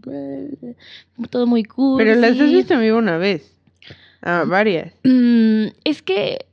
todo 1.29 1.45
muy 1.45 1.65
cool. 1.65 1.97
Pero 1.97 2.15
las 2.15 2.39
has 2.39 2.51
visto 2.51 2.75
en 2.75 2.79
vivo 2.81 2.97
una 2.97 3.17
vez. 3.17 3.53
Ah, 4.21 4.45
varias. 4.47 4.93
Mm, 5.03 5.67
es 5.83 6.01
que 6.01 6.45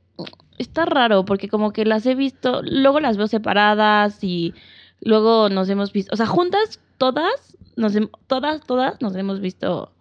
está 0.57 0.85
raro 0.85 1.23
porque 1.25 1.47
como 1.47 1.71
que 1.71 1.85
las 1.85 2.05
he 2.05 2.15
visto, 2.15 2.61
luego 2.63 2.99
las 2.99 3.15
veo 3.17 3.27
separadas 3.27 4.23
y 4.23 4.53
luego 5.01 5.49
nos 5.49 5.69
hemos 5.69 5.93
visto, 5.93 6.13
o 6.13 6.17
sea, 6.17 6.25
juntas 6.25 6.79
todas, 6.97 7.55
nos 7.75 7.95
hem- 7.95 8.09
todas, 8.27 8.61
todas 8.65 8.99
nos 9.01 9.15
hemos 9.15 9.39
visto 9.39 9.91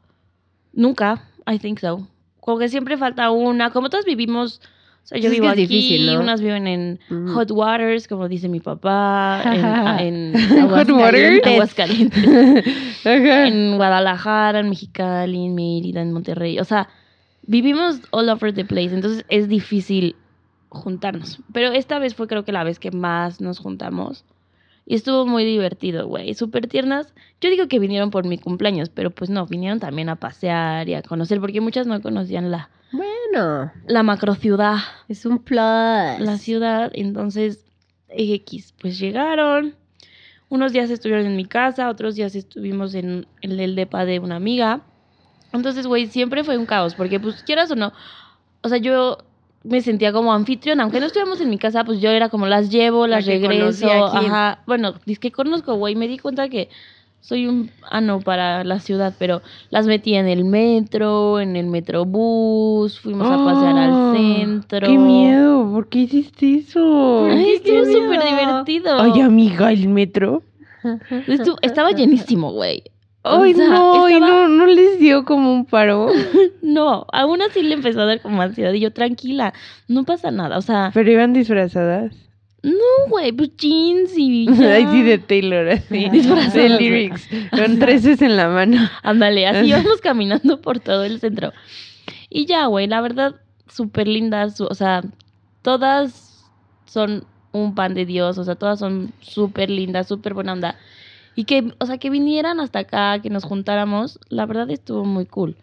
nunca, 0.72 1.28
I 1.46 1.58
think 1.58 1.78
so. 1.78 2.08
Como 2.40 2.58
que 2.58 2.68
siempre 2.68 2.96
falta 2.96 3.30
una, 3.30 3.70
como 3.70 3.90
todas 3.90 4.04
vivimos, 4.06 4.60
o 5.06 5.08
sea, 5.08 5.18
yo 5.18 5.28
Es 5.28 5.34
que 5.34 5.40
vivo 5.40 5.46
es 5.46 5.52
aquí, 5.52 5.66
difícil, 5.68 6.06
¿no? 6.06 6.18
unas 6.18 6.40
viven 6.40 6.66
en. 6.66 6.98
Hot 7.28 7.52
Waters, 7.52 8.08
como 8.08 8.28
dice 8.28 8.48
mi 8.48 8.58
papá, 8.58 9.40
en, 10.00 10.34
en 10.34 10.68
Hot. 10.68 10.88
Aguascalientes 11.46 12.26
Ajá. 13.06 13.46
en 13.46 13.76
Guadalajara, 13.76 14.58
en 14.58 14.68
Mexicali, 14.68 15.46
en 15.46 15.54
Mérida, 15.54 16.02
en 16.02 16.12
Monterrey. 16.12 16.58
O 16.58 16.64
sea, 16.64 16.88
vivimos 17.42 18.00
all 18.10 18.28
over 18.28 18.52
the 18.52 18.64
place, 18.64 18.92
entonces 18.92 19.24
es 19.28 19.48
difícil 19.48 20.16
juntarnos. 20.70 21.38
Pero 21.52 21.70
esta 21.70 22.00
vez 22.00 22.16
fue 22.16 22.26
creo 22.26 22.44
que 22.44 22.50
la 22.50 22.64
vez 22.64 22.80
que 22.80 22.90
más 22.90 23.40
nos 23.40 23.60
juntamos. 23.60 24.24
Y 24.86 24.96
estuvo 24.96 25.24
muy 25.24 25.44
divertido, 25.44 26.08
güey. 26.08 26.34
Súper 26.34 26.66
tiernas. 26.66 27.14
Yo 27.40 27.48
digo 27.50 27.68
que 27.68 27.78
vinieron 27.78 28.10
por 28.10 28.26
mi 28.26 28.38
cumpleaños, 28.38 28.88
pero 28.88 29.10
pues 29.12 29.30
no, 29.30 29.46
vinieron 29.46 29.78
también 29.78 30.08
a 30.08 30.16
pasear 30.16 30.88
y 30.88 30.94
a 30.94 31.02
conocer, 31.02 31.40
porque 31.40 31.60
muchas 31.60 31.86
no 31.86 32.02
conocían 32.02 32.50
la, 32.50 32.70
Bueno, 32.90 33.12
la 33.86 34.02
macrociudad 34.02 34.76
es 35.08 35.26
un 35.26 35.38
plus. 35.38 35.58
la 35.58 36.38
ciudad. 36.38 36.90
Entonces, 36.94 37.64
X, 38.08 38.74
pues 38.80 38.98
llegaron. 38.98 39.74
Unos 40.48 40.72
días 40.72 40.90
estuvieron 40.90 41.26
en 41.26 41.36
mi 41.36 41.44
casa, 41.44 41.88
otros 41.88 42.14
días 42.14 42.34
estuvimos 42.36 42.94
en, 42.94 43.26
en 43.40 43.58
el 43.58 43.74
depa 43.74 44.04
de 44.04 44.20
una 44.20 44.36
amiga. 44.36 44.82
Entonces, 45.52 45.86
güey, 45.86 46.06
siempre 46.06 46.44
fue 46.44 46.56
un 46.56 46.66
caos, 46.66 46.94
porque 46.94 47.18
pues 47.18 47.42
quieras 47.42 47.70
o 47.70 47.74
no, 47.74 47.92
o 48.62 48.68
sea, 48.68 48.78
yo 48.78 49.18
me 49.64 49.80
sentía 49.80 50.12
como 50.12 50.32
anfitriona, 50.32 50.82
aunque 50.82 51.00
no 51.00 51.06
estuviéramos 51.06 51.40
en 51.40 51.50
mi 51.50 51.58
casa, 51.58 51.84
pues 51.84 52.00
yo 52.00 52.10
era 52.10 52.28
como 52.28 52.46
las 52.46 52.70
llevo, 52.70 53.06
La 53.06 53.16
las 53.16 53.24
que 53.24 53.38
regreso, 53.38 53.88
ajá. 54.06 54.62
Bueno, 54.66 54.94
es 55.06 55.18
que 55.18 55.32
conozco, 55.32 55.74
güey, 55.74 55.96
me 55.96 56.06
di 56.06 56.18
cuenta 56.18 56.48
que 56.48 56.68
soy 57.26 57.48
un 57.48 57.70
ano 57.90 58.20
para 58.20 58.62
la 58.62 58.78
ciudad, 58.78 59.12
pero 59.18 59.42
las 59.70 59.84
metí 59.86 60.14
en 60.14 60.28
el 60.28 60.44
metro, 60.44 61.40
en 61.40 61.56
el 61.56 61.66
metrobús, 61.66 63.00
fuimos 63.00 63.26
a 63.28 63.44
pasear 63.44 63.76
al 63.76 63.90
Oh, 63.92 64.14
centro. 64.14 64.86
¡Qué 64.86 64.96
miedo! 64.96 65.68
¿Por 65.72 65.88
qué 65.88 65.98
hiciste 66.00 66.54
eso? 66.58 67.26
Ay, 67.28 67.54
estuvo 67.56 67.84
súper 67.84 68.22
divertido. 68.22 69.00
Ay, 69.00 69.20
amiga, 69.20 69.72
el 69.72 69.88
metro. 69.88 70.42
Estuvo- 71.26 71.58
estaba 71.62 71.90
llenísimo, 71.90 72.52
güey. 72.52 72.84
O 73.22 73.42
Ay, 73.42 73.54
sea, 73.54 73.68
no, 73.70 74.08
y 74.08 74.12
estaba- 74.14 74.30
no, 74.30 74.48
no 74.48 74.66
les 74.66 75.00
dio 75.00 75.24
como 75.24 75.52
un 75.52 75.64
paro. 75.66 76.06
No, 76.62 77.06
aún 77.12 77.42
así 77.42 77.62
le 77.62 77.74
empezó 77.74 78.00
a 78.02 78.06
dar 78.06 78.20
como 78.20 78.42
ansiedad 78.42 78.72
y 78.72 78.80
yo, 78.80 78.92
tranquila, 78.92 79.52
no 79.88 80.04
pasa 80.04 80.30
nada. 80.30 80.58
O 80.58 80.62
sea, 80.62 80.90
Pero 80.94 81.10
iban 81.10 81.32
disfrazadas. 81.32 82.12
No, 82.66 83.10
güey, 83.10 83.30
pues 83.30 83.56
jeans 83.56 84.18
y. 84.18 84.48
Ay, 84.60 84.88
sí, 84.90 85.02
de 85.04 85.18
Taylor, 85.18 85.68
así. 85.68 86.08
Disfrazadas, 86.10 86.52
De 86.52 86.68
lyrics. 86.68 87.28
Con 87.52 87.78
treses 87.78 88.20
en 88.22 88.36
la 88.36 88.48
mano. 88.48 88.90
Ándale, 89.04 89.46
así 89.46 89.68
íbamos 89.68 90.00
caminando 90.00 90.60
por 90.60 90.80
todo 90.80 91.04
el 91.04 91.20
centro. 91.20 91.52
Y 92.28 92.46
ya, 92.46 92.66
güey, 92.66 92.88
la 92.88 93.00
verdad, 93.00 93.36
súper 93.68 94.08
lindas. 94.08 94.60
O 94.60 94.74
sea, 94.74 95.04
todas 95.62 96.44
son 96.86 97.24
un 97.52 97.76
pan 97.76 97.94
de 97.94 98.04
Dios. 98.04 98.36
O 98.36 98.42
sea, 98.42 98.56
todas 98.56 98.80
son 98.80 99.12
súper 99.20 99.70
lindas, 99.70 100.08
súper 100.08 100.34
buena 100.34 100.52
onda. 100.52 100.76
Y 101.36 101.44
que, 101.44 101.72
o 101.78 101.86
sea, 101.86 101.98
que 101.98 102.10
vinieran 102.10 102.58
hasta 102.58 102.80
acá, 102.80 103.20
que 103.22 103.30
nos 103.30 103.44
juntáramos, 103.44 104.18
la 104.28 104.44
verdad 104.44 104.68
estuvo 104.72 105.04
muy 105.04 105.26
cool. 105.26 105.56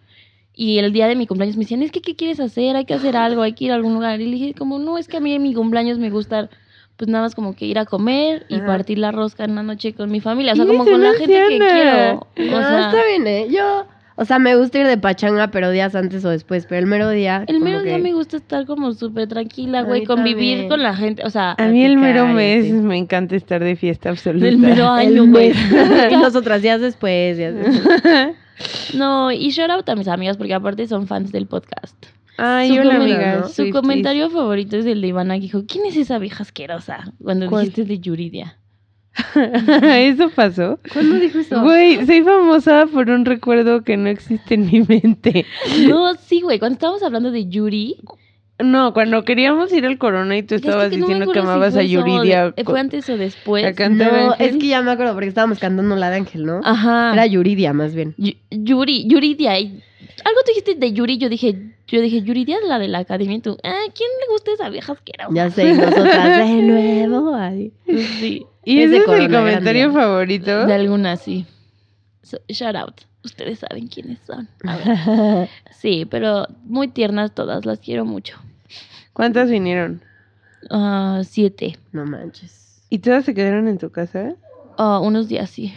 Y 0.56 0.78
el 0.78 0.94
día 0.94 1.08
de 1.08 1.18
mi 1.18 1.28
cumpleaños 1.28 1.58
me 1.58 1.64
decían, 1.64 1.84
es 1.84 1.92
que, 1.92 2.00
¿qué 2.00 2.16
quieres 2.16 2.40
hacer? 2.40 2.78
Hay 2.78 2.86
que 2.86 2.94
hacer 2.94 3.18
algo, 3.18 3.42
hay 3.42 3.54
que 3.54 3.66
ir 3.66 3.72
a 3.74 3.76
algún 3.76 3.96
lugar. 3.96 4.22
Y 4.22 4.26
le 4.26 4.32
dije, 4.38 4.54
como, 4.54 4.80
no, 4.80 4.98
es 4.98 5.10
que 5.10 5.18
a 5.18 5.20
mí 5.20 5.34
en 5.34 5.42
mi 5.42 5.54
cumpleaños 5.54 5.98
me 5.98 6.10
gusta, 6.12 6.50
pues 7.04 7.12
nada 7.12 7.26
más 7.26 7.36
como 7.36 7.54
que 7.56 7.66
ir 7.66 7.78
a 7.80 7.86
comer 7.86 8.46
y 8.48 8.56
Ajá. 8.56 8.66
partir 8.66 8.98
la 8.98 9.12
rosca 9.12 9.44
en 9.44 9.56
la 9.56 9.64
noche 9.64 9.94
con 9.94 10.10
mi 10.10 10.22
familia. 10.22 10.54
O 10.54 10.56
sea, 10.56 10.64
Sí, 10.66 10.72
como 10.72 10.86
con 10.86 11.04
la 11.04 11.12
gente 11.14 11.34
que 11.50 11.58
quiero. 11.60 12.28
No, 12.38 12.58
O 12.58 12.62
sea, 12.62 12.86
está 12.88 13.06
bien, 13.06 13.28
¿eh? 13.28 13.48
Yo, 13.52 13.86
O 14.16 14.26
sea, 14.26 14.38
me 14.40 14.56
gusta 14.56 14.78
ir 14.80 14.88
de 14.88 14.98
pachanga, 14.98 15.50
pero 15.50 15.72
días 15.72 15.96
antes 15.96 16.24
o 16.24 16.30
después. 16.30 16.66
Pero 16.68 16.80
el 16.80 16.86
mero 16.86 17.10
día. 17.10 17.44
El 17.48 17.60
mero 17.60 17.82
día 17.82 17.96
que- 17.98 18.02
me 18.04 18.14
gusta 18.14 18.38
estar 18.38 18.66
como 18.66 18.94
súper 18.94 19.28
tranquila, 19.28 19.82
güey, 19.82 20.06
convivir 20.06 20.52
también. 20.60 20.70
con 20.70 20.84
la 20.84 20.96
gente, 20.96 21.24
o 21.26 21.30
sea, 21.30 21.54
A 21.58 21.66
mí 21.66 21.84
el 21.84 21.98
mero 21.98 22.28
mes 22.28 22.72
me 22.72 22.96
encanta 22.98 23.36
estar 23.36 23.64
de 23.64 23.76
fiesta 23.76 24.10
absoluta. 24.10 24.48
el 24.48 24.60
mero 24.60 24.88
año, 24.88 25.26
güey. 25.26 25.52
y 26.12 26.16
nosotras 26.16 26.62
días 26.62 26.80
después. 26.80 27.38
días 27.38 27.54
después. 27.56 28.36
No, 28.94 29.32
y 29.32 29.50
shout 29.50 29.72
out 29.72 29.90
a 29.90 29.96
mis 29.96 30.08
amigas 30.08 30.38
porque 30.38 30.54
aparte 30.54 30.88
son 30.88 31.08
fans 31.08 31.32
del 31.32 31.48
podcast. 31.48 31.96
Ay, 32.38 32.70
Su 32.70 32.82
hola, 32.82 32.96
comen- 32.96 33.02
amiga. 33.02 33.36
¿no? 33.42 33.48
Su 33.48 33.54
Swifties. 33.54 33.76
comentario 33.76 34.30
favorito 34.30 34.78
es 34.78 34.86
el 34.86 35.02
de 35.02 35.08
Ivana 35.08 35.36
que 35.36 35.42
dijo, 35.42 35.64
¿quién 35.68 35.86
es 35.86 35.96
esa 35.98 36.18
vieja 36.20 36.44
asquerosa? 36.44 37.14
Cuando 37.22 37.48
¿Cuál? 37.48 37.66
dijiste 37.66 37.86
de 37.86 38.00
Yuridia. 38.00 38.58
¿Eso 39.36 40.30
pasó? 40.30 40.80
¿Cuándo 40.92 41.20
dijo 41.20 41.38
eso? 41.40 41.62
Güey, 41.62 42.04
soy 42.06 42.24
famosa 42.24 42.88
por 42.92 43.10
un 43.10 43.26
recuerdo 43.26 43.84
que 43.84 43.96
no 43.98 44.10
existe 44.10 44.56
en 44.56 44.66
mi 44.66 44.82
mente. 44.82 45.46
No, 45.88 46.16
sí, 46.16 46.42
güey, 46.42 46.58
cuando 46.60 46.74
estábamos 46.74 47.04
hablando 47.04 47.30
de 47.32 47.48
Yuri, 47.48 47.98
No, 48.60 48.94
cuando 48.94 49.24
queríamos 49.24 49.72
ir 49.74 49.86
al 49.86 49.98
Corona 50.00 50.36
y 50.38 50.44
tú 50.44 50.56
es 50.56 50.62
que 50.62 50.70
estabas 50.70 50.92
no 50.92 50.98
diciendo 50.98 51.28
que 51.28 51.34
si 51.34 51.40
amabas 51.40 51.76
a 51.76 51.80
o 51.80 51.82
de- 51.82 51.90
Yuridia. 51.90 52.54
¿Fue 52.66 52.80
antes 52.80 53.08
o 53.10 53.18
después? 53.18 53.64
No, 53.92 54.34
es 54.36 54.58
que 54.58 54.68
ya 54.68 54.82
me 54.82 54.92
acuerdo 54.92 55.14
porque 55.14 55.28
estábamos 55.28 55.60
cantando 55.60 55.96
la 55.96 56.10
de 56.10 56.16
Ángel, 56.18 56.46
¿no? 56.46 56.62
Ajá. 56.64 57.14
Era 57.14 57.26
Yuridia, 57.28 57.74
más 57.74 57.94
bien. 57.94 58.16
Yu- 58.18 58.38
Yuri, 58.50 59.06
Yuridia. 59.08 59.60
y- 59.60 59.84
Algo 60.26 60.40
tú 60.46 60.50
dijiste 60.50 60.76
de 60.76 60.94
Yuri, 60.94 61.18
yo 61.18 61.30
dije, 61.30 61.73
yo 61.88 62.02
dije, 62.02 62.22
Yuridia 62.22 62.58
es 62.58 62.68
la 62.68 62.80
de 62.80 62.88
la 62.88 63.00
academia 63.00 63.36
y 63.38 63.42
tú, 63.42 63.58
ah, 63.64 63.82
¿quién 63.96 64.10
le 64.22 64.32
gusta 64.34 64.52
esa 64.54 64.70
vieja 64.70 64.94
asquerosa? 64.94 65.30
Ya 65.34 65.50
sé, 65.50 65.74
nosotras 65.74 66.48
de 66.48 66.62
nuevo. 67.08 67.36
ay. 67.36 67.72
Sí, 67.86 68.46
¿Y 68.66 68.80
es 68.82 68.92
ese 68.92 68.98
es 69.04 69.08
el 69.10 69.30
comentario 69.32 69.92
Grande. 69.92 70.00
favorito? 70.00 70.66
de 70.66 70.74
algunas 70.74 71.22
sí. 71.22 71.46
So, 72.22 72.38
shout 72.48 72.76
out. 72.76 73.02
Ustedes 73.26 73.60
saben 73.60 73.88
quiénes 73.88 74.20
son. 74.26 74.48
A 74.66 74.78
ver. 74.78 75.50
Sí, 75.72 76.06
pero 76.10 76.48
muy 76.64 76.88
tiernas 76.88 77.36
todas, 77.36 77.66
las 77.66 77.80
quiero 77.80 78.06
mucho. 78.06 78.38
¿Cuántas 79.12 79.50
vinieron? 79.50 80.02
Ah, 80.70 81.22
siete. 81.26 81.78
No 81.92 82.06
manches. 82.06 82.82
¿Y 82.90 83.00
todas 83.00 83.26
se 83.26 83.34
quedaron 83.34 83.68
en 83.68 83.78
tu 83.78 83.90
casa? 83.92 84.36
Ah, 84.78 85.00
unos 85.00 85.28
días 85.28 85.50
sí. 85.50 85.74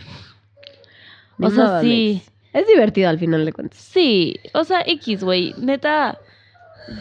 O 1.40 1.50
sea, 1.50 1.80
sí. 1.80 2.22
Es 2.56 2.66
divertido 2.66 3.08
al 3.10 3.18
final 3.18 3.44
de 3.44 3.52
cuentas. 3.52 3.78
Sí, 3.78 4.36
o 4.54 4.64
sea, 4.64 4.80
X, 4.86 5.22
güey, 5.22 5.54
neta. 5.58 6.18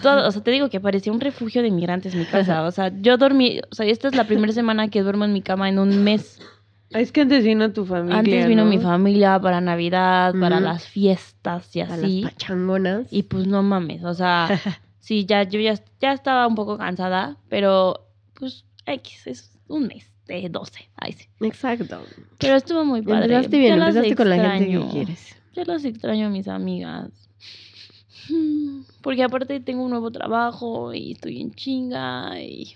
todo- 0.02 0.28
o 0.28 0.32
sea, 0.32 0.42
te 0.44 0.52
digo 0.52 0.70
que 0.70 0.80
parecía 0.80 1.14
un 1.14 1.22
refugio 1.22 1.62
de 1.62 1.68
inmigrantes 1.70 2.14
mi 2.16 2.26
casa. 2.26 2.64
O 2.64 2.72
sea, 2.72 2.92
yo 3.02 3.18
dormí, 3.18 3.62
o 3.72 3.76
sea, 3.76 3.86
esta 3.86 4.08
es 4.10 4.16
la 4.16 4.26
primera 4.26 4.52
semana 4.62 4.90
que 4.90 5.02
duermo 5.02 5.26
en 5.26 5.32
mi 5.34 5.42
cama 5.42 5.70
en 5.70 5.80
un 5.80 6.04
mes. 6.04 6.42
Es 6.90 7.12
que 7.12 7.22
antes 7.22 7.44
vino 7.44 7.72
tu 7.72 7.86
familia. 7.86 8.20
Antes 8.20 8.48
vino 8.48 8.64
¿no? 8.66 8.70
mi 8.70 8.80
familia 8.80 9.40
para 9.40 9.62
Navidad, 9.62 10.34
para 10.40 10.60
las 10.60 10.88
fiestas 10.88 11.76
y 11.76 11.82
así. 11.82 12.22
las 12.24 12.32
pachangonas. 12.32 13.08
Y 13.12 13.24
pues 13.24 13.48
no 13.48 13.64
mames, 13.64 14.04
o 14.04 14.14
sea, 14.14 14.48
sí, 15.00 15.26
ya, 15.26 15.44
yo 15.44 15.60
ya, 15.60 15.76
ya 16.02 16.14
estaba 16.14 16.48
un 16.48 16.56
poco 16.56 16.78
cansada, 16.78 17.38
pero 17.50 18.08
pues 18.34 18.66
X, 18.86 19.28
es 19.28 19.58
un 19.68 19.88
mes 19.88 20.12
de 20.28 20.50
12, 20.50 20.90
ahí 20.98 21.14
sí. 21.14 21.28
Exacto. 21.42 22.02
Pero 22.40 22.56
estuvo 22.56 22.84
muy 22.86 23.02
padre. 23.02 23.26
Empezaste 23.36 23.58
bien, 23.58 23.74
empezaste 23.80 24.16
con 24.16 24.30
la 24.30 24.50
gente 24.52 24.68
que 24.80 24.88
quieres. 24.92 25.36
Ya 25.56 25.64
las 25.66 25.86
extraño 25.86 26.28
a 26.28 26.30
mis 26.30 26.48
amigas. 26.48 27.10
Porque 29.02 29.24
aparte 29.24 29.60
tengo 29.60 29.84
un 29.84 29.92
nuevo 29.92 30.12
trabajo 30.12 30.94
y 30.94 31.14
estoy 31.14 31.42
en 31.42 31.54
chinga 31.54 32.42
y... 32.42 32.76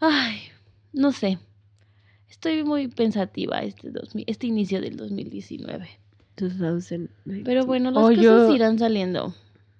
Ay, 0.00 0.40
no 0.92 1.12
sé. 1.12 1.38
Estoy 2.28 2.64
muy 2.64 2.88
pensativa 2.88 3.60
este, 3.60 3.90
2000 3.90 4.24
este 4.26 4.46
inicio 4.48 4.80
del 4.80 4.96
2019. 4.96 5.88
2019. 6.36 7.44
Pero 7.44 7.66
bueno, 7.66 7.90
las 7.90 8.02
Oh, 8.04 8.08
cosas 8.08 8.22
yo- 8.22 8.54
irán 8.54 8.78
saliendo. 8.78 9.34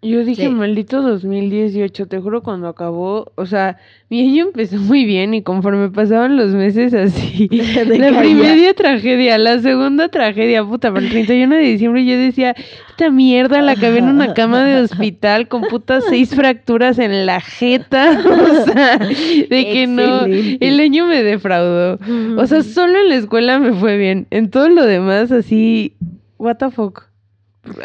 Yo 0.04 0.24
dije, 0.24 0.46
Sí. 0.46 0.48
maldito 0.48 1.00
2018, 1.00 2.06
te 2.08 2.18
juro 2.18 2.42
cuando 2.42 2.66
acabó, 2.66 3.30
o 3.36 3.46
sea, 3.46 3.78
mi 4.10 4.20
año 4.20 4.46
empezó 4.46 4.76
muy 4.76 5.04
bien 5.04 5.32
y 5.32 5.42
conforme 5.42 5.90
pasaban 5.90 6.36
los 6.36 6.50
meses 6.50 6.92
así, 6.94 7.48
la 7.86 8.18
primera 8.18 8.74
tragedia, 8.74 9.38
la 9.38 9.60
segunda 9.60 10.08
tragedia, 10.08 10.64
puta, 10.64 10.92
para 10.92 11.04
el 11.04 11.10
31 11.10 11.54
de 11.54 11.62
diciembre 11.62 12.04
yo 12.04 12.18
decía, 12.18 12.56
esta 12.90 13.10
mierda 13.10 13.62
la 13.62 13.72
acabé 13.72 13.98
en 13.98 14.08
una 14.08 14.34
cama 14.34 14.64
de 14.64 14.82
hospital 14.82 15.46
con 15.46 15.62
putas 15.62 16.02
seis 16.08 16.34
fracturas 16.34 16.98
en 16.98 17.24
la 17.24 17.40
jeta, 17.40 18.10
o 18.26 18.64
sea, 18.64 18.98
de 18.98 19.46
que 19.72 19.86
no, 19.86 20.24
el 20.24 20.80
año 20.80 21.06
me 21.06 21.22
defraudó, 21.22 22.00
o 22.36 22.46
sea, 22.48 22.64
solo 22.64 22.98
en 22.98 23.08
la 23.08 23.14
escuela 23.14 23.60
me 23.60 23.72
fue 23.72 23.96
bien, 23.98 24.26
en 24.30 24.50
todo 24.50 24.68
lo 24.68 24.84
demás 24.84 25.30
así, 25.30 25.94
what 26.38 26.56
the 26.56 26.72
fuck. 26.72 27.11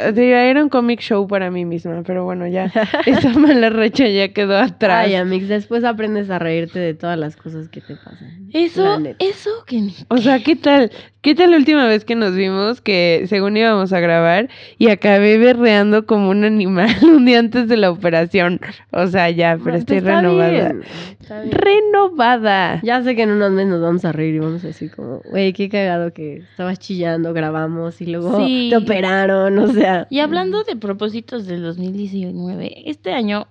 Era 0.08 0.64
un 0.64 0.70
comic 0.70 1.02
show 1.02 1.28
para 1.28 1.52
mí 1.52 1.64
misma, 1.64 2.02
pero 2.06 2.24
bueno, 2.26 2.48
ya 2.48 2.66
esa 3.06 3.30
mala 3.38 3.70
racha 3.70 4.08
ya 4.08 4.30
quedó 4.30 4.58
atrás. 4.58 5.06
Ay, 5.06 5.14
Amix, 5.16 5.48
después 5.48 5.84
aprendes 5.84 6.30
a 6.32 6.40
reírte 6.40 6.80
de 6.80 6.94
todas 6.96 7.18
las 7.18 7.36
cosas 7.36 7.70
que 7.70 7.82
te 7.82 7.96
pasan. 7.96 8.50
Eso, 8.54 8.98
eso 9.20 9.52
que 9.68 9.82
ni... 9.82 9.94
O 10.10 10.18
sea, 10.18 10.40
¿qué 10.42 10.56
tal? 10.56 10.92
¿Qué 11.22 11.36
tal 11.36 11.52
la 11.52 11.58
última 11.58 11.86
vez 11.88 12.06
que 12.06 12.16
nos 12.16 12.34
vimos 12.36 12.80
que 12.80 13.26
según 13.28 13.58
íbamos 13.58 13.92
a 13.92 14.00
grabar 14.00 14.48
y 14.78 14.88
acabé 14.90 15.38
berreando 15.38 16.06
como 16.06 16.30
un 16.30 16.44
animal 16.46 16.90
un 17.04 17.26
día 17.26 17.40
antes 17.40 17.68
de 17.68 17.76
la 17.78 17.92
operación? 17.92 18.60
O 18.92 19.08
sea, 19.08 19.30
ya, 19.30 19.58
pero 19.58 19.72
No, 19.74 19.78
estoy 19.78 19.98
está 19.98 20.22
renovada. 20.22 20.50
bien, 20.50 20.84
está 21.20 21.42
bien. 21.42 21.52
Renovada. 21.52 22.80
Ya 22.84 23.04
sé 23.04 23.16
que 23.16 23.24
en 23.24 23.32
unos 23.32 23.52
meses 23.52 23.70
nos 23.72 23.82
vamos 23.82 24.06
a 24.06 24.12
reír 24.14 24.36
y 24.36 24.40
vamos 24.40 24.64
a 24.64 24.68
decir 24.68 24.90
como, 24.96 25.20
güey, 25.30 25.52
qué 25.54 25.68
cagado 25.70 26.14
que 26.14 26.38
estabas 26.38 26.80
chillando, 26.80 27.34
grabamos 27.34 28.00
y 28.02 28.06
luego 28.08 28.38
Sí. 28.46 28.68
te 28.70 28.78
operaron, 28.78 29.60
o 29.70 29.74
sea. 29.74 30.08
Y 30.10 30.20
hablando 30.20 30.64
de 30.64 30.76
propósitos 30.76 31.46
del 31.46 31.64
2019, 31.64 32.90
este 32.90 33.14
año 33.14 33.48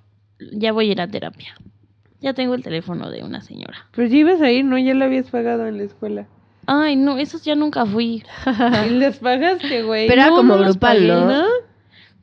ya 0.52 0.72
voy 0.72 0.88
a 0.88 0.92
ir 0.92 1.00
a 1.00 1.08
terapia. 1.08 1.54
Ya 2.20 2.34
tengo 2.34 2.54
el 2.54 2.62
teléfono 2.62 3.10
de 3.10 3.22
una 3.22 3.40
señora. 3.42 3.86
Pero 3.94 4.08
ya 4.08 4.16
ibas 4.16 4.40
a 4.40 4.50
ir, 4.50 4.64
¿no? 4.64 4.78
Ya 4.78 4.94
la 4.94 5.04
habías 5.04 5.30
pagado 5.30 5.66
en 5.66 5.78
la 5.78 5.84
escuela. 5.84 6.26
Ay, 6.66 6.96
no, 6.96 7.18
esos 7.18 7.44
ya 7.44 7.54
nunca 7.54 7.86
fui. 7.86 8.24
Y 8.86 8.90
las 8.90 9.18
pagaste, 9.18 9.82
güey. 9.84 10.08
Pero 10.08 10.22
era 10.22 10.30
No, 10.30 10.36
como 10.36 10.56
no 10.56 10.64
grupal, 10.64 10.96
pagué, 10.96 11.08
¿no? 11.08 11.26
¿No? 11.26 11.46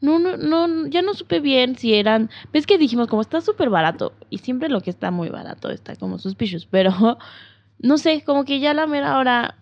No, 0.01 0.19
no, 0.19 0.35
no, 0.67 0.87
ya 0.87 1.01
no 1.01 1.13
supe 1.13 1.39
bien 1.39 1.77
si 1.77 1.93
eran. 1.93 2.29
Ves 2.51 2.67
que 2.67 2.77
dijimos, 2.77 3.07
como 3.07 3.21
está 3.21 3.39
súper 3.39 3.69
barato, 3.69 4.11
y 4.29 4.39
siempre 4.39 4.67
lo 4.67 4.81
que 4.81 4.89
está 4.89 5.11
muy 5.11 5.29
barato 5.29 5.69
está 5.69 5.95
como 5.95 6.19
suspicious, 6.19 6.65
pero 6.65 6.91
no 7.79 7.97
sé, 7.97 8.21
como 8.25 8.43
que 8.43 8.59
ya 8.59 8.73
la 8.73 8.85
mera 8.85 9.17
hora 9.17 9.55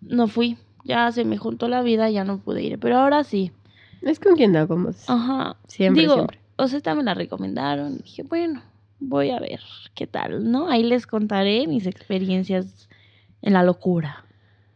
no 0.00 0.28
fui. 0.28 0.56
Ya 0.86 1.10
se 1.12 1.24
me 1.24 1.36
juntó 1.36 1.68
la 1.68 1.82
vida, 1.82 2.08
ya 2.10 2.24
no 2.24 2.38
pude 2.38 2.62
ir, 2.62 2.78
pero 2.78 2.98
ahora 2.98 3.24
sí. 3.24 3.50
Es 4.02 4.20
con 4.20 4.36
quien 4.36 4.52
te 4.52 4.58
acomodas. 4.58 5.08
Ajá. 5.10 5.56
Siempre, 5.66 6.02
Digo, 6.02 6.14
siempre. 6.14 6.38
o 6.56 6.68
sea, 6.68 6.76
esta 6.76 6.94
me 6.94 7.02
la 7.02 7.14
recomendaron. 7.14 7.94
y 7.94 8.02
Dije, 8.02 8.22
bueno, 8.22 8.62
voy 9.00 9.30
a 9.30 9.40
ver 9.40 9.60
qué 9.94 10.06
tal, 10.06 10.50
¿no? 10.50 10.68
Ahí 10.70 10.84
les 10.84 11.06
contaré 11.06 11.66
mis 11.66 11.86
experiencias 11.86 12.88
en 13.42 13.52
la 13.54 13.62
locura. 13.64 14.24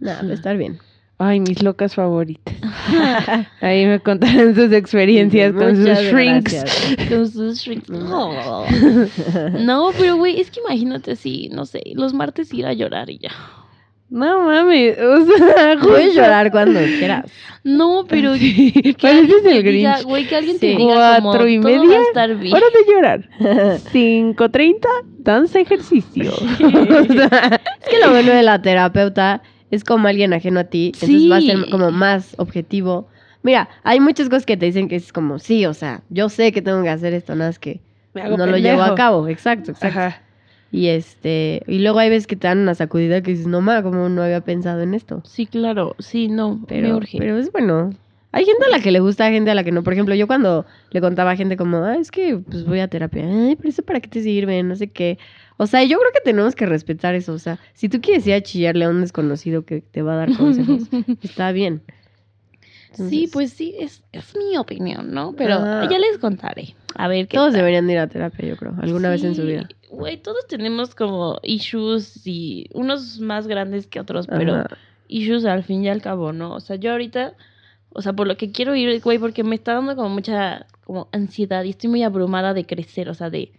Nada, 0.01 0.23
va 0.23 0.31
a 0.31 0.35
estar 0.35 0.57
bien. 0.57 0.79
Ay, 1.19 1.39
mis 1.39 1.63
locas 1.63 1.95
favoritas. 1.95 2.55
Ahí 3.61 3.85
me 3.85 4.01
contarán 4.01 4.55
sus 4.55 4.73
experiencias 4.73 5.53
con 5.53 5.77
sus 5.77 5.99
shrinks. 5.99 6.65
Con 7.11 7.29
sus 7.29 7.59
shrinks. 7.61 7.91
Oh. 7.91 8.65
No, 9.61 9.91
pero 9.99 10.17
güey, 10.17 10.41
es 10.41 10.51
que 10.51 10.61
imagínate 10.61 11.17
si, 11.17 11.51
no 11.51 11.67
sé, 11.67 11.83
los 11.95 12.15
martes 12.15 12.53
ir 12.55 12.65
a 12.67 12.73
llorar 12.73 13.11
y 13.11 13.19
ya. 13.19 13.31
No 14.11 14.43
mames, 14.45 14.99
o 14.99 15.25
sea, 15.25 15.77
Puedes 15.83 16.15
llorar 16.17 16.51
cuando 16.51 16.81
quieras. 16.81 17.31
No, 17.63 18.05
pero 18.09 18.35
Sí, 18.39 18.73
que 18.73 18.95
pareces 18.95 19.45
el 19.45 19.63
Grinch. 19.63 20.03
güey, 20.03 20.27
que 20.27 20.37
alguien 20.37 20.59
te 20.59 20.71
Sí. 20.73 20.77
diga 20.77 21.17
como, 21.17 21.31
Cuatro 21.31 21.49
y 21.49 21.61
todo 21.61 21.73
va 21.73 21.79
media, 21.81 21.99
a 21.99 22.03
estar 22.03 22.35
bien. 22.37 22.55
Hora 22.55 22.67
de 22.75 22.93
llorar. 22.93 23.29
5.30, 23.93 24.87
danza 25.19 25.61
ejercicio. 25.61 26.33
O 26.33 27.05
sea, 27.13 27.61
Es 27.81 27.89
que 27.89 27.99
lo 28.05 28.11
bueno 28.11 28.33
de 28.33 28.43
la 28.43 28.61
terapeuta 28.61 29.43
es 29.71 29.85
como 29.85 30.09
alguien 30.09 30.33
ajeno 30.33 30.61
a 30.61 30.65
ti, 30.65 30.93
entonces 30.95 31.31
va 31.31 31.37
a 31.37 31.41
ser 31.41 31.71
como 31.71 31.91
más 31.93 32.35
objetivo. 32.39 33.09
Mira, 33.43 33.69
hay 33.85 34.01
muchas 34.01 34.29
cosas 34.29 34.45
que 34.45 34.57
te 34.57 34.67
dicen 34.67 34.89
que 34.89 34.97
es 34.97 35.13
como, 35.13 35.39
sí, 35.39 35.65
o 35.67 35.73
sea, 35.75 36.03
yo 36.11 36.29
sé 36.29 36.51
que 36.53 36.61
tengo 36.63 36.83
que 36.83 36.91
hacer 36.91 37.15
esto, 37.15 37.35
nada 37.37 37.51
más 37.51 37.59
que 37.59 37.81
me 38.13 38.23
hago 38.23 38.37
no 38.37 38.47
lo 38.47 38.57
llevo 38.59 38.83
a 38.83 38.95
cabo. 38.97 39.29
Exacto, 39.29 39.71
exacto. 39.71 39.99
Ajá. 39.99 40.23
Y 40.73 40.87
este, 40.89 41.63
y 41.67 41.81
luego 41.81 41.99
hay 41.99 42.11
veces 42.11 42.27
que 42.29 42.37
te 42.37 42.47
dan 42.47 42.59
una 42.59 42.75
sacudida 42.77 43.23
que 43.23 43.33
dices, 43.33 43.47
no 43.49 43.61
ma, 43.61 43.83
como 43.83 44.09
no 44.09 44.23
había 44.23 44.41
pensado 44.41 44.81
en 44.83 44.95
esto. 44.95 45.21
Sí, 45.25 45.47
claro, 45.47 45.97
sí, 45.99 46.29
no, 46.29 46.57
me 46.57 46.67
Pero, 46.69 46.97
urge. 46.97 47.19
pero 47.19 47.37
es 47.39 47.51
bueno. 47.51 47.91
Hay 48.33 48.45
gente 48.45 48.65
a 48.67 48.69
la 48.69 48.79
que 48.81 48.93
le 48.93 49.01
gusta, 49.01 49.25
hay 49.25 49.33
gente 49.33 49.51
a 49.51 49.57
la 49.57 49.65
que 49.65 49.73
no. 49.73 49.83
Por 49.83 49.93
ejemplo, 49.93 50.15
yo 50.15 50.29
cuando 50.29 50.65
le 50.93 51.01
contaba 51.01 51.33
a 51.33 51.37
gente 51.37 51.57
como, 51.57 51.79
ah, 51.79 51.97
es 51.97 52.13
que 52.13 52.37
pues 52.39 52.65
voy 52.65 52.79
a 52.79 52.87
terapia, 52.87 53.25
ay, 53.27 53.57
pero 53.57 53.69
eso 53.69 53.83
para 53.83 53.99
qué 53.99 54.09
te 54.09 54.23
sirve, 54.23 54.63
no 54.63 54.77
sé 54.77 54.87
qué. 54.87 55.19
O 55.57 55.67
sea, 55.67 55.83
yo 55.83 55.99
creo 55.99 56.13
que 56.15 56.21
tenemos 56.21 56.55
que 56.55 56.65
respetar 56.67 57.17
eso. 57.17 57.33
O 57.33 57.39
sea, 57.41 57.59
si 57.75 57.89
tú 57.89 58.01
quieres 58.01 58.25
ir 58.29 58.35
a 58.35 58.41
chillarle 58.41 58.85
a 58.85 58.89
un 58.91 59.01
desconocido 59.01 59.65
que 59.65 59.81
te 59.81 60.03
va 60.03 60.13
a 60.13 60.17
dar 60.19 60.37
consejos, 60.37 60.83
está 61.23 61.51
bien. 61.51 61.83
sí, 62.93 63.29
pues 63.33 63.53
sí, 63.53 63.75
es, 63.79 64.03
es 64.13 64.37
mi 64.37 64.57
opinión, 64.57 65.13
¿no? 65.13 65.35
Pero 65.37 65.55
Ah. 65.59 65.89
ya 65.91 65.99
les 65.99 66.19
contaré. 66.19 66.75
A 66.95 67.09
ver 67.09 67.27
qué 67.29 67.37
Todos 67.37 67.51
tal. 67.53 67.59
deberían 67.63 67.87
de 67.89 67.95
ir 67.95 67.99
a 67.99 68.07
terapia, 68.07 68.49
yo 68.49 68.57
creo, 68.57 68.75
alguna 68.81 69.11
vez 69.11 69.25
en 69.25 69.35
su 69.35 69.43
vida. 69.43 69.69
Güey, 70.01 70.17
todos 70.23 70.47
tenemos 70.49 70.95
como 70.95 71.39
issues 71.43 72.27
y 72.27 72.67
unos 72.75 73.21
más 73.21 73.47
grandes 73.47 73.87
que 73.87 74.01
otros, 74.01 74.27
pero 74.27 74.55
Ajá. 74.55 74.67
issues 75.09 75.45
al 75.45 75.63
fin 75.63 75.85
y 75.85 75.89
al 75.89 76.03
cabo, 76.03 76.33
¿no? 76.33 76.55
O 76.55 76.61
sea, 76.61 76.77
yo 76.77 76.93
ahorita 76.93 77.35
O 77.93 78.03
sea, 78.03 78.13
por 78.13 78.27
lo 78.29 78.37
que 78.37 78.53
quiero 78.53 78.75
ir, 78.77 79.01
güey, 79.03 79.19
porque 79.19 79.43
me 79.45 79.57
está 79.57 79.75
dando 79.75 79.97
como 79.97 80.09
mucha 80.11 80.67
como 80.85 81.09
ansiedad 81.13 81.65
y 81.65 81.71
estoy 81.71 81.91
muy 81.91 82.03
abrumada 82.05 82.55
de 82.55 82.65
crecer, 82.67 83.09
o 83.09 83.15
sea, 83.15 83.31
de, 83.31 83.53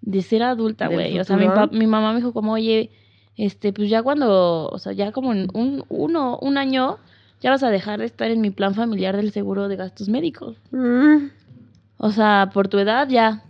de 0.00 0.22
ser 0.22 0.42
adulta, 0.42 0.86
¿Del 0.88 0.94
güey. 0.94 1.18
O 1.18 1.24
sea, 1.24 1.36
mi, 1.36 1.46
mi 1.72 1.86
mamá 1.86 2.12
me 2.12 2.18
dijo 2.20 2.32
como, 2.32 2.52
oye, 2.52 2.90
este, 3.36 3.72
pues 3.72 3.90
ya 3.90 4.02
cuando, 4.02 4.68
o 4.70 4.78
sea, 4.78 4.92
ya 4.92 5.12
como 5.12 5.32
en 5.32 5.48
un, 5.54 5.84
uno, 5.90 6.38
un 6.40 6.56
año, 6.58 6.98
ya 7.40 7.50
vas 7.50 7.62
a 7.62 7.70
dejar 7.70 7.98
de 8.00 8.06
estar 8.06 8.30
en 8.30 8.40
mi 8.40 8.50
plan 8.50 8.74
familiar 8.74 9.14
del 9.16 9.30
seguro 9.32 9.68
de 9.68 9.76
gastos 9.76 10.08
médicos. 10.08 10.56
Mm, 10.70 11.26
O 11.98 12.10
sea, 12.12 12.50
por 12.52 12.68
tu 12.68 12.78
edad 12.78 13.08
ya, 13.08 13.42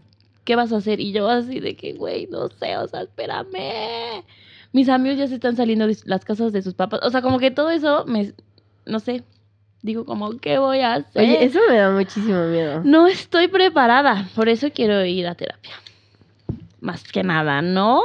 ¿qué 0.47 0.57
vas 0.57 0.73
a 0.73 0.79
hacer? 0.79 0.99
Y 1.01 1.13
yo 1.13 1.29
así 1.29 1.61
de 1.61 1.77
que, 1.77 1.93
güey, 1.93 2.27
no 2.31 2.49
sé, 2.49 2.79
o 2.79 2.89
sea, 2.89 3.03
espérame. 3.03 4.25
Mis 4.73 4.89
amigos 4.89 5.19
ya 5.19 5.27
se 5.29 5.35
están 5.35 5.57
saliendo 5.57 5.87
de 5.87 5.97
las 6.07 6.25
casas 6.25 6.53
de 6.53 6.63
sus 6.63 6.73
papás. 6.73 7.01
O 7.03 7.11
sea, 7.11 7.21
como 7.21 7.39
que 7.39 7.51
todo 7.51 7.71
eso 7.71 8.05
me, 8.07 8.33
no 8.87 9.01
sé, 9.01 9.23
digo 9.83 10.05
como, 10.07 10.39
¿qué 10.39 10.57
voy 10.59 10.81
a 10.81 10.95
hacer? 10.95 11.23
Oye, 11.23 11.45
eso 11.45 11.59
me 11.69 11.77
da 11.77 11.91
muchísimo 11.91 12.47
miedo. 12.47 12.81
No 12.85 13.07
estoy 13.07 13.49
preparada, 13.49 14.29
por 14.35 14.49
eso 14.49 14.69
quiero 14.73 15.05
ir 15.05 15.27
a 15.27 15.35
terapia. 15.35 15.73
Más 16.81 17.03
que 17.05 17.23
nada, 17.23 17.61
¿no? 17.63 18.03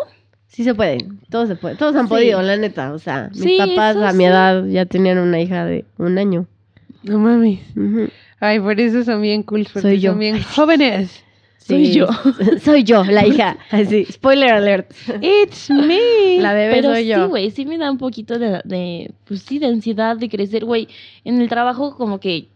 Sí 0.48 0.64
se 0.64 0.74
puede, 0.76 0.98
todo 1.30 1.46
se 1.48 1.56
puede. 1.56 1.76
Todos 1.76 1.96
han 1.96 2.08
Sí. 2.08 2.10
podido, 2.10 2.42
la 2.42 2.58
neta. 2.58 2.92
O 2.94 3.00
sea, 3.00 3.30
mis 3.34 3.44
Sí, 3.44 3.58
papás 3.58 3.96
a 3.96 4.12
mi 4.12 4.24
sí. 4.24 4.30
edad 4.30 4.66
ya 4.66 4.86
tenían 4.86 5.18
una 5.20 5.40
hija 5.40 5.66
de 5.66 5.86
un 5.98 6.18
año. 6.18 6.46
No 7.04 7.20
mames. 7.20 7.60
Ay, 8.40 8.60
por 8.60 8.80
eso 8.80 9.04
son 9.04 9.22
bien 9.22 9.44
cool, 9.44 9.64
porque 9.66 9.82
Soy 9.82 10.00
yo. 10.00 10.12
son 10.12 10.20
bien 10.20 10.42
jóvenes. 10.44 11.24
Soy 11.72 11.86
Sí, 11.88 11.94
yo. 11.94 12.08
soy 12.64 12.84
yo, 12.84 13.04
la 13.04 13.26
hija. 13.26 13.58
Así, 13.72 14.06
spoiler 14.06 14.52
alert. 14.54 14.92
It's 15.22 15.70
me. 15.70 16.38
La 16.40 16.54
bebé 16.54 16.74
Pero 16.74 16.94
soy 16.94 17.04
sí, 17.04 17.10
yo. 17.10 17.30
güey, 17.30 17.52
sí 17.52 17.66
me 17.66 17.78
da 17.78 17.90
un 17.92 17.98
poquito 17.98 18.38
de, 18.40 18.62
de, 18.66 19.12
pues 19.26 19.42
sí, 19.42 19.60
de 19.60 19.68
ansiedad 19.68 20.18
de 20.18 20.30
crecer, 20.30 20.66
güey. 20.66 20.88
En 21.24 21.42
el 21.42 21.50
trabajo 21.50 21.96
como 21.98 22.20
que, 22.20 22.48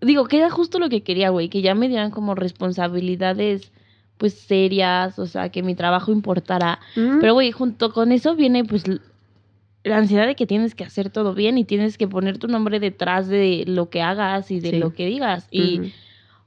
digo, 0.00 0.26
que 0.26 0.38
era 0.38 0.50
justo 0.50 0.78
lo 0.78 0.88
que 0.88 1.02
quería, 1.02 1.30
güey, 1.30 1.48
que 1.48 1.62
ya 1.62 1.74
me 1.74 1.88
dieran 1.88 2.10
como 2.10 2.34
responsabilidades, 2.34 3.70
pues 4.18 4.34
serias, 4.34 5.18
o 5.18 5.26
sea, 5.26 5.48
que 5.50 5.62
mi 5.62 5.74
trabajo 5.74 6.12
importara. 6.12 6.78
Mm. 6.96 7.20
Pero, 7.20 7.34
güey, 7.34 7.52
junto 7.52 7.92
con 7.92 8.12
eso 8.12 8.34
viene, 8.36 8.64
pues, 8.64 8.84
la 9.82 9.96
ansiedad 9.96 10.26
de 10.26 10.34
que 10.34 10.46
tienes 10.46 10.74
que 10.74 10.84
hacer 10.84 11.08
todo 11.08 11.32
bien 11.34 11.56
y 11.56 11.64
tienes 11.64 11.96
que 11.96 12.06
poner 12.06 12.36
tu 12.36 12.48
nombre 12.48 12.80
detrás 12.80 13.28
de 13.28 13.64
lo 13.66 13.88
que 13.88 14.02
hagas 14.02 14.50
y 14.50 14.60
de 14.60 14.70
Sí. 14.72 14.76
lo 14.78 14.92
que 14.92 15.06
digas. 15.06 15.46
Y. 15.50 15.92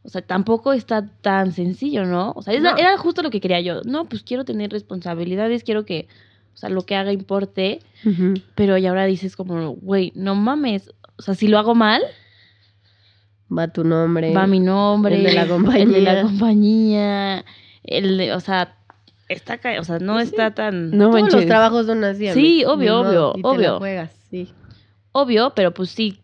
o 0.04 0.10
sea, 0.10 0.22
tampoco 0.22 0.74
está 0.74 1.08
tan 1.22 1.51
sencillo, 1.54 2.06
¿no? 2.06 2.34
O 2.36 2.41
sea, 2.41 2.60
No. 2.60 2.76
era 2.78 2.97
justo 2.97 3.22
lo 3.22 3.30
que 3.30 3.39
quería 3.41 3.62
yo. 3.62 3.82
No, 3.86 4.06
pues 4.06 4.24
quiero 4.24 4.43
tener 4.45 4.70
responsabilidades, 4.72 5.64
quiero 5.64 5.86
que, 5.86 6.08
o 6.54 6.58
sea, 6.58 6.70
lo 6.70 6.82
que 6.86 6.95
haga 6.95 7.12
importe. 7.14 7.80
Pero 8.56 8.78
y 8.78 8.86
ahora 8.86 9.06
dices 9.06 9.36
como, 9.36 9.72
güey, 9.76 10.12
no 10.16 10.36
mames. 10.36 10.91
O 11.18 11.22
sea, 11.22 11.36
si 11.36 11.47
lo 11.47 11.58
hago 11.58 11.74
mal, 11.74 12.01
Va 13.56 13.68
tu 13.68 13.84
nombre. 13.84 14.34
va 14.34 14.47
mi 14.47 14.60
nombre. 14.60 15.16
el 15.16 15.24
de 15.24 15.34
la 15.34 15.41
El 15.43 15.47
de 15.47 15.54
compañía. 15.54 16.14
la 16.14 16.22
compañía. 16.24 17.45
El 17.84 18.18
de, 18.18 18.34
o 18.34 18.39
sea, 18.39 18.76
está 19.30 19.58
ca- 19.58 19.80
o 19.80 19.84
sea, 19.84 19.99
no 19.99 20.20
está 20.20 20.51
tan 20.56 20.91
No 20.91 21.10
Todos 21.10 21.22
manches. 21.22 21.34
los 21.36 21.45
trabajos 21.45 21.86
son 21.86 22.04
así. 22.04 22.30
Sí, 22.34 22.66
obvio, 22.66 23.04
modo, 23.04 23.32
obvio, 23.32 23.34
y 23.38 23.41
te 23.41 23.41
la 23.41 23.49
obvio. 23.49 23.78
juegas, 23.80 24.12
sí. 24.32 24.51
obvio, 25.12 25.54
pero 25.56 25.74
pues 25.74 25.89
sí, 25.91 26.20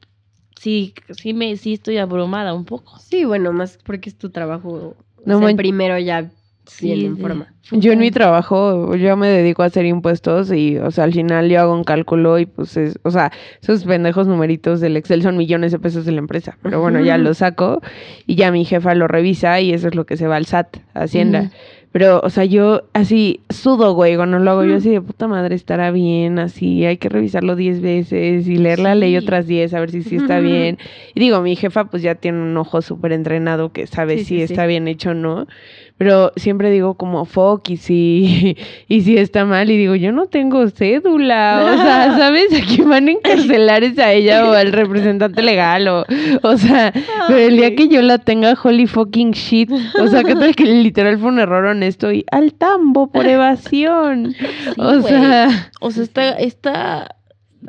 sí, 0.59 0.93
sí 1.11 1.33
me, 1.33 1.55
sí 1.57 1.73
estoy 1.73 1.97
abrumada 1.97 2.53
un 2.53 2.65
poco. 2.65 2.99
Sí, 2.99 3.25
bueno, 3.25 3.51
más 3.53 3.79
porque 3.83 4.09
es 4.09 4.17
tu 4.17 4.29
trabajo. 4.29 4.95
No 5.25 5.37
o 5.37 5.39
sea, 5.39 5.55
primero 5.55 5.97
ya 5.97 6.29
Sí, 6.69 7.05
en 7.05 7.17
forma. 7.17 7.47
Yo 7.71 7.91
en 7.91 7.99
mi 7.99 8.11
trabajo, 8.11 8.95
yo 8.95 9.17
me 9.17 9.27
dedico 9.27 9.63
a 9.63 9.65
hacer 9.65 9.85
impuestos 9.85 10.51
y, 10.51 10.77
o 10.77 10.91
sea, 10.91 11.03
al 11.03 11.13
final 11.13 11.49
yo 11.49 11.59
hago 11.59 11.73
un 11.73 11.83
cálculo 11.83 12.37
y 12.37 12.45
pues 12.45 12.77
es, 12.77 12.99
o 13.03 13.09
sea, 13.09 13.31
esos 13.61 13.83
pendejos 13.85 14.27
numeritos 14.27 14.79
del 14.79 14.95
Excel 14.95 15.23
son 15.23 15.35
millones 15.35 15.71
de 15.71 15.79
pesos 15.79 16.05
de 16.05 16.11
la 16.11 16.19
empresa. 16.19 16.57
Pero 16.61 16.79
bueno, 16.79 16.99
ya 16.99 17.17
lo 17.17 17.33
saco 17.33 17.81
y 18.27 18.35
ya 18.35 18.51
mi 18.51 18.65
jefa 18.65 18.93
lo 18.93 19.07
revisa 19.07 19.59
y 19.61 19.73
eso 19.73 19.87
es 19.87 19.95
lo 19.95 20.05
que 20.05 20.15
se 20.15 20.27
va 20.27 20.35
al 20.35 20.45
SAT, 20.45 20.77
a 20.93 21.01
Hacienda. 21.01 21.51
Pero, 21.91 22.21
o 22.23 22.29
sea, 22.29 22.45
yo 22.45 22.83
así 22.93 23.41
sudo, 23.49 23.93
güey, 23.93 24.15
cuando 24.15 24.37
lo 24.37 24.51
hago 24.51 24.63
yo 24.63 24.75
así 24.75 24.91
de 24.91 25.01
puta 25.01 25.27
madre, 25.27 25.55
estará 25.55 25.89
bien, 25.89 26.37
así, 26.37 26.85
hay 26.85 26.97
que 26.97 27.09
revisarlo 27.09 27.55
10 27.55 27.81
veces 27.81 28.47
y 28.47 28.57
leer 28.57 28.77
la 28.77 28.93
ley 28.93 29.17
otras 29.17 29.47
10 29.47 29.73
a 29.73 29.79
ver 29.79 29.89
si 29.89 30.03
sí 30.03 30.17
está 30.17 30.39
bien. 30.39 30.77
Y 31.15 31.19
digo, 31.19 31.41
mi 31.41 31.55
jefa 31.55 31.85
pues 31.85 32.03
ya 32.03 32.13
tiene 32.13 32.39
un 32.43 32.55
ojo 32.57 32.83
súper 32.83 33.11
entrenado 33.11 33.71
que 33.71 33.87
sabe 33.87 34.19
Sí, 34.19 34.25
si 34.25 34.37
sí. 34.37 34.41
está 34.43 34.67
bien 34.67 34.87
hecho 34.87 35.11
o 35.11 35.13
no. 35.15 35.47
Pero 35.99 36.31
siempre 36.37 36.71
digo 36.71 36.93
como, 36.93 37.25
fuck, 37.25 37.69
y 37.69 37.75
si, 37.75 38.55
y 38.87 39.01
si 39.01 39.17
está 39.17 39.43
mal, 39.43 39.69
y 39.69 39.75
digo, 39.77 39.95
yo 39.95 40.13
no 40.13 40.27
tengo 40.27 40.65
cédula, 40.69 41.61
o 41.73 41.77
sea, 41.77 42.13
¿sabes? 42.17 42.53
A 42.53 42.65
quién 42.65 42.89
van 42.89 43.09
a 43.09 43.11
encarcelar 43.11 43.83
es 43.83 43.99
a 43.99 44.13
ella 44.13 44.49
o 44.49 44.53
al 44.53 44.71
representante 44.71 45.41
legal, 45.41 45.89
o, 45.89 46.05
o 46.41 46.57
sea, 46.57 46.93
pero 47.27 47.37
el 47.39 47.57
día 47.57 47.75
que 47.75 47.89
yo 47.89 48.01
la 48.01 48.17
tenga, 48.17 48.57
holy 48.63 48.87
fucking 48.87 49.31
shit, 49.31 49.69
o 50.01 50.07
sea, 50.07 50.23
que 50.23 50.35
tal 50.35 50.55
que 50.55 50.63
literal 50.63 51.17
fue 51.19 51.27
un 51.27 51.39
error 51.39 51.65
honesto 51.65 52.13
y 52.13 52.23
al 52.31 52.53
tambo 52.53 53.11
por 53.11 53.27
evasión, 53.27 54.33
o 54.77 54.99
güey. 54.99 55.03
sea, 55.03 55.69
O 55.81 55.91
sea, 55.91 56.03
está, 56.03 56.29
está, 56.31 57.15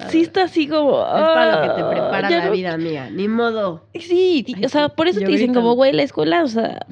sí 0.09 0.21
está 0.21 0.45
así 0.45 0.69
como... 0.69 1.01
Es 1.01 1.05
para 1.09 1.57
lo 1.57 1.63
que 1.63 1.81
te 1.81 1.83
ah, 1.85 1.91
prepara 1.91 2.31
la 2.31 2.45
no- 2.45 2.53
vida, 2.53 2.75
amiga. 2.75 3.11
Ni 3.11 3.27
modo. 3.27 3.89
Sí, 3.99 4.45
Ay, 4.57 4.65
o 4.65 4.69
sea, 4.69 4.89
por 4.91 5.09
eso 5.09 5.19
te 5.19 5.27
dicen 5.27 5.53
como, 5.53 5.75
güey, 5.75 5.93
la 5.93 6.05
escuela, 6.05 6.45
o 6.45 6.49
sea, 6.49 6.87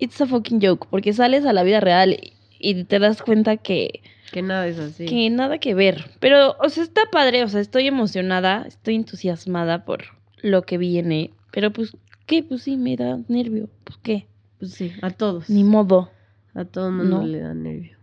it's 0.00 0.20
a 0.20 0.26
fucking 0.26 0.60
joke, 0.60 0.86
porque 0.90 1.12
sales 1.12 1.44
a 1.46 1.52
la 1.52 1.62
vida 1.62 1.80
real 1.80 2.18
y, 2.58 2.84
te 2.84 2.98
das 2.98 3.22
cuenta 3.22 3.56
que, 3.56 4.02
Que 4.32 4.42
nada 4.42 4.66
es 4.66 4.78
así. 4.78 5.06
que 5.06 5.30
nada 5.30 5.58
que 5.58 5.74
ver. 5.74 6.10
Pero, 6.18 6.56
o 6.60 6.68
sea, 6.68 6.82
está 6.82 7.02
padre, 7.12 7.44
o 7.44 7.48
sea, 7.48 7.60
estoy 7.60 7.86
emocionada, 7.86 8.64
estoy 8.66 8.96
entusiasmada 8.96 9.84
por 9.84 10.04
lo 10.42 10.62
que 10.62 10.76
viene, 10.78 11.30
pero 11.52 11.70
pues, 11.72 11.96
¿qué? 12.26 12.42
Pues 12.42 12.62
sí, 12.62 12.76
me 12.76 12.96
da 12.96 13.18
nervio, 13.28 13.68
pues 13.84 13.98
qué, 14.02 14.26
Pues 14.58 14.72
sí, 14.72 14.92
a 15.02 15.10
todos. 15.10 15.48
ni 15.48 15.64
modo. 15.64 16.10
A 16.54 16.64
todo 16.64 16.88
el 16.88 16.94
mundo 16.94 17.18
No. 17.20 17.26
le 17.26 17.38
da 17.40 17.54
nervio. 17.54 17.96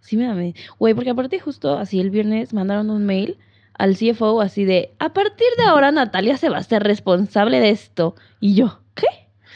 Sí 0.00 0.16
me 0.16 0.26
da 0.26 0.34
me- 0.34 0.54
Güey, 0.78 0.94
porque 0.94 1.10
aparte 1.10 1.40
justo 1.40 1.76
así 1.76 1.98
el 2.00 2.10
viernes 2.10 2.54
mandaron 2.54 2.90
un 2.90 3.04
mail 3.04 3.36
al 3.74 3.96
CFO 3.96 4.40
así 4.40 4.64
de, 4.64 4.92
a 4.98 5.12
partir 5.12 5.46
de 5.58 5.64
ahora 5.64 5.90
Natalia 5.92 6.36
se 6.36 6.48
va 6.48 6.58
a 6.58 6.62
ser 6.62 6.82
responsable 6.84 7.60
de 7.60 7.70
esto. 7.70 8.14
Y 8.40 8.54
yo, 8.54 8.80
¿qué? 8.94 9.06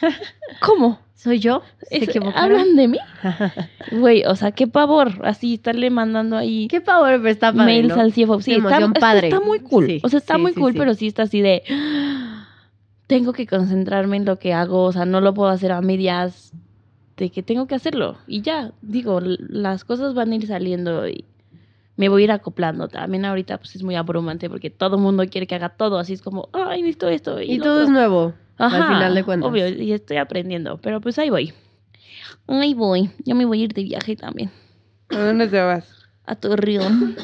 ¿Cómo? 0.61 1.01
¿Soy 1.23 1.39
yo? 1.39 1.63
¿Se 1.89 1.99
Es-? 1.99 2.17
¿Hablan 2.35 2.75
de 2.75 2.89
mí? 2.89 2.99
Güey, 3.93 4.25
o 4.25 4.35
sea, 4.35 4.51
qué 4.51 4.67
pavor, 4.67 5.21
así 5.23 5.55
estarle 5.55 5.89
mandando 5.89 6.37
ahí 6.37 6.67
Qué 6.67 6.81
pavor, 6.81 7.13
pero 7.19 7.29
está 7.29 7.53
padre, 7.53 7.65
mails 7.65 7.95
¿no? 7.95 8.03
al 8.03 8.13
CFO. 8.13 8.41
Sí, 8.41 8.55
está, 8.55 8.93
padre. 8.93 9.29
está 9.29 9.41
muy 9.41 9.61
cool. 9.61 9.87
Sí, 9.87 10.01
o 10.03 10.09
sea, 10.09 10.19
está 10.19 10.35
sí, 10.35 10.41
muy 10.41 10.53
sí, 10.53 10.61
cool, 10.61 10.75
pero 10.75 10.95
sí 10.95 11.07
está 11.07 11.23
así 11.23 11.41
de, 11.41 11.63
tengo 13.07 13.33
que 13.33 13.47
concentrarme 13.47 14.17
en 14.17 14.25
lo 14.25 14.41
que 14.41 14.53
hago, 14.53 14.83
o 14.83 14.91
sea, 14.91 15.05
no 15.05 15.21
lo 15.21 15.33
puedo 15.33 15.51
hacer 15.51 15.71
a 15.71 15.81
medias 15.81 16.53
de 17.17 17.31
que 17.31 17.45
tengo 17.45 17.69
que 17.69 17.77
hacerlo. 17.77 18.17
Y 18.27 18.43
ya, 18.43 18.73
digo, 18.83 19.21
las 19.23 19.85
cosas 19.85 20.15
van 20.15 20.33
a 20.33 20.35
ir 20.35 20.49
saliendo 20.49 21.07
y 21.07 21.25
me 21.97 22.09
voy 22.09 22.23
a 22.23 22.25
ir 22.25 22.33
acoplando. 22.33 22.89
También 22.89 23.27
ahorita 23.27 23.59
pues 23.59 23.77
es 23.77 23.85
muy 23.85 23.95
abrumante 23.95 24.51
porque 24.51 24.71
todo 24.71 24.97
el 24.97 25.03
mundo 25.03 25.25
quiere 25.31 25.47
que 25.47 25.55
haga 25.55 25.69
todo, 25.69 25.99
así 25.99 26.15
es 26.15 26.23
como, 26.23 26.49
ay, 26.53 26.83
necesito 26.83 27.09
esto. 27.09 27.41
Y, 27.41 27.59
todo 27.59 27.75
otro". 27.75 27.85
es 27.85 27.91
nuevo. 27.91 28.35
Ajá, 28.67 28.89
al 28.89 28.95
final 28.95 29.15
de 29.15 29.25
cuentas. 29.25 29.51
Obvio, 29.51 29.69
y 29.69 29.93
estoy 29.93 30.17
aprendiendo, 30.19 30.79
pero 30.79 31.01
pues 31.01 31.19
ahí 31.19 31.31
voy. 31.31 31.53
Ahí 32.47 32.75
voy. 32.75 33.11
Yo 33.25 33.35
me 33.35 33.45
voy 33.45 33.61
a 33.63 33.65
ir 33.65 33.75
de 33.75 33.83
viaje 33.85 34.17
también. 34.17 34.51
¿a 35.11 35.19
dónde 35.19 35.49
te 35.49 35.61
vas? 35.61 35.89
A 36.25 36.37
Torreón. 36.37 37.17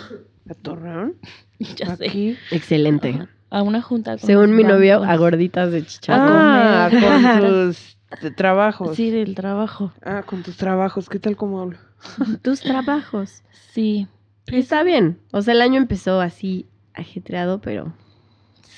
¿A 0.50 0.54
Torreón? 0.54 1.14
ya 1.76 1.96
sé. 1.96 2.36
Excelente. 2.50 3.10
Ajá, 3.10 3.28
A 3.50 3.62
una 3.62 3.80
junta. 3.82 4.12
con 4.12 4.26
Según 4.26 4.56
mi 4.56 4.64
novio, 4.64 5.02
a 5.02 5.16
gorditas 5.16 5.72
de 5.72 5.84
chicharrón. 5.84 6.28
Ah, 6.30 6.90
con 6.90 7.74
tus 8.20 8.36
trabajos. 8.36 8.96
Sí, 8.96 9.10
del 9.10 9.34
trabajo. 9.34 9.92
Ah, 10.04 10.22
con 10.24 10.42
tus 10.42 10.56
trabajos, 10.56 11.08
¿qué 11.08 11.18
tal 11.18 11.36
como 11.36 11.60
hablo? 11.60 11.78
Tus 12.42 12.60
trabajos. 12.60 13.42
Sí. 13.72 14.06
Está 14.46 14.82
bien. 14.82 15.18
O 15.32 15.42
sea, 15.42 15.52
el 15.54 15.60
año 15.60 15.76
empezó 15.78 16.20
así 16.20 16.66
ajetreado, 16.94 17.60
pero 17.60 17.92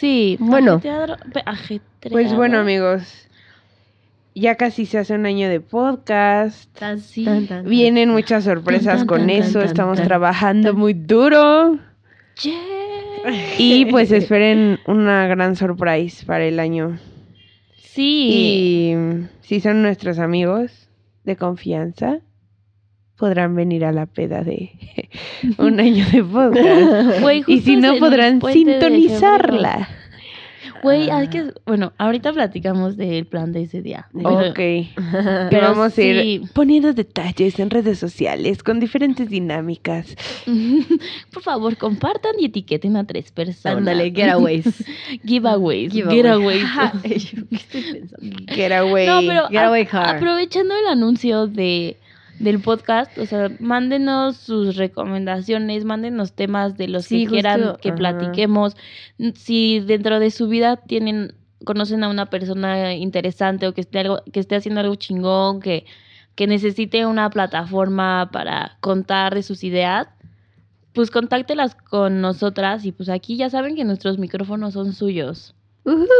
Sí. 0.01 0.39
Bueno. 0.41 0.81
Pues 2.11 2.35
bueno, 2.35 2.59
amigos, 2.61 3.29
ya 4.35 4.55
casi 4.55 4.87
se 4.87 4.97
hace 4.97 5.15
un 5.15 5.27
año 5.27 5.51
de 5.51 5.61
podcast. 5.61 6.75
Tan, 6.79 7.03
tan, 7.23 7.47
tan. 7.47 7.65
Vienen 7.67 8.09
muchas 8.09 8.45
sorpresas 8.45 9.05
con 9.05 9.29
eso, 9.29 9.61
estamos 9.61 10.01
trabajando 10.01 10.73
muy 10.73 10.95
duro. 10.95 11.79
Yeah. 12.43 13.59
Y 13.59 13.85
pues 13.91 14.11
esperen 14.11 14.79
una 14.87 15.27
gran 15.27 15.55
surprise 15.55 16.25
para 16.25 16.47
el 16.47 16.59
año. 16.61 16.99
Sí. 17.77 18.31
Y 18.33 18.95
si 19.43 19.61
son 19.61 19.83
nuestros 19.83 20.19
amigos 20.19 20.89
de 21.25 21.37
confianza, 21.37 22.21
podrán 23.21 23.55
venir 23.55 23.85
a 23.85 23.93
la 23.93 24.07
peda 24.07 24.43
de 24.43 24.73
un 25.59 25.79
año 25.87 26.05
de 26.11 26.25
podcast. 26.25 27.49
Y 27.49 27.61
si 27.61 27.77
no, 27.77 27.97
podrán 27.99 28.41
sintonizarla. 28.43 29.89
Güey, 30.83 31.11
hay 31.11 31.29
que. 31.29 31.53
Bueno, 31.67 31.93
ahorita 31.99 32.33
platicamos 32.33 32.97
del 32.97 33.27
plan 33.27 33.53
de 33.53 33.65
ese 33.65 33.83
día. 33.83 34.09
Ok. 34.15 34.55
Que 34.55 34.89
pero 35.51 35.69
vamos 35.75 35.99
a 35.99 36.03
ir 36.03 36.43
poniendo 36.55 36.95
detalles 36.95 37.59
en 37.59 37.69
redes 37.69 37.99
sociales 37.99 38.63
con 38.63 38.81
diferentes 38.81 39.29
dinámicas. 39.29 40.17
Por 41.35 41.43
favor, 41.43 41.77
compartan 41.77 42.33
y 42.39 42.47
etiqueten 42.47 42.97
a 42.97 43.05
tres 43.07 43.31
personas. 43.31 43.77
Ándale, 43.77 44.05
giveaways. 44.11 44.65
Giveaways. 45.23 45.93
Giveaway. 45.93 46.61
Giveaways. 46.61 47.31
Yo, 47.31 47.43
¿Qué 47.51 47.57
estoy 47.57 47.83
pensando? 47.83 48.37
Get 48.55 48.73
away. 48.73 49.07
No, 49.07 49.21
pero 49.21 49.49
Get 49.49 49.59
a- 49.59 49.67
away 49.67 49.87
hard. 49.93 50.17
aprovechando 50.17 50.75
el 50.79 50.87
anuncio 50.87 51.47
de 51.47 51.99
del 52.41 52.61
podcast, 52.61 53.17
o 53.19 53.27
sea, 53.27 53.51
mándenos 53.61 54.37
sus 54.37 54.77
recomendaciones, 54.77 55.85
mándenos 55.85 56.33
temas 56.33 56.77
de 56.77 56.89
los 56.89 57.05
Sí, 57.05 57.25
que 57.25 57.31
quieran 57.31 57.61
justo, 57.61 57.79
que 57.79 57.89
ajá. 57.91 57.97
platiquemos. 57.99 58.77
Si 59.35 59.81
dentro 59.81 60.19
de 60.19 60.31
su 60.31 60.49
vida 60.49 60.77
tienen 60.77 61.35
conocen 61.65 62.03
a 62.03 62.09
una 62.09 62.27
persona 62.31 62.95
interesante 62.95 63.69
o 63.69 63.75
que 63.75 63.83
esté 63.83 63.99
algo 64.01 64.23
que 64.33 64.41
esté 64.41 64.57
haciendo 64.57 64.81
algo 64.81 64.95
chingón, 64.97 65.61
que 65.61 65.85
que 66.35 66.47
necesite 66.47 67.05
una 67.05 67.29
plataforma 67.29 68.31
para 68.33 68.79
contar 68.81 69.35
de 69.35 69.43
sus 69.43 69.63
ideas, 69.63 70.09
pues 70.95 71.11
contáctelas 71.11 71.75
con 71.75 72.21
nosotras 72.23 72.85
y 72.87 72.93
pues 72.93 73.11
aquí 73.11 73.37
ya 73.37 73.51
saben 73.51 73.77
que 73.77 73.85
nuestros 73.85 74.19
micrófonos 74.19 74.73
son 74.75 74.93
suyos 74.95 75.55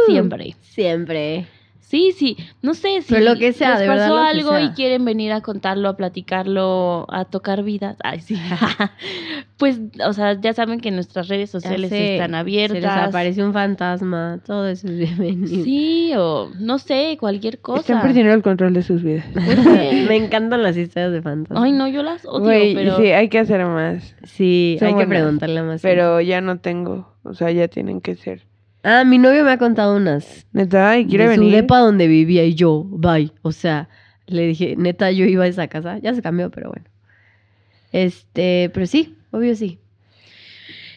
siempre. 0.07 0.55
Siempre. 0.61 1.47
Sí, 1.81 2.13
sí, 2.15 2.37
no 2.61 2.73
sé 2.73 3.01
si 3.01 3.13
Pero 3.13 3.33
lo 3.33 3.37
que 3.37 3.51
sea, 3.51 3.71
les 3.71 3.79
de 3.79 3.87
verdad, 3.89 4.05
pasó 4.05 4.15
lo 4.15 4.21
que 4.21 4.55
algo 4.55 4.59
y 4.59 4.69
quieren 4.75 5.03
venir 5.03 5.33
a 5.33 5.41
contarlo, 5.41 5.89
a 5.89 5.97
platicarlo, 5.97 7.05
a 7.09 7.25
tocar 7.25 7.63
vidas. 7.63 7.97
Ay, 8.01 8.21
sí. 8.21 8.37
pues, 9.57 9.81
o 10.05 10.13
sea, 10.13 10.39
ya 10.39 10.53
saben 10.53 10.79
que 10.79 10.89
nuestras 10.91 11.27
redes 11.27 11.49
sociales 11.49 11.89
sé, 11.89 12.13
están 12.13 12.33
abiertas. 12.33 12.77
Se 12.77 12.81
les 12.81 13.07
apareció 13.07 13.45
un 13.45 13.51
fantasma. 13.51 14.39
Todo 14.45 14.67
eso 14.67 14.87
es 14.87 14.97
bienvenido. 14.97 15.63
Sí, 15.65 16.13
o 16.15 16.49
no 16.59 16.79
sé, 16.79 17.17
cualquier 17.19 17.59
cosa. 17.59 17.81
Están 17.81 18.01
perdiendo 18.01 18.33
el 18.33 18.41
control 18.41 18.73
de 18.73 18.83
sus 18.83 19.03
vidas. 19.03 19.25
Me 19.35 20.15
encantan 20.15 20.63
las 20.63 20.77
historias 20.77 21.11
de 21.11 21.21
fantasmas. 21.21 21.61
Ay, 21.61 21.73
no, 21.73 21.89
yo 21.89 22.03
las 22.03 22.25
odio, 22.25 22.73
pero 22.73 22.97
sí, 22.97 23.07
hay 23.07 23.27
que 23.27 23.39
hacer 23.39 23.65
más. 23.65 24.15
Sí, 24.23 24.77
Son 24.79 24.87
hay 24.87 24.95
que 24.95 25.07
preguntarle 25.07 25.61
más. 25.63 25.81
Pero 25.81 26.21
ya 26.21 26.39
no 26.39 26.59
tengo. 26.59 27.13
O 27.23 27.33
sea, 27.33 27.51
ya 27.51 27.67
tienen 27.67 27.99
que 27.99 28.15
ser. 28.15 28.50
Ah, 28.83 29.03
mi 29.03 29.17
novio 29.17 29.43
me 29.43 29.51
ha 29.51 29.57
contado 29.57 29.95
unas. 29.95 30.47
Neta, 30.53 30.97
¿y 30.97 31.05
quiere 31.05 31.27
de 31.29 31.35
su 31.35 31.41
venir? 31.41 31.55
depa 31.55 31.79
donde 31.79 32.07
vivía 32.07 32.43
y 32.45 32.55
yo, 32.55 32.83
bye. 32.83 33.31
O 33.43 33.51
sea, 33.51 33.89
le 34.25 34.47
dije, 34.47 34.75
neta, 34.75 35.11
yo 35.11 35.25
iba 35.25 35.43
a 35.43 35.47
esa 35.47 35.67
casa. 35.67 35.99
Ya 35.99 36.13
se 36.13 36.21
cambió, 36.21 36.49
pero 36.49 36.69
bueno. 36.69 36.85
Este, 37.91 38.71
pero 38.73 38.85
sí, 38.87 39.15
obvio 39.31 39.55
sí. 39.55 39.79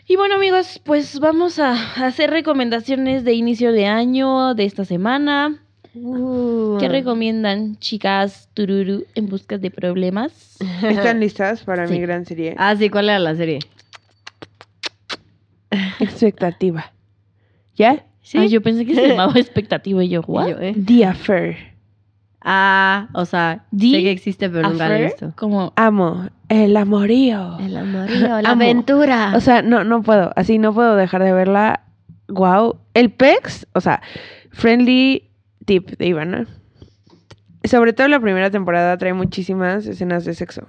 Y 0.07 0.16
bueno, 0.16 0.37
amigos, 0.37 0.80
pues 0.85 1.18
vamos 1.18 1.59
a 1.59 1.72
hacer 2.07 2.30
recomendaciones 2.30 3.24
de 3.24 3.32
inicio 3.32 3.72
de 3.72 3.87
año 3.87 4.55
de 4.55 4.64
esta 4.64 4.85
semana. 4.85 5.61
Uh, 5.95 6.76
¿Qué 6.78 6.89
recomiendan, 6.89 7.78
chicas 7.78 8.49
tururu 8.53 9.05
en 9.14 9.26
busca 9.26 9.59
de 9.59 9.70
problemas? 9.70 10.57
¿Están 10.82 11.20
listas 11.20 11.62
para 11.62 11.87
mi 11.87 12.01
gran 12.01 12.26
serie? 12.26 12.55
Ah, 12.59 12.74
sí, 12.76 12.91
¿cuál 12.91 13.09
era 13.09 13.18
la 13.18 13.35
serie? 13.35 13.61
Expectativa. 16.01 16.93
¿Ya? 17.77 18.05
Sí. 18.22 18.39
Ay, 18.39 18.49
yo 18.49 18.62
pensé 18.62 18.87
que 18.87 18.95
se 18.95 19.09
llamaba 19.09 19.33
expectativa 19.39 20.03
y 20.03 20.09
yo, 20.09 20.20
Y 20.27 20.31
¿what? 20.31 20.49
yo, 20.49 20.59
¿eh? 20.59 20.75
The 20.85 21.05
Affair. 21.07 21.57
Ah, 22.47 23.09
o 23.14 23.25
sea, 23.25 23.64
Di- 23.70 23.93
sé 23.95 24.03
que 24.03 24.11
existe, 24.11 24.51
pero 24.51 24.68
nunca 24.68 24.89
lo 24.89 24.95
he 24.95 25.05
visto. 25.05 25.33
Como, 25.37 25.72
Amo. 25.77 26.29
El 26.49 26.77
amorío. 26.77 27.59
El 27.59 27.77
amorío, 27.77 28.29
la 28.29 28.39
Amo. 28.51 28.62
aventura. 28.62 29.33
O 29.35 29.41
sea, 29.41 29.62
no, 29.62 29.83
no 29.85 30.03
puedo. 30.03 30.31
Así 30.37 30.59
no 30.59 30.75
puedo 30.75 30.95
dejar 30.97 31.22
de 31.25 31.33
verla. 31.33 31.85
Wow. 32.29 32.81
El 32.93 33.11
PEX, 33.11 33.66
o 33.72 33.81
sea, 33.81 34.03
friendly 34.51 35.31
tip 35.64 35.91
de 35.99 36.07
Ivana. 36.07 36.47
Sobre 37.64 37.95
todo 37.95 38.09
la 38.09 38.20
primera 38.20 38.51
temporada 38.51 38.97
trae 38.99 39.14
muchísimas 39.14 39.87
escenas 39.87 40.27
de 40.27 40.35
sexo. 40.35 40.66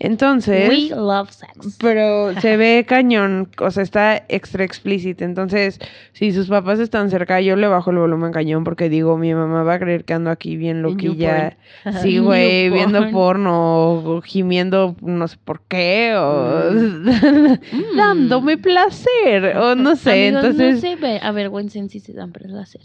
Entonces. 0.00 0.68
we 0.68 0.88
love 0.94 1.30
sex. 1.30 1.76
Pero 1.80 2.32
se 2.40 2.56
ve 2.56 2.84
cañón, 2.88 3.48
o 3.60 3.70
sea, 3.70 3.82
está 3.82 4.22
extra 4.28 4.64
explícito. 4.64 5.24
Entonces, 5.24 5.78
si 6.12 6.32
sus 6.32 6.48
papás 6.48 6.78
están 6.78 7.10
cerca, 7.10 7.40
yo 7.40 7.56
le 7.56 7.66
bajo 7.68 7.90
el 7.90 7.98
volumen 7.98 8.30
cañón 8.32 8.64
porque 8.64 8.88
digo, 8.88 9.16
mi 9.18 9.34
mamá 9.34 9.62
va 9.64 9.74
a 9.74 9.78
creer 9.78 10.04
que 10.04 10.14
ando 10.14 10.30
aquí 10.30 10.56
bien 10.56 10.82
loquilla. 10.82 11.56
Sí, 12.02 12.18
güey, 12.18 12.70
viendo 12.70 12.98
porn. 13.00 13.12
porno, 13.12 13.90
o 13.92 14.22
gimiendo 14.22 14.94
no 15.00 15.26
sé 15.28 15.36
por 15.44 15.60
qué, 15.68 16.14
o 16.16 16.70
Mm. 16.72 17.08
dándome 17.96 18.58
placer, 18.58 19.56
o 19.56 19.74
no 19.74 19.96
sé. 19.96 20.28
Amigos, 20.28 20.44
Entonces, 20.44 20.74
no 20.74 20.80
se 20.80 20.96
ve- 20.96 21.20
avergüencen 21.22 21.88
si 21.88 22.00
se 22.00 22.12
dan 22.12 22.32
placer. 22.32 22.80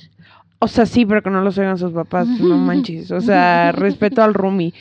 o 0.60 0.68
sea, 0.68 0.86
sí, 0.86 1.06
pero 1.06 1.22
que 1.22 1.30
no 1.30 1.42
los 1.42 1.58
oigan 1.58 1.78
sus 1.78 1.92
papás, 1.92 2.28
no 2.28 2.58
manches. 2.58 3.12
O 3.12 3.22
sea, 3.22 3.72
respeto 3.72 4.24
al 4.24 4.34
roomie. 4.34 4.74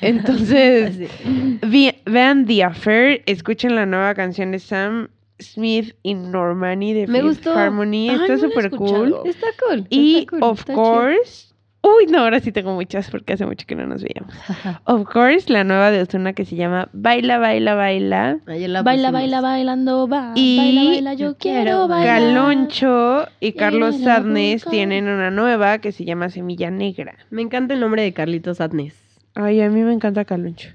Entonces. 0.00 0.98
Vi- 1.62 1.94
vean 2.04 2.46
The 2.46 2.64
Affair, 2.64 3.22
escuchen 3.26 3.74
la 3.74 3.86
nueva 3.86 4.14
canción 4.14 4.52
de 4.52 4.58
Sam 4.58 5.08
Smith 5.40 5.94
y 6.02 6.14
Normani 6.14 6.94
de 6.94 7.06
Me 7.06 7.20
Fifth 7.20 7.28
gustó. 7.44 7.54
Harmony, 7.58 8.08
Ay, 8.10 8.16
está 8.16 8.22
no 8.22 8.28
la 8.28 8.34
he 8.34 8.38
súper 8.38 8.70
cool. 8.70 9.08
escuchado. 9.08 9.24
Está 9.26 9.46
cool. 9.68 9.86
Y 9.90 10.18
está 10.20 10.30
cool, 10.30 10.42
of 10.42 10.58
está 10.60 10.72
chido. 10.72 10.82
course, 10.84 11.54
uy, 11.82 12.06
no, 12.06 12.18
ahora 12.20 12.40
sí 12.40 12.52
tengo 12.52 12.72
muchas 12.74 13.10
porque 13.10 13.34
hace 13.34 13.44
mucho 13.44 13.66
que 13.66 13.74
no 13.74 13.86
nos 13.86 14.02
veíamos. 14.02 14.34
Of 14.86 15.04
course, 15.12 15.52
la 15.52 15.62
nueva 15.62 15.90
de 15.90 16.00
Ozuna 16.02 16.32
que 16.32 16.44
se 16.46 16.56
llama 16.56 16.88
Baila, 16.94 17.38
Baila, 17.38 17.74
Baila. 17.74 18.38
Baila, 18.46 18.82
pusimos. 18.82 19.12
baila, 19.12 19.40
bailando, 19.42 20.08
va. 20.08 20.32
Y 20.34 20.56
baila, 20.56 20.84
baila, 20.84 21.14
yo 21.14 21.36
quiero 21.36 21.86
bailar. 21.86 22.20
Caloncho 22.20 23.28
y 23.40 23.52
Carlos 23.52 23.98
Sadness 24.00 24.64
tienen 24.64 25.06
una 25.06 25.30
nueva 25.30 25.78
que 25.78 25.92
se 25.92 26.04
llama 26.06 26.30
Semilla 26.30 26.70
Negra. 26.70 27.14
Me 27.30 27.42
encanta 27.42 27.74
el 27.74 27.80
nombre 27.80 28.02
de 28.02 28.12
Carlitos 28.14 28.56
Sadness. 28.56 28.94
Ay, 29.38 29.60
a 29.60 29.68
mí 29.68 29.82
me 29.82 29.92
encanta 29.92 30.24
Caloncho. 30.24 30.70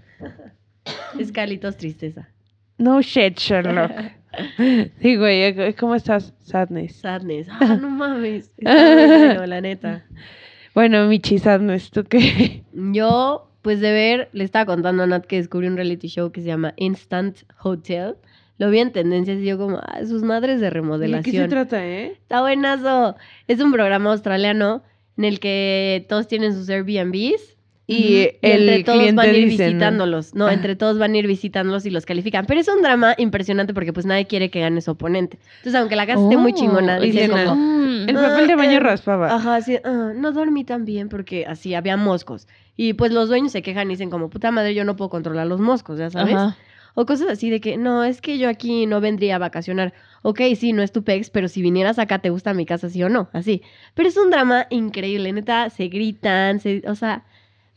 Es 1.19 1.31
Carlitos 1.31 1.77
Tristeza. 1.77 2.29
No 2.77 3.01
shit, 3.01 3.37
Sherlock. 3.37 3.91
Sí, 5.01 5.17
güey, 5.17 5.73
¿cómo 5.75 5.93
estás, 5.93 6.33
Sadness? 6.43 6.95
Sadness. 7.01 7.47
Ah, 7.49 7.75
no 7.75 7.89
mames. 7.89 8.49
Bueno, 8.61 9.45
la 9.45 9.59
neta. 9.59 10.05
Bueno, 10.73 11.05
Michi 11.07 11.37
Sadness, 11.37 11.91
¿tú 11.91 12.05
qué? 12.05 12.63
Yo, 12.71 13.51
pues 13.61 13.81
de 13.81 13.91
ver, 13.91 14.29
le 14.31 14.45
estaba 14.45 14.65
contando 14.65 15.03
a 15.03 15.05
Nat 15.07 15.25
que 15.25 15.35
descubrí 15.35 15.67
un 15.67 15.75
reality 15.75 16.07
show 16.07 16.31
que 16.31 16.39
se 16.39 16.47
llama 16.47 16.73
Instant 16.77 17.39
Hotel. 17.61 18.15
Lo 18.57 18.69
vi 18.69 18.79
en 18.79 18.93
tendencias 18.93 19.39
y 19.39 19.45
yo 19.45 19.57
como, 19.57 19.79
ah, 19.83 19.99
sus 20.05 20.23
madres 20.23 20.61
de 20.61 20.67
¿De 20.67 20.69
qué 20.69 20.71
se 20.71 20.75
remodelación. 20.75 21.49
trata, 21.49 21.85
eh? 21.85 22.13
Está 22.13 22.39
buenazo. 22.39 23.17
Es 23.49 23.59
un 23.59 23.73
programa 23.73 24.11
australiano 24.13 24.81
en 25.17 25.25
el 25.25 25.41
que 25.41 26.05
todos 26.07 26.29
tienen 26.29 26.53
sus 26.53 26.69
Airbnbs. 26.69 27.50
Y 27.91 28.29
el 28.41 28.69
entre 28.69 28.83
todos 28.83 28.97
cliente 28.99 29.15
van 29.17 29.29
a 29.29 29.37
ir 29.37 29.49
dice, 29.49 29.65
visitándolos. 29.67 30.33
No, 30.35 30.47
Ah. 30.47 30.53
entre 30.53 30.75
todos 30.75 30.97
van 30.97 31.13
a 31.13 31.17
ir 31.17 31.27
visitándolos 31.27 31.85
y 31.85 31.89
los 31.89 32.05
califican. 32.05 32.45
Pero 32.45 32.59
es 32.59 32.67
un 32.67 32.81
drama 32.81 33.13
impresionante 33.17 33.73
porque 33.73 33.93
pues 33.93 34.05
nadie 34.05 34.25
quiere 34.27 34.49
que 34.49 34.59
gane 34.61 34.81
su 34.81 34.91
oponente. 34.91 35.37
Entonces, 35.57 35.75
aunque 35.79 35.95
la 35.95 36.05
casa 36.07 36.21
esté 36.23 36.37
muy 36.37 36.51
Oh, 36.53 36.55
chingona, 36.55 36.99
dicen, 36.99 37.31
como, 37.31 37.55
Mm. 37.55 38.09
El 38.09 38.15
papel 38.15 38.47
de 38.47 38.53
Ah, 38.53 38.55
baño 38.55 38.77
em, 38.77 38.83
raspaba. 38.83 39.33
Ajá, 39.35 39.61
sí, 39.61 39.77
ah, 39.83 40.11
no 40.15 40.31
dormí 40.31 40.63
tan 40.63 40.85
bien 40.85 41.09
porque 41.09 41.45
así 41.45 41.73
había 41.75 41.97
moscos. 41.97 42.47
Y 42.77 42.93
pues 42.93 43.11
los 43.11 43.27
dueños 43.27 43.51
se 43.51 43.61
quejan 43.61 43.87
y 43.89 43.93
dicen 43.95 44.09
como, 44.09 44.29
puta 44.29 44.49
madre, 44.51 44.73
yo 44.73 44.85
no 44.85 44.95
puedo 44.95 45.09
controlar 45.09 45.45
los 45.47 45.59
moscos, 45.59 45.99
ya 45.99 46.09
sabes. 46.09 46.33
Ajá. 46.35 46.57
O 46.93 47.05
cosas 47.05 47.29
así 47.29 47.49
de 47.49 47.61
que, 47.61 47.77
no, 47.77 48.03
es 48.03 48.19
que 48.21 48.37
yo 48.37 48.49
aquí 48.49 48.85
no 48.85 48.99
vendría 49.01 49.35
a 49.35 49.39
vacacionar. 49.39 49.93
Ok, 50.23 50.41
sí, 50.57 50.73
no 50.73 50.81
es 50.83 50.91
tu 50.91 51.03
pex, 51.03 51.29
pero 51.29 51.47
si 51.47 51.61
vinieras 51.61 51.99
acá, 51.99 52.19
¿te 52.19 52.29
gusta 52.29 52.53
mi 52.53 52.65
casa, 52.65 52.89
sí 52.89 53.01
o 53.03 53.07
no? 53.09 53.29
Así. 53.33 53.61
Pero 53.93 54.09
es 54.09 54.17
un 54.17 54.29
drama 54.29 54.67
increíble, 54.69 55.31
neta, 55.31 55.69
se 55.69 55.87
gritan, 55.87 56.59
se, 56.59 56.83
o 56.87 56.95
sea, 56.95 57.23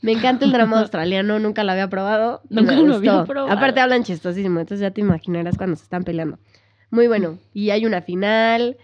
me 0.04 0.12
encanta 0.12 0.44
el 0.44 0.52
drama 0.52 0.80
australiano, 0.80 1.38
nunca 1.38 1.64
lo 1.64 1.72
había 1.72 1.88
probado. 1.88 2.42
Nunca 2.50 2.76
lo 2.76 2.96
había 2.96 3.24
probado. 3.24 3.50
Aparte 3.50 3.80
hablan 3.80 4.04
chistosísimo, 4.04 4.60
entonces 4.60 4.82
ya 4.82 4.90
te 4.90 5.00
imaginarás 5.00 5.56
cuando 5.56 5.76
se 5.76 5.84
están 5.84 6.04
peleando. 6.04 6.38
Muy 6.90 7.06
bueno. 7.06 7.38
Y 7.54 7.70
hay 7.70 7.86
una 7.86 8.02
final. 8.02 8.76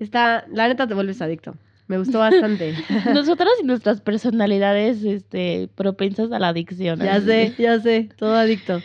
Está, 0.00 0.44
la 0.50 0.66
neta 0.66 0.88
te 0.88 0.94
vuelves 0.94 1.22
adicto. 1.22 1.54
Me 1.86 1.96
gustó 1.96 2.18
bastante. 2.18 2.74
Nosotras 3.14 3.52
y 3.62 3.66
nuestras 3.66 4.00
personalidades 4.00 5.04
este, 5.04 5.68
propensas 5.76 6.32
a 6.32 6.40
la 6.40 6.48
adicción. 6.48 6.98
Ya 6.98 7.20
sé, 7.20 7.54
ya 7.56 7.78
sé, 7.78 8.08
todo 8.16 8.34
adicto. 8.34 8.82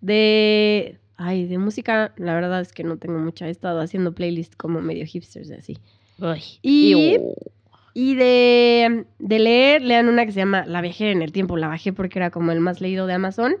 De. 0.00 0.98
Ay, 1.16 1.46
de 1.46 1.58
música, 1.58 2.14
la 2.16 2.34
verdad 2.34 2.60
es 2.60 2.72
que 2.72 2.82
no 2.82 2.96
tengo 2.96 3.20
mucha. 3.20 3.46
He 3.46 3.50
estado 3.50 3.80
haciendo 3.80 4.12
playlists 4.12 4.56
como 4.56 4.80
medio 4.80 5.06
hipsters 5.06 5.50
y 5.50 5.54
así. 5.54 5.78
Y. 6.62 7.16
y 8.00 8.14
de, 8.14 9.06
de 9.18 9.38
leer, 9.40 9.82
lean 9.82 10.08
una 10.08 10.24
que 10.24 10.30
se 10.30 10.38
llama 10.38 10.64
La 10.66 10.80
viajera 10.80 11.10
en 11.10 11.20
el 11.22 11.32
tiempo. 11.32 11.56
La 11.56 11.66
bajé 11.66 11.92
porque 11.92 12.20
era 12.20 12.30
como 12.30 12.52
el 12.52 12.60
más 12.60 12.80
leído 12.80 13.06
de 13.08 13.14
Amazon. 13.14 13.56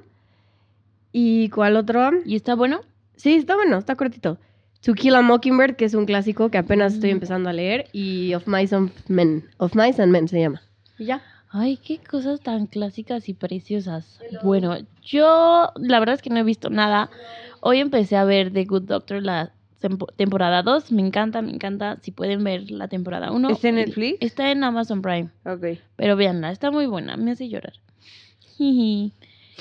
¿Y 1.12 1.48
cuál 1.50 1.76
otro? 1.76 2.10
¿Y 2.24 2.36
está 2.36 2.54
bueno? 2.54 2.80
Sí, 3.16 3.34
está 3.34 3.54
bueno, 3.56 3.78
está 3.78 3.96
cortito. 3.96 4.38
To 4.82 4.94
Kill 4.94 5.16
a 5.16 5.22
Mockingbird, 5.22 5.74
que 5.74 5.84
es 5.86 5.94
un 5.94 6.06
clásico 6.06 6.50
que 6.50 6.58
apenas 6.58 6.94
estoy 6.94 7.10
Mm. 7.10 7.14
empezando 7.14 7.48
a 7.48 7.52
leer. 7.52 7.86
Y 7.92 8.32
Of 8.34 8.46
Mice 8.46 8.76
and 8.76 8.90
Men. 9.08 9.44
Of 9.56 9.74
Mice 9.74 10.00
and 10.00 10.12
Men 10.12 10.28
se 10.28 10.40
llama. 10.40 10.62
Y 10.98 11.06
ya. 11.06 11.20
Ay, 11.50 11.78
qué 11.78 11.98
cosas 11.98 12.40
tan 12.40 12.66
clásicas 12.66 13.28
y 13.28 13.34
preciosas. 13.34 14.20
Bueno, 14.44 14.76
yo 15.02 15.72
la 15.76 15.98
verdad 15.98 16.14
es 16.16 16.22
que 16.22 16.30
no 16.30 16.36
he 16.38 16.44
visto 16.44 16.68
nada. 16.70 17.10
Hoy 17.60 17.78
empecé 17.80 18.16
a 18.16 18.24
ver 18.24 18.52
The 18.52 18.66
Good 18.66 18.82
Doctor, 18.82 19.22
la 19.22 19.50
temporada 20.16 20.62
2. 20.62 20.92
Me 20.92 21.02
encanta, 21.02 21.42
me 21.42 21.52
encanta. 21.52 21.98
Si 22.02 22.10
pueden 22.10 22.44
ver 22.44 22.70
la 22.70 22.88
temporada 22.88 23.32
1. 23.32 23.50
¿Está 23.50 23.68
en 23.68 23.74
Netflix? 23.76 24.18
Está 24.20 24.50
en 24.50 24.64
Amazon 24.64 25.02
Prime. 25.02 25.30
Ok. 25.44 25.78
Pero 25.96 26.16
véanla, 26.16 26.50
está 26.50 26.70
muy 26.70 26.86
buena, 26.86 27.16
me 27.16 27.32
hace 27.32 27.48
llorar. 27.48 27.74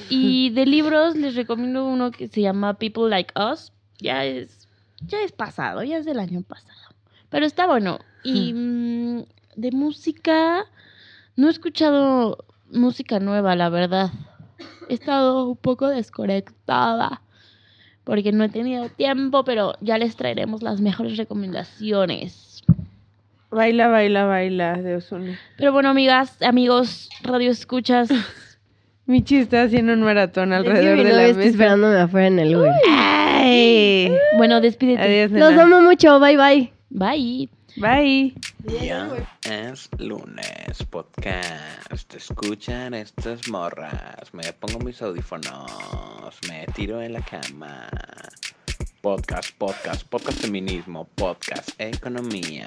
Y 0.09 0.49
de 0.51 0.65
libros 0.65 1.15
les 1.15 1.36
recomiendo 1.36 1.86
uno 1.86 2.11
que 2.11 2.28
se 2.28 2.41
llama 2.41 2.76
People 2.76 3.09
Like 3.09 3.34
Us. 3.39 3.72
Ya 3.99 4.26
es, 4.26 4.68
ya 5.01 5.22
es 5.22 5.32
pasado, 5.32 5.84
ya 5.84 5.97
es 5.97 6.05
del 6.05 6.20
año 6.20 6.41
pasado. 6.41 6.95
Pero 7.30 7.45
está 7.45 7.68
bueno. 7.68 7.99
Y 8.24 8.53
mm, 8.53 9.24
de 9.55 9.72
música, 9.72 10.65
no 11.36 11.47
he 11.47 11.51
escuchado 11.51 12.45
música 12.72 13.20
nueva, 13.20 13.55
la 13.55 13.70
verdad. 13.70 14.11
He 14.89 14.93
estado 14.93 15.49
un 15.49 15.57
poco 15.57 15.88
desconectada. 15.88 17.22
Porque 18.08 18.32
no 18.32 18.45
he 18.45 18.49
tenido 18.49 18.88
tiempo, 18.88 19.43
pero 19.43 19.74
ya 19.82 19.97
les 19.97 20.16
traeremos 20.16 20.64
las 20.64 20.80
mejores 20.80 21.18
recomendaciones. 21.18 22.64
Baila, 23.51 23.89
baila, 23.89 24.24
baila 24.24 24.82
de 24.82 24.95
Ozuna. 24.95 25.38
Pero 25.58 25.74
bueno, 25.74 25.89
amigas, 25.89 26.41
amigos, 26.41 27.10
radio 27.22 27.51
escuchas. 27.51 28.08
Michi 29.08 29.36
está 29.36 29.64
haciendo 29.64 29.91
un 29.91 30.03
maratón 30.03 30.53
alrededor 30.53 31.03
de 31.03 31.03
la 31.03 31.24
está 31.26 31.38
mesa. 31.38 31.49
esperándome 31.49 31.97
afuera 31.97 32.28
en 32.28 32.39
el 32.39 32.55
Uber. 32.55 32.72
¡Ay! 32.89 34.10
Bueno, 34.38 34.62
despídete. 34.62 35.01
Adiós, 35.01 35.32
Los 35.32 35.53
amo 35.60 35.82
mucho, 35.82 36.18
bye 36.22 36.38
bye. 36.38 36.72
Bye. 36.89 37.49
Bye. 37.80 38.34
Ya 38.82 39.08
es 39.44 39.88
lunes, 40.00 40.84
podcast. 40.90 42.12
Escuchan 42.16 42.96
estas 42.96 43.48
morras. 43.50 44.34
Me 44.34 44.52
pongo 44.54 44.80
mis 44.80 45.00
audífonos. 45.04 45.70
Me 46.50 46.66
tiro 46.74 47.00
en 47.04 47.14
la 47.14 47.22
cama. 47.22 47.88
Podcast, 49.02 49.52
podcast, 49.60 50.08
podcast 50.08 50.40
feminismo, 50.42 51.08
podcast 51.14 51.70
economía. 51.78 52.66